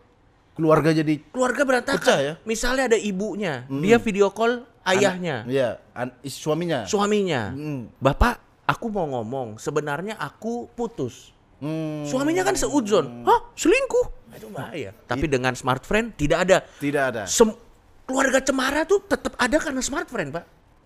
Keluarga 0.54 0.94
jadi 0.94 1.18
keluarga 1.34 1.66
berantakan. 1.66 1.98
Pecah 1.98 2.18
ya? 2.22 2.34
Misalnya 2.46 2.94
ada 2.94 2.94
ibunya, 2.94 3.66
dia 3.66 3.98
video 3.98 4.30
call 4.30 4.62
ayahnya, 4.86 5.42
Iya, 5.50 5.82
suaminya. 6.30 6.86
suaminya. 6.86 7.50
Hmm. 7.50 7.90
Bapak, 7.98 8.38
aku 8.62 8.86
mau 8.86 9.02
ngomong, 9.02 9.58
sebenarnya 9.58 10.14
aku 10.14 10.70
putus. 10.78 11.34
Hmm. 11.58 12.06
Suaminya 12.06 12.46
kan 12.46 12.54
seuzon. 12.54 13.26
Hah? 13.26 13.50
Selingkuh? 13.58 14.06
Itu 14.30 14.46
bahaya. 14.54 14.94
Tapi 15.10 15.26
dengan 15.26 15.58
smart 15.58 15.82
friend 15.82 16.14
tidak 16.14 16.46
ada. 16.46 16.62
Tidak 16.78 17.02
ada. 17.02 17.22
Sem- 17.26 17.58
keluarga 18.06 18.38
cemara 18.38 18.86
tuh 18.86 19.02
tetap 19.02 19.34
ada 19.34 19.58
karena 19.58 19.82
smart 19.82 20.06
friend, 20.06 20.38
Pak. 20.38 20.44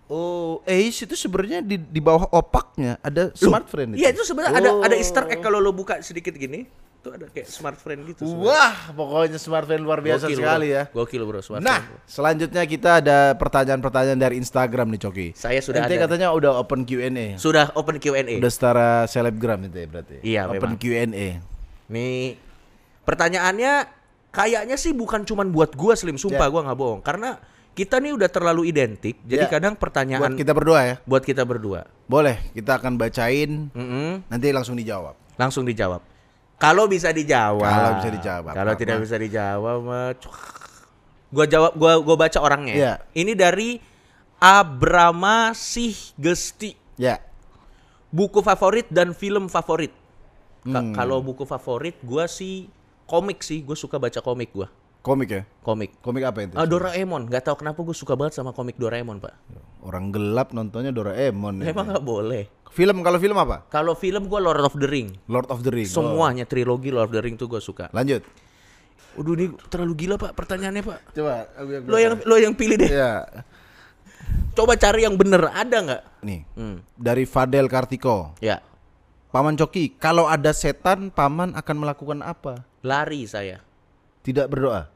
Oh, 0.09 0.65
Ace 0.65 1.05
itu 1.05 1.13
sebenarnya 1.13 1.61
di 1.61 1.77
di 1.77 2.01
bawah 2.01 2.25
opaknya 2.31 2.97
ada 2.99 3.29
smart 3.31 3.65
friend 3.65 3.93
Iya, 3.93 4.09
itu 4.09 4.25
sebenarnya 4.25 4.57
ada 4.57 4.69
ada 4.81 4.89
Oh. 4.89 4.97
Easter 4.97 5.23
egg 5.27 5.37
kalau 5.37 5.57
lo 5.57 5.69
buka 5.69 6.01
sedikit 6.01 6.33
gini, 6.33 6.65
itu 6.65 7.07
ada 7.07 7.29
kayak 7.29 7.45
smart 7.45 7.77
friend 7.77 8.01
gitu. 8.03 8.25
sebenarnya. 8.25 8.41
Wah, 8.43 8.73
pokoknya 8.89 9.37
smart 9.37 9.63
friend 9.63 9.81
luar 9.81 10.01
biasa 10.01 10.25
Gokil, 10.25 10.37
sekali 10.39 10.67
bro. 10.67 10.73
ya. 10.73 10.83
Gokil, 10.89 11.21
Bro, 11.23 11.39
smart 11.39 11.61
Nah, 11.61 11.79
friend. 11.79 12.09
selanjutnya 12.09 12.63
kita 12.65 12.89
ada 12.97 13.17
pertanyaan-pertanyaan 13.35 14.17
dari 14.19 14.35
Instagram 14.35 14.89
nih 14.89 14.99
Coki. 14.99 15.27
Saya 15.31 15.61
sudah 15.61 15.85
Ente 15.85 15.93
ada. 15.93 16.09
katanya 16.09 16.27
udah 16.31 16.57
open 16.57 16.83
Q&A. 16.83 17.37
Sudah 17.37 17.69
open 17.71 17.97
Q&A. 17.97 18.25
Udah 18.35 18.49
setara 18.49 18.89
selebgram 19.05 19.61
itu 19.63 19.77
ya 19.77 19.87
berarti. 19.87 20.15
Iya, 20.21 20.41
Open. 20.47 20.73
Q&A. 20.75 21.37
Nih, 21.87 22.33
pertanyaannya 23.03 23.73
kayaknya 24.29 24.73
sih 24.73 24.91
bukan 24.91 25.21
cuman 25.21 25.49
buat 25.49 25.73
gua 25.73 25.93
Slim, 25.93 26.17
sumpah 26.17 26.45
Ya. 26.45 26.51
gua 26.51 26.61
nggak 26.63 26.77
bohong. 26.77 27.01
Karena 27.01 27.37
kita 27.79 27.95
nih 27.97 28.11
udah 28.11 28.27
terlalu 28.27 28.67
identik, 28.67 29.15
jadi 29.23 29.47
Ya. 29.47 29.49
kadang 29.49 29.79
Buat 29.79 29.83
pertanyaan 29.87 30.35
kita 30.35 30.51
berdua 30.51 30.79
ya. 30.83 30.95
buat 31.07 31.23
kita 31.23 31.47
berdua. 31.47 31.87
Boleh, 32.05 32.43
kita 32.51 32.75
akan 32.75 32.99
bacain 32.99 33.71
Mm-mm, 33.71 34.27
nanti 34.27 34.51
langsung 34.51 34.75
dijawab. 34.75 35.15
langsung 35.39 35.63
dijawab. 35.63 36.03
Kalau 36.59 36.91
bisa 36.91 37.07
dijawab. 37.09 37.63
Kalau 37.63 37.91
bisa 37.95 38.09
dijawab, 38.11 38.51
Kalau 38.51 38.73
tidak 38.75 38.97
bisa 38.99 39.15
dijawab, 39.15 39.77
mah 39.79 40.11
cuak. 40.19 40.39
gua 41.31 41.45
jawab, 41.47 41.71
gua 41.73 41.93
gua 42.03 42.15
baca 42.19 42.35
orangnya. 42.37 42.75
Iya. 42.75 42.93
Ini 43.13 43.31
dari 43.31 43.79
Abrama 44.37 45.55
Sih 45.55 45.95
Gesti. 46.15 46.75
Ya. 46.95 47.23
Buku 48.09 48.41
favorit 48.41 48.91
dan 48.91 49.13
film 49.13 49.47
favorit. 49.47 49.95
Hmm. 50.65 50.91
Kalau 50.91 51.21
buku 51.21 51.43
favorit 51.43 51.95
gua 52.01 52.27
sih 52.27 52.67
komik 53.05 53.39
sih, 53.39 53.61
gue 53.61 53.73
suka 53.73 53.95
baca 53.95 54.19
komik 54.19 54.51
gua. 54.51 54.67
Komik 54.99 55.29
ya? 55.31 55.41
Komik. 55.63 55.95
Komik 56.03 56.23
apa 56.27 56.43
itu? 56.43 56.55
Ah, 56.59 56.67
Doraemon, 56.67 57.31
nggak 57.31 57.47
tahu 57.47 57.63
kenapa 57.63 57.79
gue 57.87 57.95
suka 57.95 58.19
banget 58.19 58.35
sama 58.35 58.51
komik 58.51 58.75
Doraemon, 58.75 59.23
Pak. 59.23 59.33
Orang 59.79 60.11
gelap 60.11 60.51
nontonnya 60.51 60.91
Doraemon. 60.91 61.63
ya. 61.63 61.71
Emang 61.71 61.87
nggak 61.87 62.03
boleh. 62.03 62.51
Film 62.69 63.01
kalau 63.01 63.17
film 63.17 63.37
apa? 63.39 63.65
Kalau 63.71 63.95
film 63.97 64.27
gue 64.29 64.39
Lord 64.39 64.61
of 64.61 64.75
the 64.77 64.85
Ring. 64.85 65.15
Lord 65.31 65.47
of 65.49 65.65
the 65.65 65.71
Rings. 65.71 65.89
Semuanya 65.89 66.45
trilogi 66.45 66.91
Lord 66.93 67.09
of 67.09 67.13
the 67.15 67.21
Ring 67.23 67.39
tuh 67.39 67.49
gue 67.49 67.63
suka. 67.63 67.89
Oh. 67.89 67.95
Lanjut. 67.97 68.21
Waduh 69.17 69.33
ini 69.35 69.45
terlalu 69.73 69.93
gila 70.05 70.15
pak 70.21 70.37
pertanyaannya 70.37 70.83
pak. 70.85 70.99
Coba 71.17 71.49
Lo 71.89 71.97
yang 71.97 72.21
lo 72.29 72.35
yang 72.37 72.53
pilih 72.53 72.77
deh. 72.77 72.91
Ya. 72.93 73.25
Coba 74.53 74.77
cari 74.77 75.01
yang 75.07 75.17
bener 75.17 75.49
ada 75.49 75.77
nggak? 75.81 76.01
Nih. 76.21 76.45
Hmm. 76.53 76.85
Dari 76.93 77.25
Fadel 77.25 77.65
Kartiko. 77.65 78.37
Ya 78.37 78.61
Paman 79.29 79.53
Coki, 79.53 79.93
kalau 80.01 80.25
ada 80.25 80.49
setan, 80.57 81.13
paman 81.13 81.53
akan 81.53 81.75
melakukan 81.77 82.25
apa? 82.25 82.65
lari 82.81 83.29
saya. 83.29 83.61
Tidak 84.23 84.45
berdoa. 84.51 84.87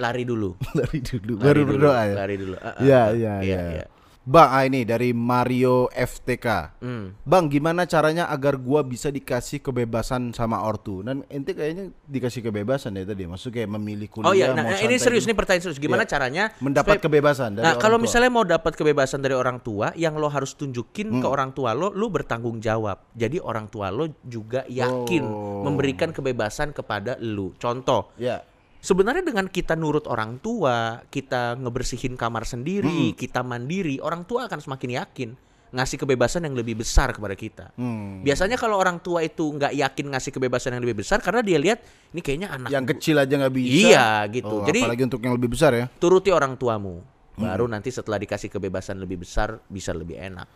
Lari 0.00 0.24
dulu. 0.24 0.56
Lari 0.78 0.98
dulu. 1.04 1.32
Lari 1.36 1.44
Baru 1.44 1.60
dulu, 1.64 1.72
berdoa 1.76 2.00
ya. 2.08 2.14
Lari 2.24 2.34
dulu. 2.40 2.54
Ah, 2.56 2.68
ah, 2.72 2.80
Iya, 2.80 3.02
Iya, 3.12 3.34
iya. 3.44 3.60
iya. 3.80 3.86
Bang, 4.20 4.52
ah 4.52 4.62
ini 4.62 4.84
dari 4.84 5.16
Mario 5.16 5.88
FTK. 5.88 6.76
Hmm. 6.84 7.16
Bang, 7.24 7.48
gimana 7.48 7.88
caranya 7.88 8.28
agar 8.28 8.60
gua 8.60 8.84
bisa 8.84 9.08
dikasih 9.08 9.64
kebebasan 9.64 10.36
sama 10.36 10.60
ortu? 10.60 11.00
Dan 11.00 11.24
ente 11.26 11.56
kayaknya 11.56 11.88
dikasih 12.04 12.44
kebebasan 12.44 12.94
ya 12.94 13.08
tadi. 13.08 13.24
Maksudnya 13.24 13.64
kayak 13.64 13.70
memilih 13.72 14.08
kuliah 14.12 14.28
Oh 14.28 14.34
iya, 14.36 14.52
mau 14.52 14.60
nah, 14.60 14.76
ini 14.76 14.92
santai 14.92 15.00
serius 15.00 15.24
ini 15.24 15.32
pertanyaan 15.32 15.64
serius. 15.64 15.80
Gimana 15.80 16.04
Iya. 16.04 16.10
caranya 16.12 16.44
mendapat 16.60 17.00
supaya- 17.00 17.04
kebebasan 17.08 17.48
dari 17.56 17.64
Nah, 17.64 17.74
kalau 17.80 17.96
tua. 17.96 18.04
misalnya 18.04 18.30
mau 18.30 18.44
dapat 18.44 18.72
kebebasan 18.76 19.18
dari 19.18 19.32
orang 19.32 19.58
tua, 19.58 19.88
yang 19.96 20.12
lo 20.14 20.28
harus 20.28 20.52
tunjukin 20.52 21.08
ke 21.16 21.26
orang 21.26 21.56
tua 21.56 21.72
lo, 21.72 21.88
lo 21.88 22.06
bertanggung 22.12 22.60
jawab. 22.60 23.00
Jadi 23.16 23.40
orang 23.40 23.72
tua 23.72 23.88
lo 23.88 24.04
juga 24.20 24.68
yakin 24.68 25.24
Oh. 25.24 25.64
memberikan 25.64 26.12
kebebasan 26.12 26.76
kepada 26.76 27.16
lo. 27.18 27.56
Contoh, 27.56 28.12
Ya. 28.20 28.44
Sebenarnya 28.80 29.22
dengan 29.22 29.46
kita 29.46 29.76
nurut 29.76 30.04
orang 30.04 30.40
tua, 30.40 31.04
kita 31.06 31.56
ngebersihin 31.56 32.16
kamar 32.16 32.44
sendiri, 32.44 33.12
kita 33.14 33.40
mandiri, 33.40 34.00
orang 34.00 34.24
tua 34.24 34.48
akan 34.48 34.58
semakin 34.58 34.90
yakin 34.98 35.30
ngasih 35.70 36.02
kebebasan 36.02 36.42
yang 36.42 36.58
lebih 36.58 36.82
besar 36.82 37.14
kepada 37.14 37.38
kita. 37.38 37.70
Hmm. 37.78 38.26
Biasanya 38.26 38.58
kalau 38.58 38.74
orang 38.74 38.98
tua 38.98 39.22
itu 39.22 39.54
nggak 39.54 39.70
yakin 39.70 40.06
ngasih 40.10 40.34
kebebasan 40.34 40.74
yang 40.74 40.82
lebih 40.82 41.06
besar 41.06 41.22
karena 41.22 41.46
dia 41.46 41.62
lihat 41.62 41.78
ini 42.10 42.18
kayaknya 42.18 42.48
anak 42.50 42.74
Yang 42.74 42.86
kecil 42.98 43.22
aja 43.22 43.34
nggak 43.38 43.54
bisa. 43.54 43.86
Iya, 43.86 44.08
gitu. 44.34 44.56
Oh, 44.60 44.66
Jadi- 44.66 44.82
apalagi 44.82 45.02
untuk 45.06 45.22
yang 45.22 45.34
lebih 45.38 45.50
besar 45.54 45.70
ya. 45.78 45.86
turuti 46.02 46.34
orang 46.34 46.58
tuamu. 46.58 46.98
Baru 47.38 47.70
Hmm. 47.70 47.78
nanti 47.78 47.94
setelah 47.94 48.18
dikasih 48.18 48.50
kebebasan 48.50 48.98
lebih 48.98 49.22
besar 49.22 49.62
bisa 49.70 49.94
lebih 49.94 50.18
enak. 50.18 50.50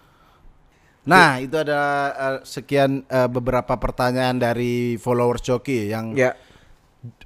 Nah, 1.05 1.37
itu 1.39 1.53
ada 1.61 1.81
eh, 2.11 2.37
sekian 2.43 3.07
eh, 3.07 3.29
beberapa 3.31 3.77
pertanyaan 3.77 4.35
dari 4.35 4.97
followers 4.97 5.45
Coki 5.45 5.93
yang 5.93 6.17
Ya. 6.17 6.33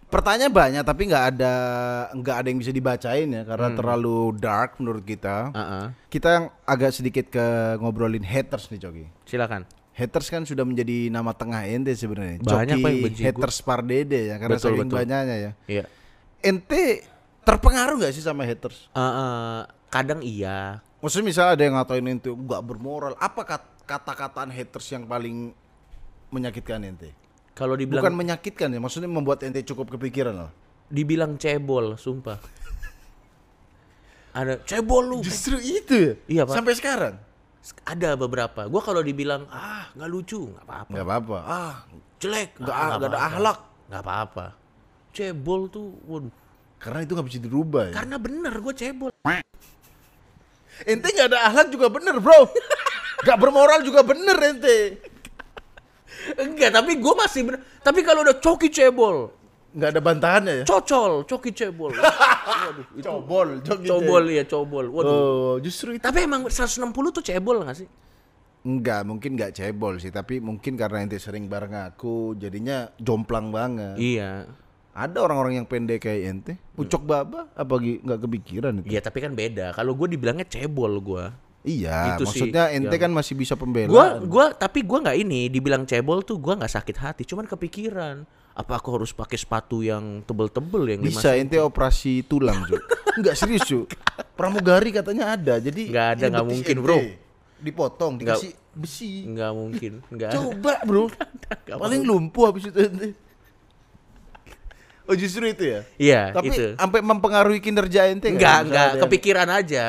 Pertanyaan 0.08 0.50
banyak 0.50 0.82
tapi 0.82 1.06
nggak 1.06 1.24
ada 1.30 1.54
nggak 2.10 2.36
ada 2.36 2.46
yang 2.46 2.58
bisa 2.58 2.70
dibacain 2.70 3.28
ya 3.28 3.42
Hmm. 3.42 3.48
karena 3.48 3.68
terlalu 3.72 4.18
dark 4.34 4.76
menurut 4.76 5.02
kita. 5.02 5.50
Heeh. 5.50 5.84
Kita 6.08 6.28
yang 6.30 6.44
agak 6.62 6.90
sedikit 6.92 7.28
ke 7.28 7.44
ngobrolin 7.76 8.22
haters 8.22 8.66
nih 8.68 8.80
Coki. 8.80 9.04
Silakan. 9.24 9.62
Haters 9.92 10.28
kan 10.28 10.42
sudah 10.42 10.62
menjadi 10.62 11.10
nama 11.10 11.30
tengah 11.30 11.62
ente 11.64 11.90
sebenarnya. 11.92 12.38
Banyak, 12.40 12.78
Coki 12.78 13.18
haters 13.20 13.58
Pardede 13.60 14.30
ya 14.30 14.36
karena 14.36 14.54
Betul, 14.54 14.66
saking 14.74 14.86
betul. 14.86 14.98
banyaknya 14.98 15.36
ya. 15.36 15.50
Iya. 15.66 15.84
Ente 16.38 17.02
terpengaruh 17.42 17.98
nggak 17.98 18.12
sih 18.12 18.22
sama 18.22 18.42
haters? 18.42 18.86
Eh, 18.88 19.00
eh, 19.00 19.60
kadang 19.88 20.22
iya. 20.22 20.78
Maksudnya 20.98 21.26
misalnya 21.26 21.52
ada 21.54 21.62
yang 21.62 21.74
ngatain 21.74 22.06
ente 22.08 22.28
nggak 22.28 22.62
bermoral. 22.62 23.14
Apa 23.16 23.42
kat- 23.44 23.74
kata-kataan 23.84 24.50
haters 24.50 24.86
yang 24.88 25.04
paling 25.04 25.50
menyakitkan 26.28 26.82
ente? 26.84 27.10
Kalau 27.58 27.74
dibilang 27.74 28.06
Bukan 28.06 28.14
menyakitkan 28.14 28.70
ya, 28.70 28.78
maksudnya 28.78 29.10
membuat 29.10 29.42
ente 29.42 29.66
cukup 29.66 29.98
kepikiran 29.98 30.30
loh. 30.30 30.52
dibilang 30.88 31.34
cebol, 31.36 31.98
sumpah. 31.98 32.38
Ada 34.30 34.62
cebol 34.62 35.02
lu. 35.04 35.18
Justru 35.20 35.58
itu 35.58 35.92
ya? 35.92 36.12
Iya, 36.30 36.42
Pak. 36.46 36.54
Sampai 36.54 36.74
sekarang? 36.78 37.14
Ada 37.84 38.14
beberapa. 38.14 38.64
Gua 38.70 38.80
kalau 38.80 39.02
dibilang 39.02 39.44
ah 39.50 39.90
nggak 39.92 40.08
lucu, 40.08 40.48
nggak 40.48 40.64
apa-apa. 40.64 40.90
Nggak 40.94 41.04
apa-apa. 41.04 41.38
Ah 41.42 41.74
jelek, 42.16 42.50
Nggak- 42.56 42.72
ah, 42.72 42.88
nggak 42.96 43.10
ada 43.10 43.20
akhlak. 43.20 43.58
Nggak 43.90 44.02
apa-apa. 44.06 44.46
Cebol 45.10 45.60
tuh, 45.68 45.88
waduh. 46.06 46.32
Karena 46.78 47.02
itu 47.02 47.12
nggak 47.12 47.26
bisa 47.26 47.40
dirubah 47.42 47.82
ya. 47.90 47.94
Karena 47.98 48.16
bener 48.16 48.54
gue 48.54 48.72
cebol. 48.72 49.10
Ente 50.86 51.06
nggak 51.10 51.28
ada 51.34 51.38
akhlak 51.50 51.68
juga 51.68 51.86
bener 51.90 52.16
bro. 52.22 52.38
Gak 53.18 53.34
bermoral 53.34 53.82
juga 53.82 54.06
bener 54.06 54.38
ente. 54.46 55.02
Enggak, 56.36 56.70
tapi 56.74 56.92
gue 57.00 57.14
masih 57.16 57.40
bener. 57.46 57.60
Tapi 57.80 58.00
kalau 58.04 58.20
udah 58.26 58.36
coki 58.36 58.68
cebol, 58.68 59.32
Nggak 59.68 59.90
ada 59.94 60.00
bantahannya 60.00 60.54
ya? 60.60 60.64
cocol, 60.64 61.22
coki 61.28 61.52
cebol. 61.52 61.92
Waduh, 62.68 62.86
itu 62.96 63.04
Cobol, 63.04 63.46
gitu 63.60 63.86
cobol 63.92 64.24
ya. 64.32 64.40
ya, 64.40 64.44
cobol. 64.48 64.84
Waduh. 64.88 65.12
Oh, 65.12 65.54
justru 65.60 65.94
itu. 65.94 66.02
Tapi 66.02 66.24
emang 66.24 66.48
160 66.48 66.88
tuh 67.12 67.22
cebol 67.22 67.60
gak 67.62 67.84
sih? 67.84 67.88
Enggak, 68.66 69.06
mungkin 69.06 69.38
nggak 69.38 69.54
cebol 69.54 69.96
sih, 70.02 70.10
tapi 70.10 70.42
mungkin 70.42 70.74
karena 70.74 71.06
ente 71.06 71.16
sering 71.16 71.46
bareng 71.46 71.72
aku, 71.72 72.34
jadinya 72.34 72.90
jomplang 72.98 73.54
banget. 73.54 73.94
Iya. 73.96 74.50
Ada 74.98 75.22
orang-orang 75.22 75.62
yang 75.62 75.66
pendek 75.68 76.02
kayak 76.02 76.20
ente, 76.26 76.52
ucok 76.74 77.06
baba, 77.06 77.46
apa 77.54 77.74
nggak 77.78 78.18
kepikiran 78.18 78.82
itu? 78.82 78.90
Iya, 78.90 79.00
tapi 79.04 79.22
kan 79.22 79.32
beda. 79.32 79.70
Kalau 79.78 79.94
gue 79.94 80.10
dibilangnya 80.10 80.48
cebol 80.48 80.98
gue. 80.98 81.24
Iya, 81.58 82.14
Itu 82.14 82.24
sih 82.24 82.46
maksudnya 82.46 82.70
ente 82.70 82.88
yang- 82.88 83.02
kan 83.02 83.12
masih 83.12 83.34
bisa 83.34 83.52
pembela. 83.52 83.90
Gua 83.90 84.06
gua 84.20 84.44
tapi 84.50 84.80
gua 84.80 85.02
nggak 85.02 85.18
ini 85.18 85.50
dibilang 85.50 85.82
cebol 85.84 86.22
tuh 86.22 86.38
gua 86.38 86.54
nggak 86.54 86.70
sakit 86.70 86.96
hati, 86.96 87.22
cuman 87.24 87.44
kepikiran 87.44 88.22
apa 88.52 88.72
aku 88.74 88.88
harus 88.92 89.10
pakai 89.10 89.36
sepatu 89.36 89.82
yang 89.82 90.22
tebel-tebel 90.22 90.82
yang 90.88 91.00
Bisa 91.00 91.34
ente 91.34 91.58
operasi 91.58 92.22
tulang, 92.24 92.62
Cuk. 92.64 92.82
Enggak 93.14 93.34
serius, 93.34 93.62
Cuk. 93.62 93.86
Pramugari 94.34 94.90
katanya 94.90 95.34
ada. 95.34 95.58
Jadi 95.58 95.90
Nggak 95.90 96.06
ada, 96.12 96.18
ini 96.20 96.30
nggak 96.30 96.42
betis 96.42 96.54
mungkin, 96.54 96.74
ente. 96.74 96.84
bro. 96.84 96.98
Dipotong, 97.58 98.12
dikasih 98.16 98.50
besi. 98.72 99.26
nggak 99.26 99.50
mungkin 99.52 99.92
nggak 100.06 100.30
ada. 100.30 100.36
Coba, 100.36 100.72
Bro. 100.82 101.10
Nggak 101.66 101.76
Paling 101.76 102.02
lumpuh 102.02 102.44
habis 102.46 102.64
itu 102.64 102.78
ente. 102.78 103.18
Oh, 105.04 105.16
justru 105.16 105.48
itu 105.48 105.64
ya? 105.64 105.80
Iya, 105.96 106.22
Tapi 106.30 106.76
sampai 106.76 107.00
mempengaruhi 107.00 107.58
kinerja 107.58 108.12
ente 108.12 108.28
Enggak, 108.28 108.62
Misalnya 108.62 108.68
enggak, 108.68 108.90
kepikiran 109.02 109.48
aja. 109.48 109.84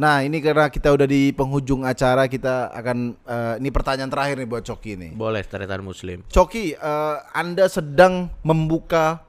Nah, 0.00 0.24
ini 0.24 0.40
karena 0.40 0.72
kita 0.72 0.96
udah 0.96 1.04
di 1.04 1.28
penghujung 1.36 1.84
acara, 1.84 2.24
kita 2.24 2.72
akan 2.72 3.20
eh, 3.20 3.54
ini 3.60 3.68
pertanyaan 3.68 4.08
terakhir 4.08 4.40
nih 4.40 4.48
buat 4.48 4.64
Coki 4.64 4.96
nih. 4.96 5.12
Boleh 5.12 5.44
taretan 5.44 5.84
muslim. 5.84 6.24
Coki, 6.24 6.72
eh, 6.72 7.16
Anda 7.36 7.68
sedang 7.68 8.32
membuka 8.40 9.20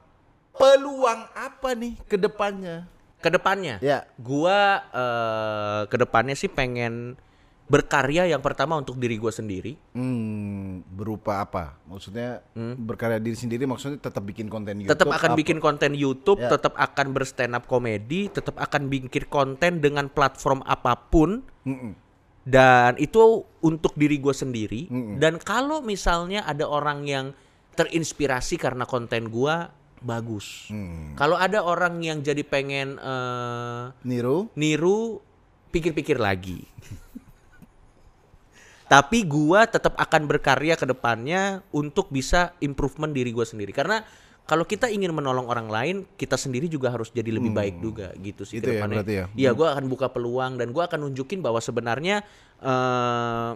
peluang 0.56 1.28
apa 1.36 1.76
nih 1.76 2.00
ke 2.08 2.16
depannya? 2.16 2.88
Ke 3.20 3.28
depannya, 3.28 3.78
Ya. 3.84 4.08
gua 4.16 4.80
eh, 4.96 5.80
ke 5.92 5.96
depannya 6.00 6.32
sih 6.32 6.48
pengen 6.48 7.20
berkarya 7.72 8.28
yang 8.28 8.44
pertama 8.44 8.76
untuk 8.76 9.00
diri 9.00 9.16
gua 9.16 9.32
sendiri. 9.32 9.80
Hmm, 9.96 10.84
berupa 10.84 11.40
apa? 11.40 11.80
Maksudnya 11.88 12.44
berkarya 12.76 13.16
diri 13.16 13.32
sendiri 13.32 13.64
maksudnya 13.64 13.96
tetap 13.96 14.20
bikin 14.22 14.46
konten 14.46 14.76
YouTube. 14.76 14.92
Tetap 14.92 15.08
akan 15.08 15.30
apa? 15.32 15.38
bikin 15.40 15.56
konten 15.56 15.92
YouTube, 15.96 16.36
Ya. 16.36 16.52
tetap 16.52 16.76
akan 16.76 17.06
berstand 17.10 17.56
up 17.56 17.64
komedi, 17.64 18.28
tetap 18.28 18.60
akan 18.60 18.92
bikin 18.92 19.24
konten 19.26 19.80
dengan 19.80 20.12
platform 20.12 20.60
apa 20.62 20.92
pun. 21.00 21.40
Mm-mm. 21.64 21.94
dan 22.42 22.98
itu 22.98 23.22
untuk 23.62 23.94
diri 23.94 24.18
gue 24.18 24.34
sendiri 24.34 24.90
Mm-mm. 24.90 25.22
dan 25.22 25.38
kalau 25.38 25.78
misalnya 25.78 26.42
ada 26.42 26.66
orang 26.66 27.06
yang 27.06 27.26
terinspirasi 27.72 28.58
karena 28.58 28.82
konten 28.82 29.30
gue 29.30 29.54
bagus 30.02 30.66
Hmm. 30.66 31.14
kalau 31.14 31.38
ada 31.38 31.62
orang 31.62 32.02
yang 32.02 32.18
jadi 32.18 32.42
pengen 32.42 32.98
eh, 32.98 33.84
Niru? 34.02 34.50
niru 34.52 35.22
pikir-pikir 35.70 36.18
lagi 36.18 36.66
tapi 38.92 39.24
gua 39.24 39.64
tetap 39.64 39.96
akan 39.96 40.28
berkarya 40.28 40.76
ke 40.76 40.84
depannya 40.84 41.64
untuk 41.72 42.12
bisa 42.12 42.52
improvement 42.60 43.08
diri 43.08 43.32
gua 43.32 43.48
sendiri 43.48 43.72
karena 43.72 44.04
kalau 44.44 44.68
kita 44.68 44.90
ingin 44.92 45.14
menolong 45.16 45.48
orang 45.48 45.70
lain 45.70 45.96
kita 46.18 46.36
sendiri 46.36 46.68
juga 46.68 46.92
harus 46.92 47.08
jadi 47.08 47.32
lebih 47.32 47.54
baik 47.56 47.80
juga 47.80 48.12
gitu 48.20 48.44
sih 48.44 48.60
Itu 48.60 48.68
ke 48.68 48.76
ya, 48.76 48.84
depannya. 48.84 48.96
berarti 49.00 49.14
ya? 49.16 49.24
Iya, 49.32 49.50
gua 49.56 49.68
akan 49.72 49.84
buka 49.88 50.06
peluang 50.12 50.60
dan 50.60 50.76
gua 50.76 50.90
akan 50.92 51.08
nunjukin 51.08 51.40
bahwa 51.40 51.62
sebenarnya 51.62 52.20
eh 52.60 53.50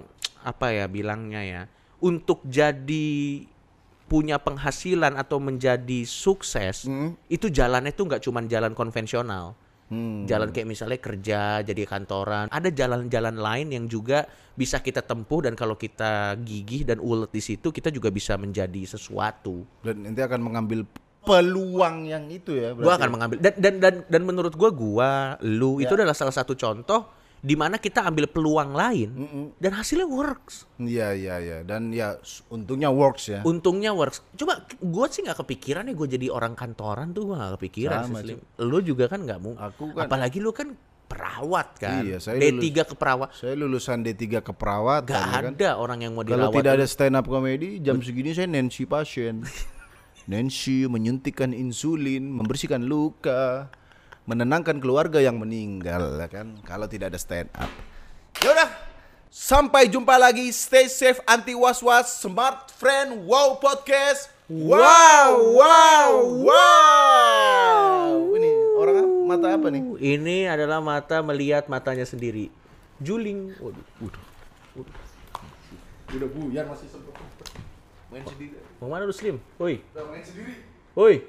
apa 0.47 0.67
ya 0.73 0.87
bilangnya 0.89 1.43
ya, 1.43 1.63
untuk 2.01 2.41
jadi 2.47 3.43
punya 4.07 4.39
penghasilan 4.39 5.19
atau 5.19 5.43
menjadi 5.43 6.07
sukses 6.07 6.87
Hmm. 6.87 7.19
itu 7.27 7.51
jalannya 7.51 7.91
tuh 7.91 8.07
nggak 8.07 8.23
cuman 8.23 8.47
jalan 8.47 8.73
konvensional. 8.73 9.59
Hmm. 9.87 10.27
Jalan 10.27 10.51
kayak 10.51 10.67
misalnya 10.67 10.99
kerja 10.99 11.63
jadi 11.63 11.83
kantoran, 11.87 12.51
ada 12.51 12.69
jalan-jalan 12.75 13.39
lain 13.39 13.71
yang 13.71 13.87
juga 13.87 14.27
bisa 14.59 14.83
kita 14.83 15.05
tempuh 15.05 15.47
dan 15.47 15.55
kalau 15.55 15.79
kita 15.79 16.35
gigih 16.43 16.83
dan 16.83 16.99
ulet 16.99 17.31
di 17.31 17.39
situ 17.39 17.71
kita 17.71 17.95
juga 17.95 18.11
bisa 18.11 18.35
menjadi 18.35 18.83
sesuatu. 18.83 19.63
Dan 19.87 20.03
nanti 20.03 20.27
akan 20.27 20.41
mengambil 20.43 20.83
peluang 21.23 22.07
yang 22.11 22.27
itu 22.31 22.59
ya. 22.59 22.75
Gua 22.75 22.99
akan 22.99 23.11
ya? 23.11 23.15
mengambil 23.15 23.37
dan 23.39 23.55
dan 23.63 23.75
dan, 23.79 23.95
dan 24.11 24.23
menurut 24.27 24.55
gua 24.59 24.71
gua 24.75 25.11
lu 25.43 25.79
itu 25.79 25.95
adalah 25.95 26.15
salah 26.15 26.35
satu 26.35 26.59
contoh 26.59 27.07
di 27.41 27.55
mana 27.55 27.77
kita 27.77 28.03
ambil 28.03 28.27
peluang 28.27 28.73
lain 28.73 29.11
dan 29.57 29.73
hasilnya 29.77 30.09
works. 30.09 30.67
Iya 30.77 31.13
iya 31.15 31.37
iya 31.39 31.59
dan 31.63 31.93
ya 31.93 32.17
untungnya 32.49 32.89
works 32.91 33.31
ya. 33.31 33.41
Untungnya 33.45 33.93
works. 33.93 34.25
Coba 34.35 34.65
gua 34.81 35.07
sih 35.07 35.23
nggak 35.23 35.45
kepikiran 35.45 35.87
ya 35.87 35.95
gue 35.95 36.09
jadi 36.11 36.27
orang 36.33 36.57
kantoran 36.57 37.13
tuh 37.13 37.31
gua 37.31 37.37
nggak 37.45 37.53
kepikiran 37.61 38.03
Sama, 38.09 38.21
sih, 38.25 38.37
juga 38.83 39.05
kan 39.07 39.23
nggak 39.23 39.39
mau. 39.39 39.55
Aku 39.57 39.95
kan- 39.95 40.09
Apalagi 40.09 40.39
lu 40.43 40.51
kan 40.51 40.75
perawat 41.07 41.79
kan. 41.79 42.03
Iya, 42.03 42.19
saya 42.19 42.35
D3 42.43 42.83
keperawat. 42.83 43.31
Saya 43.31 43.55
lulusan 43.55 44.03
D3 44.03 44.43
keperawatan 44.43 45.07
Gak 45.07 45.23
kan. 45.23 45.43
ada 45.55 45.79
orang 45.79 46.03
yang 46.03 46.13
mau 46.19 46.27
Kalau 46.27 46.51
dirawat. 46.51 46.59
tidak 46.59 46.73
ada 46.83 46.87
stand 46.91 47.15
up 47.15 47.27
comedy, 47.31 47.79
jam 47.79 48.03
segini 48.03 48.35
saya 48.35 48.51
Nancy 48.51 48.91
pasien. 48.91 49.47
Nancy 50.31 50.91
menyuntikkan 50.91 51.55
insulin, 51.55 52.27
membersihkan 52.27 52.83
luka, 52.83 53.71
menenangkan 54.27 54.83
keluarga 54.83 55.23
yang 55.23 55.39
meninggal, 55.39 56.19
ya 56.19 56.27
kan? 56.27 56.59
Kalau 56.67 56.91
tidak 56.91 57.15
ada 57.15 57.19
stand 57.19 57.47
up. 57.55 57.71
Yaudah, 58.43 58.69
sampai 59.31 59.87
jumpa 59.87 60.19
lagi. 60.19 60.51
Stay 60.51 60.91
safe, 60.91 61.23
anti 61.25 61.55
was 61.55 61.79
was, 61.79 62.11
smart 62.11 62.69
friend, 62.75 63.25
wow 63.25 63.57
podcast. 63.57 64.35
Wow, 64.47 65.59
wow, 65.59 66.11
wow. 66.47 68.07
Ini 68.35 68.51
orang 68.79 68.95
apa? 69.03 69.09
mata 69.27 69.47
apa 69.59 69.67
nih? 69.75 69.83
Ini 69.99 70.47
adalah 70.47 70.79
mata 70.79 71.19
melihat 71.23 71.67
matanya 71.67 72.07
sendiri. 72.07 72.51
Juling. 73.03 73.55
Waduh. 73.59 73.87
Udah 76.15 76.29
buyar 76.31 76.65
masih 76.71 76.87
sempat. 76.87 77.15
Main 78.15 78.23
sendiri. 78.23 78.55
Mau 78.79 78.87
mana 78.87 79.03
lu 79.03 79.15
Slim? 79.15 79.43
Woi. 79.59 79.83
Main 79.91 80.23
sendiri. 80.23 80.63
Woi. 80.95 81.27